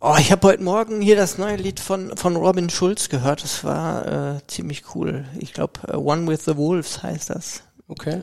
Oh, 0.02 0.16
ich 0.20 0.32
habe 0.34 0.48
heute 0.48 0.64
Morgen 0.64 1.02
hier 1.02 1.16
das 1.16 1.38
neue 1.38 1.56
Lied 1.56 1.80
von 1.80 2.18
von 2.18 2.36
Robin 2.36 2.70
Schulz 2.70 3.08
gehört. 3.08 3.42
Das 3.44 3.64
war 3.64 4.36
äh, 4.36 4.48
ziemlich 4.48 4.96
cool. 4.96 5.26
Ich 5.40 5.54
glaube, 5.54 5.80
äh, 5.88 5.96
One 5.96 6.28
with 6.28 6.44
the 6.46 6.58
Wolves 6.58 7.04
heißt 7.04 7.30
das. 7.30 7.64
Okay. 7.88 8.22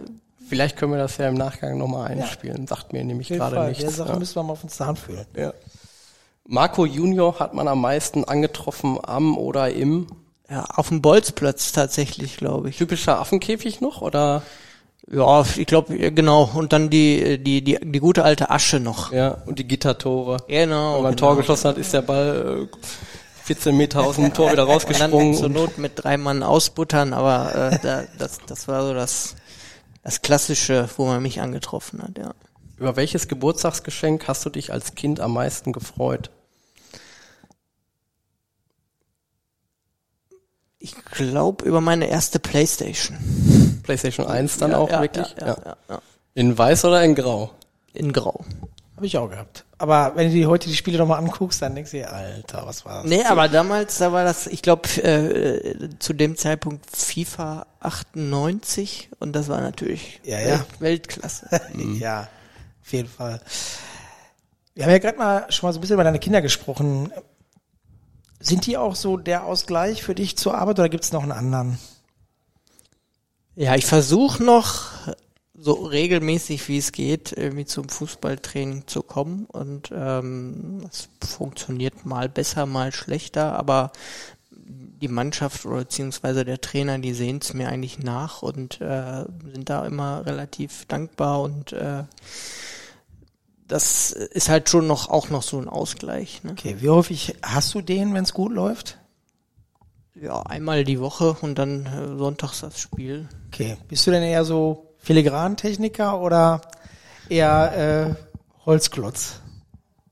Vielleicht 0.51 0.77
können 0.77 0.93
wir 0.93 0.99
das 0.99 1.17
ja 1.17 1.29
im 1.29 1.35
Nachgang 1.35 1.79
nochmal 1.79 2.11
einspielen. 2.11 2.67
Sagt 2.67 2.93
mir 2.93 3.03
nämlich 3.05 3.29
gerade 3.29 3.65
nichts. 3.69 3.83
Der 3.83 3.91
Sache 3.93 4.11
Ja. 4.11 4.19
müssen 4.19 4.35
wir 4.35 4.43
mal 4.43 4.53
auf 4.53 4.63
uns 4.65 4.77
Zahn 4.77 4.97
fühlen. 4.97 5.25
Ja. 5.35 5.53
Marco 6.47 6.85
Junior 6.85 7.39
hat 7.39 7.55
man 7.55 7.69
am 7.69 7.81
meisten 7.81 8.25
angetroffen 8.25 8.99
am 9.03 9.39
oder 9.39 9.71
im 9.71 10.09
Ja, 10.51 10.65
auf 10.75 10.89
dem 10.89 11.01
Bolzplatz 11.01 11.73
tatsächlich, 11.73 12.37
glaube 12.37 12.69
ich. 12.71 12.77
typischer 12.79 13.21
Affenkäfig 13.21 13.81
noch 13.81 14.03
oder 14.03 14.43
Ja, 15.11 15.45
ich 15.57 15.67
glaube, 15.67 15.97
genau. 16.13 16.51
Und 16.55 16.73
dann 16.73 16.91
die, 16.91 17.39
die, 17.43 17.63
die, 17.63 17.79
die 17.81 17.99
gute 18.01 18.25
alte 18.25 18.51
Asche 18.51 18.81
noch. 18.81 19.13
ja 19.13 19.39
und 19.47 19.59
die 19.61 19.67
Gittertore. 19.69 20.39
Genau. 20.49 20.97
Wenn 20.97 21.03
man 21.03 21.13
ein 21.13 21.17
genau. 21.17 21.29
Tor 21.29 21.37
geschossen 21.37 21.69
hat, 21.69 21.79
ist 21.79 21.93
der 21.95 22.03
Ball 22.03 22.69
äh, 22.73 22.77
14 23.45 23.77
Meter 23.77 24.01
aus 24.05 24.17
dem 24.17 24.33
Tor 24.35 24.51
wieder 24.53 24.63
Und 24.69 24.69
dann 24.69 24.75
rausgesprungen. 24.75 25.35
zur 25.35 25.49
Not 25.49 25.79
mit 25.79 25.93
drei 25.97 26.17
Mann 26.17 26.43
ausbuttern, 26.43 27.13
aber 27.13 27.71
äh, 27.73 27.79
da, 27.83 28.03
das, 28.19 28.39
das 28.47 28.67
war 28.69 28.85
so 28.87 28.93
das, 28.95 29.37
das 30.03 30.23
Klassische, 30.23 30.89
wo 30.97 31.07
man 31.07 31.23
mich 31.23 31.41
angetroffen 31.41 32.03
hat, 32.03 32.19
ja. 32.19 32.35
Über 32.77 32.97
welches 32.97 33.29
Geburtstagsgeschenk 33.29 34.27
hast 34.27 34.45
du 34.47 34.51
dich 34.51 34.73
als 34.73 34.95
Kind 34.95 35.21
am 35.21 35.35
meisten 35.35 35.73
gefreut? 35.73 36.31
Ich 40.79 40.95
glaube 41.05 41.67
über 41.67 41.83
meine 41.83 42.09
erste 42.09 42.39
Playstation. 42.39 43.19
PlayStation 43.83 44.27
1 44.27 44.57
dann 44.57 44.71
ja, 44.71 44.79
auch 44.79 44.91
ja, 44.91 45.03
wirklich? 45.03 45.35
Ja, 45.39 45.47
ja, 45.47 45.57
ja, 45.63 45.77
ja. 45.91 46.03
In 46.33 46.57
weiß 46.57 46.87
oder 46.87 47.05
in 47.05 47.15
grau? 47.15 47.51
In 47.93 48.13
Grau. 48.13 48.45
Habe 49.01 49.07
ich 49.07 49.17
auch 49.17 49.31
gehabt. 49.31 49.65
Aber 49.79 50.13
wenn 50.15 50.29
du 50.29 50.35
dir 50.35 50.47
heute 50.51 50.69
die 50.69 50.77
Spiele 50.77 50.99
nochmal 50.99 51.21
anguckst, 51.21 51.63
dann 51.63 51.75
denkst 51.75 51.93
du 51.93 51.97
dir, 51.97 52.13
Alter, 52.13 52.67
was 52.67 52.85
war 52.85 53.01
das? 53.01 53.11
Nee, 53.11 53.25
aber 53.25 53.49
damals, 53.49 53.97
da 53.97 54.13
war 54.13 54.25
das, 54.25 54.47
ich 54.47 54.61
glaube, 54.61 54.87
äh, 55.03 55.89
zu 55.99 56.13
dem 56.13 56.37
Zeitpunkt 56.37 56.85
FIFA 56.95 57.65
98 57.81 59.09
und 59.19 59.33
das 59.33 59.49
war 59.49 59.63
natürlich 59.63 60.21
Ja, 60.23 60.39
ja. 60.39 60.47
Welt, 60.49 60.81
Weltklasse. 60.81 61.49
Ja, 61.99 62.29
auf 62.83 62.93
jeden 62.93 63.09
Fall. 63.09 63.41
Wir 64.75 64.85
haben 64.85 64.91
ja 64.93 64.99
gerade 64.99 65.17
mal 65.17 65.51
schon 65.51 65.67
mal 65.67 65.73
so 65.73 65.79
ein 65.79 65.81
bisschen 65.81 65.95
über 65.95 66.05
deine 66.05 66.19
Kinder 66.19 66.43
gesprochen. 66.43 67.11
Sind 68.39 68.67
die 68.67 68.77
auch 68.77 68.95
so 68.95 69.17
der 69.17 69.45
Ausgleich 69.45 70.03
für 70.03 70.15
dich 70.15 70.37
zur 70.37 70.59
Arbeit 70.59 70.79
oder 70.79 70.91
gibt 70.91 71.05
es 71.05 71.13
noch 71.13 71.23
einen 71.23 71.33
anderen? 71.33 71.79
Ja, 73.55 73.77
ich 73.77 73.87
versuche 73.87 74.45
noch 74.45 74.91
so 75.61 75.73
regelmäßig 75.73 76.67
wie 76.69 76.79
es 76.79 76.93
geht 76.93 77.33
irgendwie 77.37 77.67
zum 77.67 77.89
Fußballtraining 77.89 78.87
zu 78.87 79.03
kommen 79.03 79.45
und 79.45 79.91
ähm, 79.95 80.83
das 80.89 81.11
funktioniert 81.29 82.07
mal 82.07 82.29
besser, 82.29 82.65
mal 82.65 82.93
schlechter, 82.93 83.59
aber 83.59 83.93
die 84.51 85.09
Mannschaft 85.09 85.67
oder 85.67 85.81
beziehungsweise 85.81 86.45
der 86.45 86.61
Trainer, 86.61 86.99
die 86.99 87.13
sehen 87.13 87.39
es 87.43 87.53
mir 87.53 87.69
eigentlich 87.69 87.99
nach 87.99 88.43
und 88.43 88.81
äh, 88.81 89.25
sind 89.53 89.69
da 89.69 89.85
immer 89.87 90.25
relativ 90.25 90.87
dankbar 90.87 91.43
und 91.43 91.73
äh, 91.73 92.05
das 93.67 94.11
ist 94.11 94.49
halt 94.49 94.69
schon 94.69 94.87
noch 94.87 95.09
auch 95.09 95.31
noch 95.31 95.43
so 95.43 95.59
ein 95.59 95.69
Ausgleich. 95.69 96.43
Ne? 96.43 96.53
Okay, 96.53 96.77
wie 96.81 96.89
häufig 96.89 97.37
hast 97.43 97.75
du 97.75 97.83
den, 97.83 98.15
wenn 98.15 98.25
es 98.25 98.33
gut 98.33 98.53
läuft? 98.53 98.99
Ja, 100.15 100.43
einmal 100.43 100.85
die 100.85 101.01
Woche 101.01 101.37
und 101.41 101.59
dann 101.59 101.87
äh, 101.87 102.19
sonntags 102.19 102.61
das 102.61 102.81
Spiel. 102.81 103.29
Okay, 103.49 103.77
bist 103.89 104.07
du 104.07 104.11
denn 104.11 104.23
eher 104.23 104.45
so 104.45 104.90
Filigrantechniker 105.01 106.21
oder 106.21 106.61
eher 107.29 108.17
äh, 108.17 108.65
Holzklotz? 108.67 109.41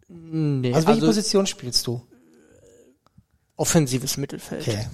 Nee, 0.08 0.72
Also 0.74 0.88
welche 0.88 1.04
Position 1.06 1.46
spielst 1.46 1.86
du? 1.86 2.02
offensives 3.58 4.16
Mittelfeld. 4.16 4.66
Okay. 4.66 4.86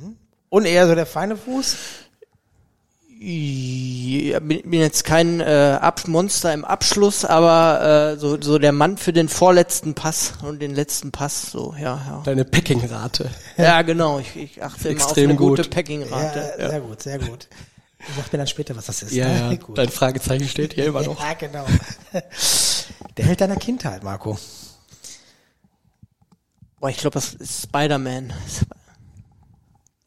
Mhm. 0.00 0.16
Und 0.48 0.64
eher 0.64 0.88
so 0.88 0.94
der 0.94 1.06
feine 1.06 1.36
Fuß? 1.36 1.76
Ja, 3.18 4.40
bin, 4.40 4.62
bin 4.62 4.80
jetzt 4.80 5.04
kein 5.04 5.40
äh, 5.40 5.78
Ab 5.80 6.06
Monster 6.06 6.52
im 6.52 6.64
Abschluss, 6.66 7.24
aber 7.24 8.14
äh, 8.14 8.18
so, 8.18 8.40
so 8.40 8.58
der 8.58 8.72
Mann 8.72 8.98
für 8.98 9.12
den 9.12 9.28
vorletzten 9.28 9.94
Pass 9.94 10.34
und 10.42 10.60
den 10.60 10.74
letzten 10.74 11.12
Pass, 11.12 11.50
so, 11.50 11.74
ja, 11.78 12.00
ja. 12.06 12.22
Deine 12.24 12.44
Packing-Rate. 12.44 13.30
Ja, 13.56 13.80
genau, 13.82 14.18
ich, 14.18 14.36
ich 14.36 14.62
achte 14.62 14.88
immer 14.88 14.96
auf 14.98 15.06
Extrem 15.08 15.30
eine 15.30 15.38
gute 15.38 15.62
gut. 15.62 15.70
Packing-Rate. 15.70 16.54
Ja, 16.58 16.68
sehr 16.70 16.80
gut, 16.80 17.02
sehr 17.02 17.18
gut. 17.18 17.48
Du 18.06 18.12
sagst 18.14 18.32
mir 18.32 18.38
dann 18.38 18.46
später, 18.46 18.76
was 18.76 18.86
das 18.86 19.02
ist. 19.02 19.12
Ja, 19.12 19.26
ne? 19.26 19.38
ja. 19.38 19.54
Gut. 19.56 19.78
Dein 19.78 19.88
Fragezeichen 19.88 20.48
steht 20.48 20.74
hier 20.74 20.86
immer 20.86 21.02
noch. 21.04 21.20
Ja, 21.20 21.34
genau. 21.34 21.66
Der 23.16 23.24
Held 23.24 23.40
deiner 23.40 23.56
Kindheit, 23.56 24.02
Marco. 24.02 24.38
Boah, 26.78 26.90
ich 26.90 26.98
glaube, 26.98 27.14
das 27.14 27.34
ist 27.34 27.62
Spider-Man. 27.64 28.32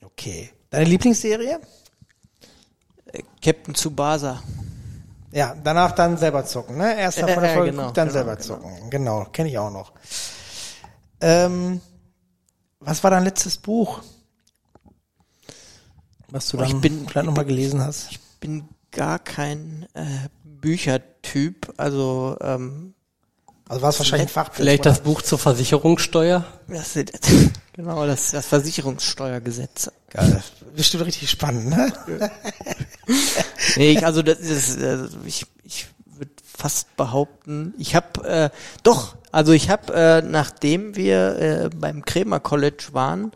Okay. 0.03 0.51
Deine 0.69 0.85
Lieblingsserie? 0.85 1.59
Äh, 3.11 3.23
Captain 3.41 3.73
Tsubasa. 3.73 4.41
Ja, 5.31 5.55
danach 5.63 5.91
dann 5.91 6.17
selber 6.17 6.45
zocken, 6.45 6.77
ne? 6.77 6.97
Erst 6.97 7.21
davon 7.21 7.41
der 7.41 7.51
ja, 7.51 7.55
Folge 7.55 7.71
genau, 7.71 7.91
dann 7.91 8.07
genau, 8.07 8.11
selber 8.11 8.35
genau. 8.35 8.47
zocken. 8.47 8.89
Genau, 8.89 9.25
kenne 9.25 9.49
ich 9.49 9.57
auch 9.57 9.71
noch. 9.71 9.91
Ähm, 11.21 11.81
was 12.79 13.03
war 13.03 13.11
dein 13.11 13.23
letztes 13.23 13.57
Buch? 13.57 14.01
Was 16.31 16.49
du 16.49 16.61
ich 16.61 16.69
dann 16.71 16.81
bin- 16.81 17.07
vielleicht 17.07 17.25
nochmal 17.25 17.45
gelesen 17.45 17.81
hast? 17.81 18.09
Bin 18.39 18.63
gar 18.91 19.19
kein 19.19 19.85
äh, 19.93 20.03
Büchertyp, 20.43 21.73
also 21.77 22.37
ähm, 22.41 22.93
Also 23.67 23.81
war 23.81 23.89
es 23.89 23.99
wahrscheinlich 23.99 24.27
ein 24.27 24.31
Fachbuch. 24.33 24.55
Vielleicht 24.57 24.81
oder? 24.81 24.89
das 24.91 25.01
Buch 25.01 25.21
zur 25.21 25.39
Versicherungssteuer? 25.39 26.45
das, 26.67 26.93
genau 27.73 28.05
das, 28.05 28.31
das 28.31 28.45
Versicherungssteuergesetz. 28.47 29.91
Geil. 30.09 30.41
Bestimmt 30.75 31.05
richtig 31.05 31.29
spannend, 31.29 31.69
ne? 31.69 31.91
Nee, 33.75 33.91
ich, 33.93 34.05
also 34.05 34.21
das 34.21 34.39
ist, 34.39 34.77
äh, 34.77 34.99
ich, 35.25 35.45
ich 35.63 35.87
würde 36.05 36.31
fast 36.43 36.95
behaupten, 36.95 37.73
ich 37.77 37.95
habe 37.95 38.27
äh, 38.27 38.49
doch, 38.83 39.15
also 39.31 39.51
ich 39.51 39.69
habe, 39.69 39.93
äh, 39.93 40.21
nachdem 40.21 40.95
wir 40.95 41.39
äh, 41.39 41.69
beim 41.75 42.03
Krämer 42.05 42.39
College 42.39 42.87
waren, 42.91 43.31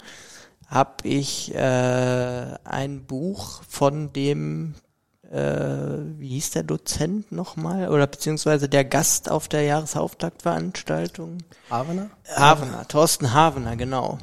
habe 0.74 1.08
ich 1.08 1.54
äh, 1.54 2.46
ein 2.64 3.06
Buch 3.06 3.62
von 3.70 4.12
dem, 4.12 4.74
äh, 5.32 5.38
wie 6.18 6.30
hieß 6.30 6.52
der 6.52 6.64
Dozent 6.64 7.32
nochmal, 7.32 7.90
oder 7.90 8.08
beziehungsweise 8.08 8.68
der 8.68 8.84
Gast 8.84 9.30
auf 9.30 9.48
der 9.48 9.62
Jahreshauptaktveranstaltung. 9.64 11.38
Havener? 11.70 12.10
Havener, 12.36 12.88
Thorsten 12.88 13.34
Havener, 13.34 13.76
genau. 13.76 14.18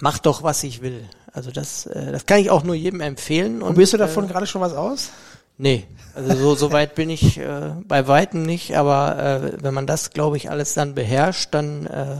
Mach 0.00 0.18
doch, 0.18 0.42
was 0.42 0.64
ich 0.64 0.82
will. 0.82 1.08
Also 1.32 1.52
das, 1.52 1.86
äh, 1.86 2.10
das 2.10 2.26
kann 2.26 2.40
ich 2.40 2.50
auch 2.50 2.64
nur 2.64 2.74
jedem 2.74 3.00
empfehlen. 3.00 3.62
Und, 3.62 3.68
Probierst 3.68 3.92
du 3.92 3.98
davon 3.98 4.24
äh, 4.24 4.28
gerade 4.28 4.46
schon 4.48 4.60
was 4.60 4.74
aus? 4.74 5.10
Nee, 5.56 5.86
also 6.14 6.34
so, 6.34 6.54
so 6.54 6.72
weit 6.72 6.96
bin 6.96 7.10
ich 7.10 7.38
äh, 7.38 7.72
bei 7.84 8.08
weitem 8.08 8.42
nicht, 8.42 8.76
aber 8.76 9.18
äh, 9.18 9.62
wenn 9.62 9.72
man 9.72 9.86
das, 9.86 10.10
glaube 10.10 10.36
ich, 10.36 10.50
alles 10.50 10.74
dann 10.74 10.94
beherrscht, 10.94 11.54
dann, 11.54 11.86
äh, 11.86 12.16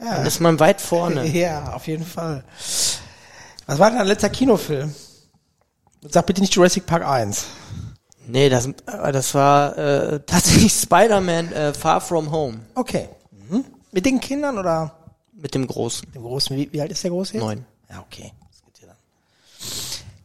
dann 0.00 0.26
ist 0.26 0.40
man 0.40 0.58
weit 0.60 0.80
vorne. 0.80 1.26
Ja, 1.32 1.72
auf 1.74 1.86
jeden 1.86 2.04
Fall. 2.04 2.44
Was 3.66 3.78
war 3.78 3.90
denn 3.90 3.98
dein 3.98 4.08
letzter 4.08 4.30
Kinofilm? 4.30 4.94
Sag 6.02 6.26
bitte 6.26 6.40
nicht 6.40 6.54
Jurassic 6.54 6.86
Park 6.86 7.04
1. 7.04 7.46
Nee, 8.26 8.48
das, 8.48 8.66
äh, 8.66 9.12
das 9.12 9.34
war 9.34 9.76
äh, 9.76 10.20
tatsächlich 10.26 10.72
Spider-Man 10.72 11.52
äh, 11.52 11.74
Far 11.74 12.00
From 12.00 12.30
Home 12.30 12.60
Okay. 12.74 13.08
Mhm. 13.48 13.64
Mit 13.92 14.06
den 14.06 14.20
Kindern 14.20 14.58
oder 14.58 14.94
mit 15.32 15.54
dem 15.54 15.66
Großen. 15.66 16.10
dem 16.12 16.22
Großen? 16.22 16.56
Wie, 16.56 16.72
wie 16.72 16.80
alt 16.80 16.90
ist 16.90 17.02
der 17.02 17.10
Große 17.10 17.34
jetzt? 17.34 17.42
Neun. 17.42 17.64
Ja, 17.88 18.00
okay. 18.00 18.32
Ja. 18.82 18.94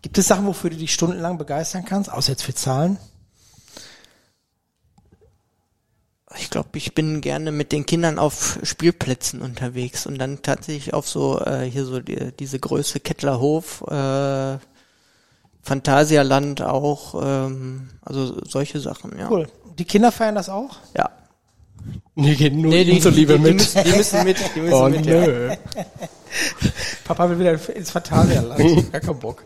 Gibt 0.02 0.18
es 0.18 0.28
Sachen, 0.28 0.46
wofür 0.46 0.70
du 0.70 0.76
dich 0.78 0.94
stundenlang 0.94 1.38
begeistern 1.38 1.86
kannst, 1.86 2.12
außer 2.12 2.32
jetzt 2.32 2.44
für 2.44 2.54
Zahlen? 2.54 2.98
Ich 6.38 6.50
glaube, 6.50 6.70
ich 6.74 6.94
bin 6.94 7.22
gerne 7.22 7.52
mit 7.52 7.72
den 7.72 7.86
Kindern 7.86 8.20
auf 8.20 8.60
Spielplätzen 8.64 9.42
unterwegs 9.42 10.06
und 10.06 10.18
dann 10.18 10.42
tatsächlich 10.42 10.94
auf 10.94 11.08
so 11.08 11.40
äh, 11.40 11.70
hier 11.70 11.86
so 11.86 12.00
die, 12.00 12.32
diese 12.38 12.60
Größe 12.60 13.00
Kettlerhof, 13.00 13.82
äh, 13.88 14.58
Phantasialand 15.62 16.62
auch, 16.62 17.16
ähm, 17.24 17.90
also 18.02 18.40
solche 18.46 18.80
Sachen, 18.80 19.18
ja. 19.18 19.30
Cool. 19.30 19.48
Die 19.80 19.86
Kinder 19.86 20.12
feiern 20.12 20.36
das 20.36 20.50
auch? 20.50 20.78
Ja. 20.96 21.10
Nee, 22.16 22.36
geht 22.36 22.54
nur 22.54 22.72
Nee, 22.72 22.84
die, 22.84 22.94
unsere 22.94 23.14
Liebe 23.14 23.34
die, 23.34 23.44
die, 23.44 23.50
mit. 23.50 23.54
müssen, 23.56 23.84
die 23.84 23.92
müssen 23.92 24.24
mit. 24.24 24.38
Die 24.56 24.60
müssen 24.62 24.74
oh, 24.74 24.90
mit 24.90 25.06
ja. 25.06 25.28
nö. 25.28 25.56
Papa 27.04 27.30
will 27.30 27.40
wieder 27.40 27.76
ins 27.76 27.92
Phantasialand. 27.92 28.92
Gar 28.92 29.02
keinen 29.02 29.20
Bock. 29.20 29.44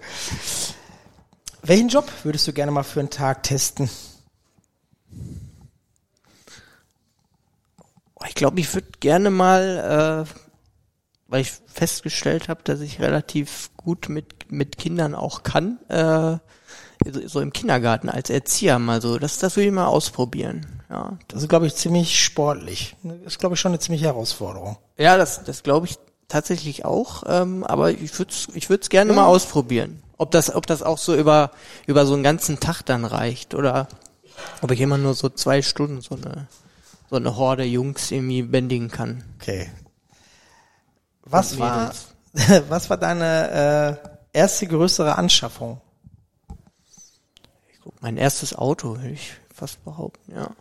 Welchen 1.63 1.89
Job 1.89 2.09
würdest 2.23 2.47
du 2.47 2.53
gerne 2.53 2.71
mal 2.71 2.83
für 2.83 2.99
einen 2.99 3.09
Tag 3.09 3.43
testen? 3.43 3.89
Glaube, 8.39 8.59
ich 8.59 8.73
würde 8.73 8.87
gerne 8.99 9.29
mal, 9.29 10.25
äh, 10.27 10.33
weil 11.27 11.41
ich 11.41 11.51
festgestellt 11.67 12.47
habe, 12.49 12.61
dass 12.63 12.79
ich 12.81 12.99
relativ 12.99 13.69
gut 13.77 14.09
mit 14.09 14.51
mit 14.51 14.77
Kindern 14.77 15.13
auch 15.13 15.43
kann, 15.43 15.77
äh, 15.89 16.37
so, 17.11 17.27
so 17.27 17.39
im 17.41 17.53
Kindergarten 17.53 18.09
als 18.09 18.29
Erzieher 18.29 18.79
mal 18.79 19.01
so, 19.01 19.19
das 19.19 19.37
das 19.37 19.55
will 19.55 19.65
ich 19.65 19.71
mal 19.71 19.85
ausprobieren. 19.85 20.65
Ja, 20.89 21.19
Das 21.27 21.43
ist, 21.43 21.49
glaube 21.49 21.67
ich, 21.67 21.75
ziemlich 21.75 22.19
sportlich. 22.23 22.95
Das 23.03 23.15
ist, 23.33 23.39
glaube 23.39 23.53
ich, 23.53 23.61
schon 23.61 23.73
eine 23.73 23.79
ziemliche 23.79 24.05
Herausforderung. 24.05 24.77
ja, 24.97 25.17
das 25.17 25.43
das 25.43 25.61
glaube 25.61 25.85
ich 25.85 25.97
tatsächlich 26.29 26.85
auch, 26.85 27.23
ähm, 27.27 27.63
aber 27.63 27.91
ich 27.91 28.17
würde 28.17 28.33
ich 28.55 28.69
würde 28.69 28.81
es 28.81 28.89
gerne 28.89 29.13
mal 29.13 29.25
ausprobieren. 29.25 30.01
Ob 30.17 30.31
das 30.31 30.55
ob 30.55 30.65
das 30.65 30.81
auch 30.81 30.97
so 30.97 31.13
über 31.15 31.51
über 31.87 32.05
so 32.05 32.13
einen 32.13 32.23
ganzen 32.23 32.59
Tag 32.59 32.83
dann 32.83 33.05
reicht 33.05 33.53
oder 33.53 33.87
ob 34.61 34.71
ich 34.71 34.79
immer 34.81 34.97
nur 34.97 35.13
so 35.13 35.29
zwei 35.29 35.61
Stunden 35.61 36.01
so 36.01 36.15
eine 36.15 36.47
so 37.09 37.15
eine 37.15 37.35
Horde 37.35 37.63
Jungs 37.63 38.11
irgendwie 38.11 38.43
bändigen 38.43 38.89
kann. 38.89 39.23
Okay. 39.39 39.69
Was 41.23 41.53
Und 41.53 41.59
war, 41.59 41.93
Mädels. 42.33 42.65
was 42.69 42.89
war 42.89 42.97
deine 42.97 43.99
äh, 44.33 44.37
erste 44.37 44.67
größere 44.67 45.17
Anschaffung? 45.17 45.81
Mein 48.01 48.17
erstes 48.17 48.55
Auto, 48.55 48.97
würde 48.97 49.09
ich 49.09 49.33
fast 49.53 49.83
behaupten, 49.83 50.31
ja. 50.31 50.51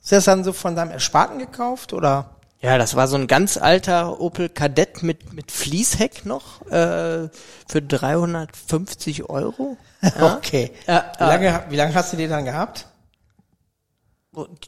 Hast 0.00 0.12
du 0.12 0.14
das 0.14 0.24
dann 0.24 0.44
so 0.44 0.52
von 0.52 0.76
deinem 0.76 0.92
Ersparten 0.92 1.38
gekauft 1.38 1.92
oder? 1.92 2.36
Ja, 2.60 2.78
das 2.78 2.94
war 2.94 3.08
so 3.08 3.16
ein 3.16 3.26
ganz 3.26 3.56
alter 3.56 4.20
Opel 4.20 4.48
Kadett 4.48 5.02
mit, 5.02 5.32
mit 5.32 5.50
Fließheck 5.50 6.24
noch, 6.26 6.62
äh, 6.66 7.28
für 7.66 7.82
350 7.82 9.28
Euro. 9.28 9.76
Ja. 10.02 10.36
Okay. 10.36 10.70
Ja, 10.86 11.10
wie, 11.18 11.24
lange, 11.24 11.64
wie 11.70 11.76
lange 11.76 11.94
hast 11.94 12.12
du 12.12 12.16
den 12.16 12.30
dann 12.30 12.44
gehabt? 12.44 12.86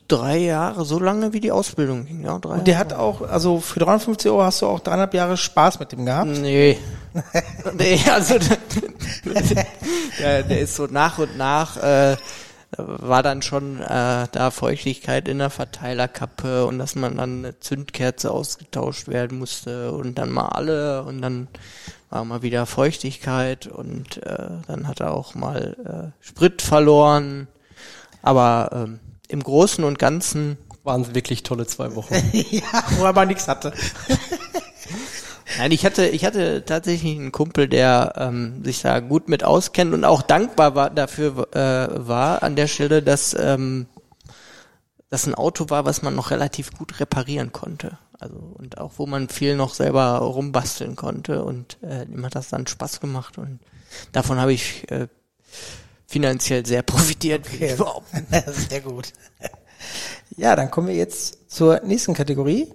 Drei 0.08 0.38
Jahre, 0.38 0.84
so 0.84 0.98
lange 0.98 1.34
wie 1.34 1.40
die 1.40 1.52
Ausbildung 1.52 2.06
ging, 2.06 2.24
ja, 2.24 2.38
drei 2.38 2.54
Und 2.54 2.66
der 2.66 2.78
hat 2.78 2.94
auch, 2.94 3.20
also 3.20 3.60
für 3.60 3.80
350 3.80 4.30
Euro 4.30 4.42
hast 4.42 4.62
du 4.62 4.66
auch 4.66 4.80
dreieinhalb 4.80 5.12
Jahre 5.12 5.36
Spaß 5.36 5.78
mit 5.78 5.92
dem 5.92 6.06
gehabt? 6.06 6.30
Nee. 6.30 6.78
nee, 7.76 8.00
also 8.10 8.36
der, 10.20 10.42
der 10.42 10.60
ist 10.60 10.74
so 10.74 10.86
nach 10.86 11.18
und 11.18 11.36
nach 11.36 11.76
äh, 11.76 12.16
war 12.76 13.22
dann 13.22 13.42
schon 13.42 13.80
äh, 13.80 14.26
da 14.30 14.50
Feuchtigkeit 14.50 15.28
in 15.28 15.38
der 15.38 15.50
Verteilerkappe 15.50 16.66
und 16.66 16.78
dass 16.78 16.94
man 16.94 17.16
dann 17.16 17.38
eine 17.38 17.60
Zündkerze 17.60 18.30
ausgetauscht 18.30 19.08
werden 19.08 19.38
musste 19.38 19.92
und 19.92 20.16
dann 20.16 20.30
mal 20.30 20.48
alle 20.48 21.02
und 21.02 21.20
dann 21.22 21.48
war 22.10 22.24
mal 22.24 22.42
wieder 22.42 22.66
Feuchtigkeit 22.66 23.66
und 23.66 24.22
äh, 24.24 24.48
dann 24.66 24.88
hat 24.88 25.00
er 25.00 25.12
auch 25.12 25.34
mal 25.34 26.12
äh, 26.22 26.26
Sprit 26.26 26.62
verloren. 26.62 27.48
Aber 28.22 28.70
ähm, 28.72 29.00
im 29.29 29.43
Großen 29.43 29.85
und 29.85 29.99
Ganzen 29.99 30.59
Waren 30.89 31.03
es 31.03 31.14
wirklich 31.14 31.43
tolle 31.43 31.66
zwei 31.66 31.95
Wochen. 31.97 32.14
ja, 32.33 32.85
wo 32.97 33.03
er 33.03 33.11
aber 33.11 33.26
nichts 33.26 33.47
hatte. 33.47 33.74
Nein, 35.59 35.70
ich 35.70 35.85
hatte, 35.85 36.07
ich 36.07 36.24
hatte 36.24 36.64
tatsächlich 36.64 37.18
einen 37.18 37.31
Kumpel, 37.31 37.68
der 37.68 38.14
ähm, 38.16 38.64
sich 38.64 38.81
da 38.81 39.01
gut 39.01 39.29
mit 39.29 39.45
auskennt 39.45 39.93
und 39.93 40.07
auch 40.07 40.22
dankbar 40.22 40.74
war 40.74 40.89
dafür 40.89 41.55
äh, 41.55 42.07
war 42.09 42.43
an 42.43 42.57
der 42.57 42.68
Stelle, 42.68 43.03
dass 43.03 43.35
ähm, 43.39 43.87
das 45.11 45.26
ein 45.26 45.35
Auto 45.35 45.68
war, 45.68 45.85
was 45.85 46.01
man 46.01 46.14
noch 46.14 46.31
relativ 46.31 46.72
gut 46.72 47.01
reparieren 47.01 47.53
konnte. 47.53 47.99
Also 48.18 48.37
und 48.37 48.79
auch 48.79 48.93
wo 48.97 49.07
man 49.07 49.29
viel 49.29 49.57
noch 49.57 49.74
selber 49.74 50.18
rumbasteln 50.18 50.97
konnte 50.97 51.45
und 51.45 51.76
äh, 51.83 52.05
ihm 52.05 52.24
hat 52.24 52.35
das 52.35 52.49
dann 52.49 52.66
Spaß 52.66 53.01
gemacht 53.01 53.37
und 53.37 53.61
davon 54.12 54.41
habe 54.41 54.55
ich 54.55 54.91
äh, 54.91 55.09
finanziell 56.09 56.64
sehr 56.64 56.82
profitiert. 56.82 57.46
behaupten. 57.76 58.26
Sehr 58.70 58.80
gut. 58.80 59.12
Ja, 60.36 60.56
dann 60.56 60.70
kommen 60.70 60.88
wir 60.88 60.94
jetzt 60.94 61.50
zur 61.50 61.80
nächsten 61.84 62.14
Kategorie. 62.14 62.72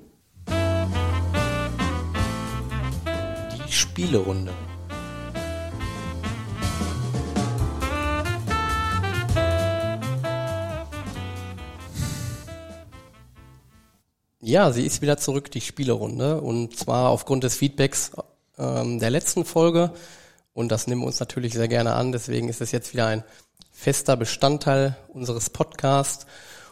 Die 3.67 3.71
Spielerunde. 3.71 4.53
Ja, 14.41 14.71
sie 14.71 14.85
ist 14.85 15.01
wieder 15.01 15.17
zurück, 15.17 15.49
die 15.49 15.61
Spielerunde. 15.61 16.41
Und 16.41 16.77
zwar 16.77 17.09
aufgrund 17.09 17.43
des 17.45 17.55
Feedbacks 17.55 18.11
ähm, 18.59 18.99
der 18.99 19.09
letzten 19.09 19.45
Folge. 19.45 19.91
Und 20.53 20.71
das 20.71 20.87
nehmen 20.87 21.01
wir 21.01 21.07
uns 21.07 21.19
natürlich 21.19 21.53
sehr 21.53 21.67
gerne 21.67 21.93
an. 21.93 22.11
Deswegen 22.11 22.49
ist 22.49 22.61
es 22.61 22.71
jetzt 22.71 22.93
wieder 22.93 23.07
ein 23.07 23.23
fester 23.71 24.15
Bestandteil 24.15 24.95
unseres 25.07 25.49
Podcasts. 25.49 26.25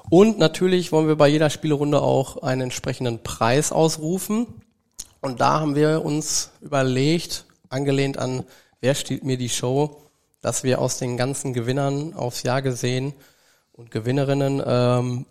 Und 0.10 0.40
natürlich 0.40 0.92
wollen 0.92 1.08
wir 1.08 1.16
bei 1.16 1.28
jeder 1.28 1.50
Spielerunde 1.50 2.02
auch 2.02 2.42
einen 2.44 2.62
entsprechenden 2.62 3.24
Preis 3.24 3.72
ausrufen. 3.72 4.48
Und 5.20 5.42
da 5.42 5.60
haben 5.60 5.76
wir 5.76 6.04
uns 6.04 6.52
überlegt, 6.62 7.46
angelehnt 7.70 8.18
an 8.18 8.44
Wer 8.84 8.96
stiehlt 8.96 9.24
mir 9.24 9.38
die 9.38 9.50
Show, 9.50 10.02
dass 10.42 10.64
wir 10.64 10.82
aus 10.82 10.98
den 10.98 11.16
ganzen 11.16 11.54
Gewinnern 11.54 12.16
aufs 12.16 12.42
Jahr 12.42 12.64
gesehen 12.64 13.14
und 13.74 13.92
Gewinnerinnen 13.92 14.62
ähm, 14.66 15.26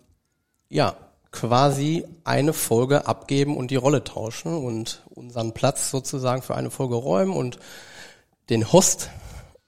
ja 0.69 0.95
quasi 1.31 2.05
eine 2.23 2.53
Folge 2.53 3.07
abgeben 3.07 3.57
und 3.57 3.71
die 3.71 3.75
Rolle 3.75 4.05
tauschen 4.05 4.53
und 4.53 5.03
unseren 5.09 5.53
Platz 5.53 5.91
sozusagen 5.91 6.41
für 6.41 6.55
eine 6.55 6.71
Folge 6.71 6.95
räumen 6.95 7.33
und 7.33 7.59
den 8.51 8.71
Host 8.71 9.09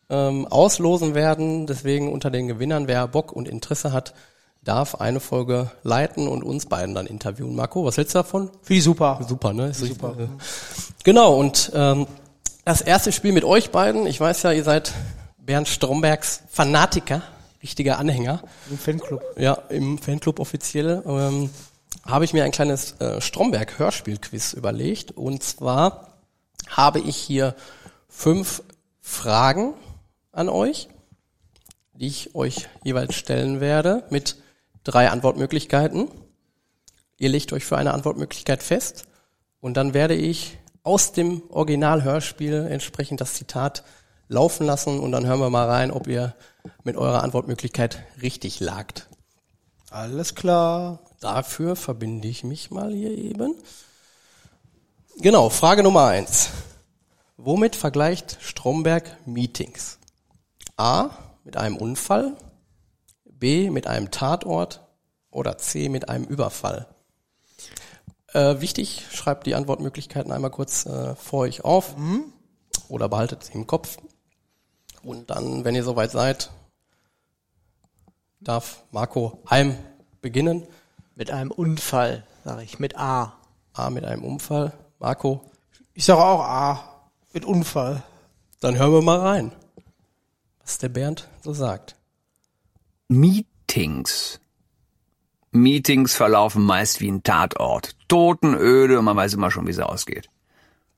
ähm, 0.09 0.45
auslosen 0.47 1.15
werden. 1.15 1.65
Deswegen 1.65 2.11
unter 2.11 2.29
den 2.29 2.47
Gewinnern, 2.47 2.87
wer 2.87 3.07
Bock 3.07 3.31
und 3.31 3.47
Interesse 3.47 3.91
hat, 3.91 4.13
darf 4.63 4.95
eine 4.95 5.19
Folge 5.19 5.71
leiten 5.83 6.27
und 6.27 6.43
uns 6.43 6.67
beiden 6.67 6.93
dann 6.93 7.07
interviewen. 7.07 7.55
Marco, 7.55 7.83
was 7.83 7.97
hältst 7.97 8.13
du 8.15 8.19
davon? 8.19 8.49
Wie 8.65 8.79
super. 8.79 9.19
Super, 9.27 9.53
ne? 9.53 9.67
Ist 9.67 9.79
super. 9.79 10.15
Genau, 11.03 11.35
und 11.37 11.71
ähm, 11.73 12.07
das 12.63 12.81
erste 12.81 13.11
Spiel 13.11 13.33
mit 13.33 13.43
euch 13.43 13.71
beiden, 13.71 14.05
ich 14.05 14.19
weiß 14.19 14.43
ja, 14.43 14.51
ihr 14.51 14.63
seid 14.63 14.93
Bernd 15.37 15.67
Strombergs 15.67 16.43
Fanatiker, 16.49 17.23
richtiger 17.61 17.99
Anhänger. 17.99 18.41
Im 18.69 18.77
Fanclub. 18.77 19.21
Ja, 19.37 19.53
im 19.69 19.97
Fanclub 19.97 20.39
offiziell 20.39 21.03
ähm, 21.05 21.49
habe 22.05 22.23
ich 22.25 22.33
mir 22.33 22.45
ein 22.45 22.51
kleines 22.51 22.93
äh, 22.99 23.19
Stromberg-Hörspiel-Quiz 23.19 24.53
überlegt. 24.53 25.11
Und 25.11 25.43
zwar 25.43 26.09
habe 26.69 26.99
ich 26.99 27.17
hier 27.17 27.55
fünf 28.07 28.63
Fragen 29.05 29.73
an 30.31 30.47
euch, 30.47 30.87
die 31.93 32.07
ich 32.07 32.33
euch 32.35 32.69
jeweils 32.83 33.13
stellen 33.13 33.59
werde, 33.59 34.05
mit 34.09 34.37
drei 34.85 35.09
Antwortmöglichkeiten. 35.09 36.09
Ihr 37.17 37.29
legt 37.29 37.51
euch 37.51 37.65
für 37.65 37.77
eine 37.77 37.93
Antwortmöglichkeit 37.93 38.63
fest 38.63 39.03
und 39.59 39.75
dann 39.75 39.93
werde 39.93 40.15
ich 40.15 40.57
aus 40.83 41.11
dem 41.11 41.43
Originalhörspiel 41.49 42.67
entsprechend 42.69 43.19
das 43.21 43.35
Zitat 43.35 43.83
laufen 44.29 44.65
lassen 44.65 44.99
und 44.99 45.11
dann 45.11 45.25
hören 45.27 45.41
wir 45.41 45.49
mal 45.49 45.69
rein, 45.69 45.91
ob 45.91 46.07
ihr 46.07 46.33
mit 46.83 46.95
eurer 46.95 47.23
Antwortmöglichkeit 47.23 48.03
richtig 48.21 48.61
lagt. 48.61 49.09
Alles 49.91 50.33
klar. 50.33 50.99
Dafür 51.19 51.75
verbinde 51.75 52.29
ich 52.29 52.43
mich 52.43 52.71
mal 52.71 52.91
hier 52.91 53.11
eben. 53.11 53.55
Genau, 55.17 55.49
Frage 55.49 55.83
Nummer 55.83 56.07
eins. 56.07 56.49
Womit 57.45 57.75
vergleicht 57.75 58.37
Stromberg 58.39 59.17
Meetings? 59.27 59.99
A 60.77 61.09
mit 61.43 61.57
einem 61.57 61.75
Unfall, 61.75 62.37
B 63.25 63.69
mit 63.69 63.85
einem 63.85 64.11
Tatort 64.11 64.79
oder 65.29 65.57
C 65.57 65.89
mit 65.89 66.07
einem 66.07 66.23
Überfall? 66.23 66.87
Äh, 68.31 68.61
wichtig, 68.61 69.05
schreibt 69.11 69.45
die 69.45 69.55
Antwortmöglichkeiten 69.55 70.31
einmal 70.31 70.51
kurz 70.51 70.85
äh, 70.85 71.15
vor 71.17 71.41
euch 71.41 71.65
auf 71.65 71.97
oder 72.87 73.09
behaltet 73.09 73.43
sie 73.43 73.55
im 73.55 73.67
Kopf. 73.67 73.97
Und 75.03 75.29
dann, 75.29 75.65
wenn 75.65 75.75
ihr 75.75 75.83
soweit 75.83 76.11
seid, 76.11 76.49
darf 78.39 78.85
Marco 78.91 79.43
Heim 79.49 79.77
beginnen. 80.21 80.65
Mit 81.15 81.29
einem 81.29 81.51
Unfall, 81.51 82.25
sage 82.45 82.63
ich, 82.63 82.79
mit 82.79 82.97
A. 82.97 83.33
A 83.73 83.89
mit 83.89 84.05
einem 84.05 84.23
Unfall. 84.23 84.71
Marco, 84.97 85.41
Ich 85.93 86.05
sage 86.05 86.23
auch 86.23 86.39
A. 86.39 86.92
Mit 87.33 87.45
Unfall. 87.45 88.03
dann 88.59 88.77
hören 88.77 88.93
wir 88.93 89.01
mal 89.01 89.19
rein, 89.19 89.51
was 90.61 90.77
der 90.77 90.89
Bernd 90.89 91.27
so 91.41 91.51
sagt. 91.51 91.95
Meetings. 93.07 94.39
Meetings 95.51 96.13
verlaufen 96.13 96.63
meist 96.63 97.01
wie 97.01 97.11
ein 97.11 97.23
Tatort. 97.23 97.95
Totenöde 98.07 98.99
und 98.99 99.05
man 99.05 99.17
weiß 99.17 99.33
immer 99.33 99.51
schon, 99.51 99.65
wie 99.67 99.71
es 99.71 99.79
ausgeht. 99.79 100.29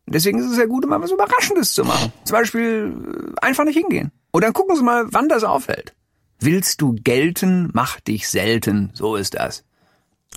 Deswegen 0.08 0.40
ist 0.40 0.52
es 0.52 0.58
ja 0.58 0.66
gut, 0.66 0.84
immer 0.84 1.02
was 1.02 1.12
Überraschendes 1.12 1.74
zu 1.74 1.84
machen. 1.84 2.12
Zum 2.26 2.36
Beispiel 2.36 2.94
äh, 3.38 3.46
einfach 3.46 3.64
nicht 3.64 3.78
hingehen. 3.78 4.12
Und 4.32 4.44
dann 4.44 4.54
gucken 4.54 4.76
Sie 4.76 4.84
mal, 4.84 5.06
wann 5.08 5.30
das 5.30 5.44
auffällt. 5.44 5.96
Willst 6.40 6.82
du 6.82 6.94
gelten, 6.94 7.70
mach 7.74 8.00
dich 8.02 8.30
selten. 8.30 8.92
So 8.94 9.16
ist 9.16 9.34
das. 9.36 9.64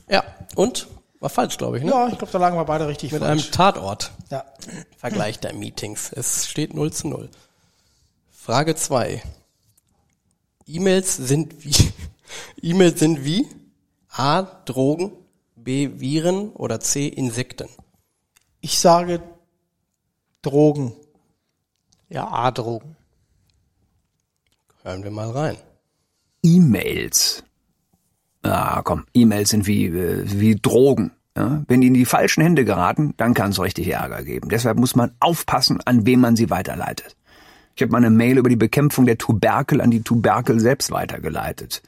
Ja, 0.08 0.22
und? 0.54 0.88
War 1.20 1.30
falsch, 1.30 1.58
glaube 1.58 1.78
ich, 1.78 1.84
ne? 1.84 1.90
Ja, 1.90 2.08
ich 2.08 2.16
glaube, 2.18 2.32
da 2.32 2.38
lagen 2.38 2.56
wir 2.56 2.64
beide 2.64 2.86
richtig 2.86 3.10
Mit 3.12 3.22
falsch. 3.22 3.42
einem 3.44 3.52
Tatort. 3.52 4.12
ja. 4.30 4.44
Vergleich 4.96 5.40
der 5.40 5.52
Meetings. 5.52 6.12
Es 6.12 6.46
steht 6.46 6.74
0 6.74 6.92
zu 6.92 7.08
0. 7.08 7.28
Frage 8.30 8.74
2. 8.76 9.22
E-Mails 10.66 11.16
sind 11.16 11.64
wie? 11.64 11.92
E-Mails 12.62 13.00
sind 13.00 13.24
wie? 13.24 13.48
A. 14.10 14.42
Drogen, 14.42 15.12
B. 15.56 16.00
Viren 16.00 16.50
oder 16.52 16.78
C. 16.80 17.08
Insekten. 17.08 17.68
Ich 18.60 18.78
sage 18.78 19.22
Drogen. 20.42 20.92
Ja, 22.08 22.28
A-Drogen. 22.28 22.96
Hören 24.82 25.02
wir 25.04 25.10
mal 25.10 25.30
rein. 25.30 25.56
E-Mails. 26.42 27.42
Ah, 28.48 28.82
komm, 28.82 29.04
E-Mails 29.14 29.50
sind 29.50 29.66
wie, 29.66 29.86
äh, 29.86 30.24
wie 30.26 30.56
Drogen. 30.56 31.12
Ja? 31.36 31.62
Wenn 31.68 31.80
die 31.80 31.88
in 31.88 31.94
die 31.94 32.04
falschen 32.04 32.42
Hände 32.42 32.64
geraten, 32.64 33.14
dann 33.16 33.34
kann 33.34 33.50
es 33.50 33.60
richtig 33.60 33.88
Ärger 33.88 34.22
geben. 34.22 34.48
Deshalb 34.48 34.78
muss 34.78 34.96
man 34.96 35.12
aufpassen, 35.20 35.80
an 35.84 36.06
wem 36.06 36.20
man 36.20 36.36
sie 36.36 36.50
weiterleitet. 36.50 37.16
Ich 37.76 37.82
habe 37.82 37.92
meine 37.92 38.10
Mail 38.10 38.38
über 38.38 38.48
die 38.48 38.56
Bekämpfung 38.56 39.06
der 39.06 39.18
Tuberkel 39.18 39.80
an 39.80 39.90
die 39.90 40.02
Tuberkel 40.02 40.58
selbst 40.58 40.90
weitergeleitet. 40.90 41.82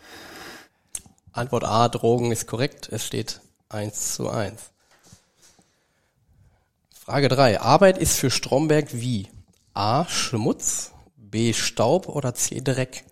Antwort 1.32 1.64
A. 1.64 1.88
Drogen 1.88 2.30
ist 2.30 2.46
korrekt. 2.46 2.88
Es 2.92 3.06
steht 3.06 3.40
1 3.70 4.14
zu 4.14 4.30
1. 4.30 4.70
Frage 6.94 7.28
3. 7.28 7.60
Arbeit 7.60 7.98
ist 7.98 8.18
für 8.18 8.30
Stromberg 8.30 8.88
wie? 8.92 9.28
A. 9.74 10.04
Schmutz, 10.06 10.92
B. 11.16 11.52
Staub 11.52 12.08
oder 12.08 12.34
C. 12.34 12.60
Dreck? 12.60 13.04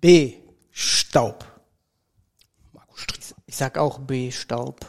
B. 0.00 0.34
Staub. 0.70 1.53
Ich 3.54 3.58
sag 3.58 3.78
auch 3.78 4.00
B, 4.00 4.32
Staub. 4.32 4.84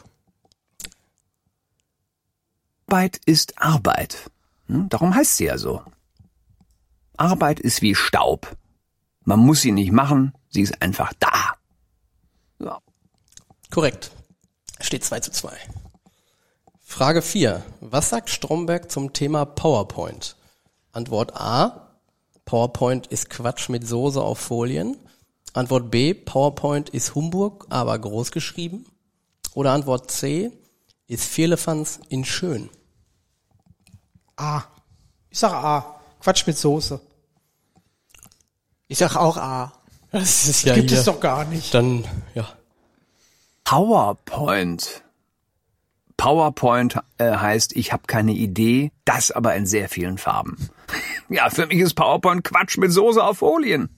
Arbeit 2.87 3.21
ist 3.27 3.61
Arbeit. 3.61 4.31
Hm? 4.65 4.89
Darum 4.89 5.13
heißt 5.13 5.37
sie 5.37 5.45
ja 5.45 5.59
so. 5.59 5.83
Arbeit 7.15 7.59
ist 7.59 7.83
wie 7.83 7.93
Staub. 7.93 8.57
Man 9.23 9.37
muss 9.37 9.61
sie 9.61 9.71
nicht 9.71 9.91
machen, 9.91 10.33
sie 10.49 10.63
ist 10.63 10.81
einfach 10.81 11.13
da. 11.19 11.53
Ja. 12.57 12.79
Korrekt. 13.69 14.09
Steht 14.79 15.03
2 15.03 15.19
zu 15.19 15.29
2. 15.29 15.55
Frage 16.81 17.21
4. 17.21 17.63
Was 17.81 18.09
sagt 18.09 18.31
Stromberg 18.31 18.89
zum 18.89 19.13
Thema 19.13 19.45
PowerPoint? 19.45 20.37
Antwort 20.91 21.35
A. 21.35 21.91
PowerPoint 22.45 23.05
ist 23.05 23.29
Quatsch 23.29 23.69
mit 23.69 23.87
Soße 23.87 24.19
auf 24.19 24.39
Folien. 24.39 24.97
Antwort 25.55 25.89
B. 25.89 26.13
PowerPoint 26.13 26.89
ist 26.89 27.15
Humbug, 27.15 27.67
aber 27.69 27.97
groß 27.97 28.31
geschrieben. 28.31 28.85
Oder 29.53 29.71
Antwort 29.71 30.11
C. 30.11 30.51
Ist 31.07 31.23
Vierlefanz 31.23 31.99
in 32.09 32.25
schön. 32.25 32.69
A. 34.35 34.63
Ich 35.29 35.39
sage 35.39 35.55
A. 35.55 36.01
Quatsch 36.19 36.45
mit 36.45 36.57
Soße. 36.57 36.99
Ich 38.87 38.97
sag 38.97 39.15
auch 39.15 39.37
A. 39.37 39.71
Das 40.11 40.45
ist 40.47 40.63
ja 40.63 40.75
Gibt 40.75 40.89
hier. 40.89 40.99
es 40.99 41.05
doch 41.05 41.19
gar 41.19 41.45
nicht. 41.45 41.73
Dann, 41.73 42.03
ja. 42.33 42.47
PowerPoint. 43.63 45.03
PowerPoint 46.17 46.97
äh, 47.17 47.31
heißt, 47.31 47.75
ich 47.75 47.93
habe 47.93 48.03
keine 48.07 48.33
Idee, 48.33 48.91
das 49.05 49.31
aber 49.31 49.55
in 49.55 49.65
sehr 49.65 49.87
vielen 49.89 50.17
Farben. 50.17 50.69
Ja, 51.27 51.49
für 51.49 51.65
mich 51.65 51.79
ist 51.79 51.95
PowerPoint 51.95 52.43
Quatsch 52.43 52.77
mit 52.77 52.91
Soße 52.91 53.23
auf 53.23 53.39
Folien. 53.39 53.89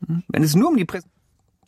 Wenn 0.00 0.42
es 0.42 0.54
nur 0.54 0.68
um 0.68 0.76
die 0.76 0.84
Presse 0.84 1.06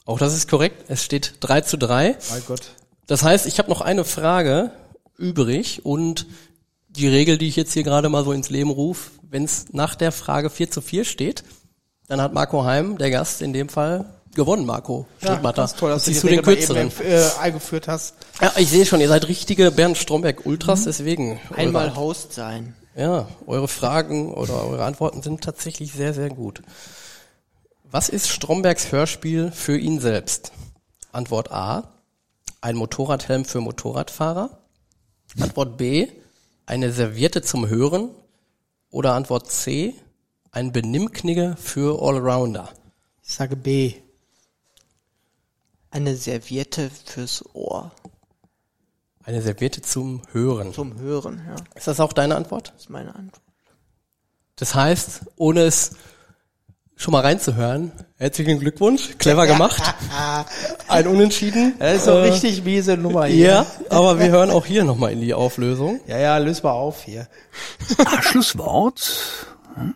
Auch 0.06 0.18
das 0.18 0.34
ist 0.34 0.48
korrekt. 0.48 0.84
Es 0.88 1.04
steht 1.04 1.34
3 1.40 1.62
zu 1.62 1.76
3. 1.76 2.16
Mein 2.30 2.42
Gott. 2.46 2.62
Das 3.06 3.22
heißt, 3.22 3.46
ich 3.46 3.58
habe 3.58 3.68
noch 3.68 3.80
eine 3.80 4.04
Frage 4.04 4.70
übrig 5.16 5.84
und 5.84 6.26
die 6.88 7.08
Regel, 7.08 7.38
die 7.38 7.48
ich 7.48 7.56
jetzt 7.56 7.72
hier 7.72 7.82
gerade 7.82 8.08
mal 8.08 8.24
so 8.24 8.32
ins 8.32 8.50
Leben 8.50 8.70
rufe, 8.70 9.10
wenn 9.28 9.44
es 9.44 9.66
nach 9.72 9.94
der 9.94 10.12
Frage 10.12 10.50
4 10.50 10.70
zu 10.70 10.80
4 10.80 11.04
steht, 11.04 11.44
dann 12.08 12.20
hat 12.20 12.32
Marco 12.34 12.64
Heim, 12.64 12.98
der 12.98 13.10
Gast 13.10 13.42
in 13.42 13.52
dem 13.52 13.68
Fall, 13.68 14.04
gewonnen, 14.34 14.64
Marco 14.66 15.06
Strittmatter. 15.18 15.62
ganz 15.62 15.74
toll, 15.76 15.90
dass 15.90 16.04
du 16.04 16.10
Ziehst 16.10 16.22
die 16.24 16.28
du 16.28 16.34
den 16.34 16.42
kürzeren. 16.42 16.88
eben, 16.88 17.10
äh, 17.10 17.28
eingeführt 17.40 17.88
hast. 17.88 18.14
Ja, 18.40 18.52
ich 18.56 18.68
sehe 18.70 18.86
schon, 18.86 19.00
ihr 19.00 19.08
seid 19.08 19.28
richtige 19.28 19.70
Bernd 19.70 19.98
Stromberg 19.98 20.46
Ultras, 20.46 20.84
deswegen. 20.84 21.40
Einmal 21.54 21.86
eure, 21.88 21.96
Host 21.96 22.32
sein. 22.32 22.74
ja, 22.96 23.28
eure 23.46 23.68
Fragen 23.68 24.32
oder 24.32 24.64
eure 24.66 24.84
Antworten 24.84 25.22
sind 25.22 25.42
tatsächlich 25.42 25.92
sehr, 25.92 26.14
sehr 26.14 26.28
gut. 26.30 26.62
Was 27.92 28.08
ist 28.08 28.28
Strombergs 28.28 28.92
Hörspiel 28.92 29.50
für 29.50 29.76
ihn 29.76 29.98
selbst? 29.98 30.52
Antwort 31.10 31.50
A, 31.50 31.92
ein 32.60 32.76
Motorradhelm 32.76 33.44
für 33.44 33.60
Motorradfahrer. 33.60 34.60
Antwort 35.40 35.76
B, 35.76 36.06
eine 36.66 36.92
Serviette 36.92 37.42
zum 37.42 37.68
Hören. 37.68 38.10
Oder 38.90 39.14
Antwort 39.14 39.50
C, 39.50 39.94
ein 40.52 40.70
Benimmknigge 40.70 41.56
für 41.58 42.00
Allrounder. 42.00 42.68
Ich 43.24 43.34
sage 43.34 43.56
B. 43.56 43.94
Eine 45.90 46.14
Serviette 46.14 46.90
fürs 46.90 47.44
Ohr. 47.54 47.90
Eine 49.24 49.42
Serviette 49.42 49.82
zum 49.82 50.22
Hören. 50.30 50.72
Zum 50.72 50.96
Hören, 51.00 51.42
ja. 51.44 51.56
Ist 51.74 51.88
das 51.88 51.98
auch 51.98 52.12
deine 52.12 52.36
Antwort? 52.36 52.68
Das 52.68 52.82
ist 52.82 52.90
meine 52.90 53.16
Antwort. 53.16 53.42
Das 54.54 54.76
heißt, 54.76 55.22
ohne 55.34 55.62
es 55.62 55.96
schon 57.00 57.12
mal 57.12 57.20
reinzuhören, 57.20 57.92
herzlichen 58.18 58.60
Glückwunsch, 58.60 59.16
clever 59.18 59.46
gemacht. 59.46 59.82
Ein 60.88 61.06
Unentschieden. 61.06 61.74
Das 61.78 61.96
ist 61.98 62.04
so 62.04 62.10
Äh, 62.10 62.30
richtig 62.30 62.62
miese 62.64 62.96
Nummer 62.98 63.24
hier. 63.24 63.46
Ja, 63.48 63.66
aber 63.88 64.18
wir 64.18 64.28
hören 64.28 64.50
auch 64.50 64.66
hier 64.66 64.84
nochmal 64.84 65.12
in 65.12 65.20
die 65.20 65.32
Auflösung. 65.32 66.00
Ja, 66.06 66.18
ja, 66.18 66.36
löse 66.38 66.62
mal 66.62 66.72
auf 66.72 67.02
hier. 67.04 67.26
Ah, 68.04 68.20
Schlusswort. 68.20 69.46
Hm? 69.76 69.94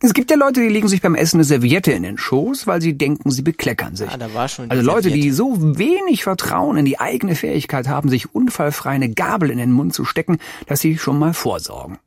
Es 0.00 0.14
gibt 0.14 0.30
ja 0.30 0.36
Leute, 0.36 0.60
die 0.60 0.68
legen 0.68 0.88
sich 0.88 1.02
beim 1.02 1.14
Essen 1.14 1.36
eine 1.38 1.44
Serviette 1.44 1.92
in 1.92 2.04
den 2.04 2.16
Schoß, 2.16 2.66
weil 2.66 2.80
sie 2.80 2.96
denken, 2.96 3.30
sie 3.30 3.42
bekleckern 3.42 3.94
sich. 3.96 4.08
Ah, 4.08 4.16
da 4.16 4.32
war 4.32 4.48
schon 4.48 4.66
die 4.66 4.70
also 4.70 4.82
Leute, 4.82 5.10
die 5.10 5.30
Serviette. 5.30 5.60
so 5.70 5.78
wenig 5.78 6.22
Vertrauen 6.22 6.78
in 6.78 6.84
die 6.86 7.00
eigene 7.00 7.34
Fähigkeit 7.34 7.86
haben, 7.88 8.08
sich 8.08 8.34
unfallfrei 8.34 8.90
eine 8.92 9.10
Gabel 9.10 9.50
in 9.50 9.58
den 9.58 9.72
Mund 9.72 9.92
zu 9.92 10.04
stecken, 10.06 10.38
dass 10.68 10.80
sie 10.80 10.96
schon 10.96 11.18
mal 11.18 11.34
vorsorgen. 11.34 11.98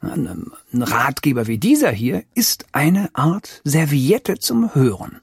Ein 0.00 0.50
ein 0.72 0.82
Ratgeber 0.82 1.46
wie 1.46 1.58
dieser 1.58 1.90
hier 1.90 2.22
ist 2.34 2.66
eine 2.72 3.10
Art 3.12 3.60
Serviette 3.64 4.38
zum 4.38 4.74
Hören. 4.74 5.20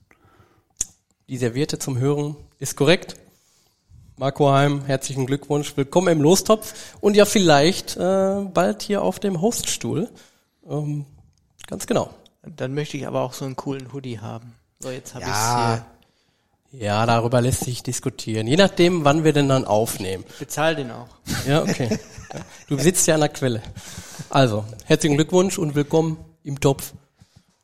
Die 1.30 1.38
Serviette 1.38 1.80
zum 1.80 1.98
Hören 1.98 2.36
ist 2.60 2.76
korrekt. 2.76 3.16
Marco 4.18 4.52
Heim, 4.52 4.86
herzlichen 4.86 5.26
Glückwunsch. 5.26 5.76
Willkommen 5.78 6.10
im 6.10 6.22
Lostopf 6.22 6.74
und 7.02 7.16
ja 7.16 7.26
vielleicht 7.26 7.98
äh, 7.98 8.42
bald 8.54 8.84
hier 8.84 9.02
auf 9.02 9.20
dem 9.20 9.42
Hoststuhl. 9.42 10.10
Ähm, 10.70 11.06
ganz 11.68 11.88
genau. 11.88 12.12
Dann 12.44 12.74
möchte 12.74 12.98
ich 12.98 13.08
aber 13.08 13.22
auch 13.22 13.34
so 13.34 13.46
einen 13.46 13.56
coolen 13.56 13.92
Hoodie 13.94 14.20
haben. 14.20 14.54
So, 14.80 14.90
jetzt 14.92 15.16
habe 15.16 15.26
Ja. 15.26 15.86
ich 16.72 16.82
Ja, 16.82 17.06
darüber 17.08 17.42
lässt 17.42 17.64
sich 17.64 17.82
diskutieren. 17.82 18.46
Je 18.48 18.58
nachdem, 18.58 19.04
wann 19.06 19.24
wir 19.24 19.34
denn 19.34 19.50
dann 19.50 19.66
aufnehmen. 19.66 20.24
hier. 20.28 20.38
Bezahl 20.40 20.76
den 20.76 20.92
auch. 20.92 21.08
Ja, 21.48 21.64
okay. 21.64 21.98
Du 22.68 22.78
sitzt 22.78 23.08
ja 23.08 23.16
an 23.16 23.22
der 23.22 23.30
Quelle. 23.30 23.64
Also, 24.30 24.66
herzlichen 24.86 25.16
Glückwunsch 25.16 25.58
und 25.58 25.76
willkommen 25.76 26.18
im 26.44 26.60
Topf. 26.60 26.94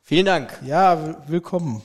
Vielen 0.02 0.26
Dank. 0.26 0.58
Ja, 0.64 1.16
willkommen. 1.28 1.82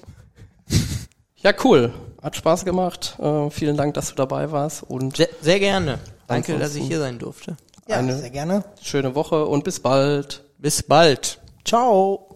Ja, 1.38 1.54
cool. 1.64 1.94
Hat 2.22 2.36
Spaß 2.36 2.66
gemacht. 2.66 3.16
Äh, 3.20 3.50
vielen 3.50 3.78
Dank, 3.78 3.94
dass 3.94 4.10
du 4.10 4.16
dabei 4.16 4.52
warst 4.52 4.84
und 4.84 5.18
Sehr, 5.18 5.30
sehr 5.42 5.60
gerne. 5.60 6.00
Danke, 6.28 6.58
dass 6.60 6.76
ich 6.76 6.86
hier 6.86 7.00
sein 7.00 7.18
durfte. 7.18 7.56
Ja, 7.88 7.98
Eine- 7.98 8.18
sehr 8.18 8.30
gerne. 8.30 8.64
schöne 8.82 9.16
Woche 9.16 9.46
und 9.46 9.64
bis 9.64 9.80
bald. 9.80 10.44
Bis 10.58 10.84
bald. 10.84 11.40
Ciao. 11.66 12.36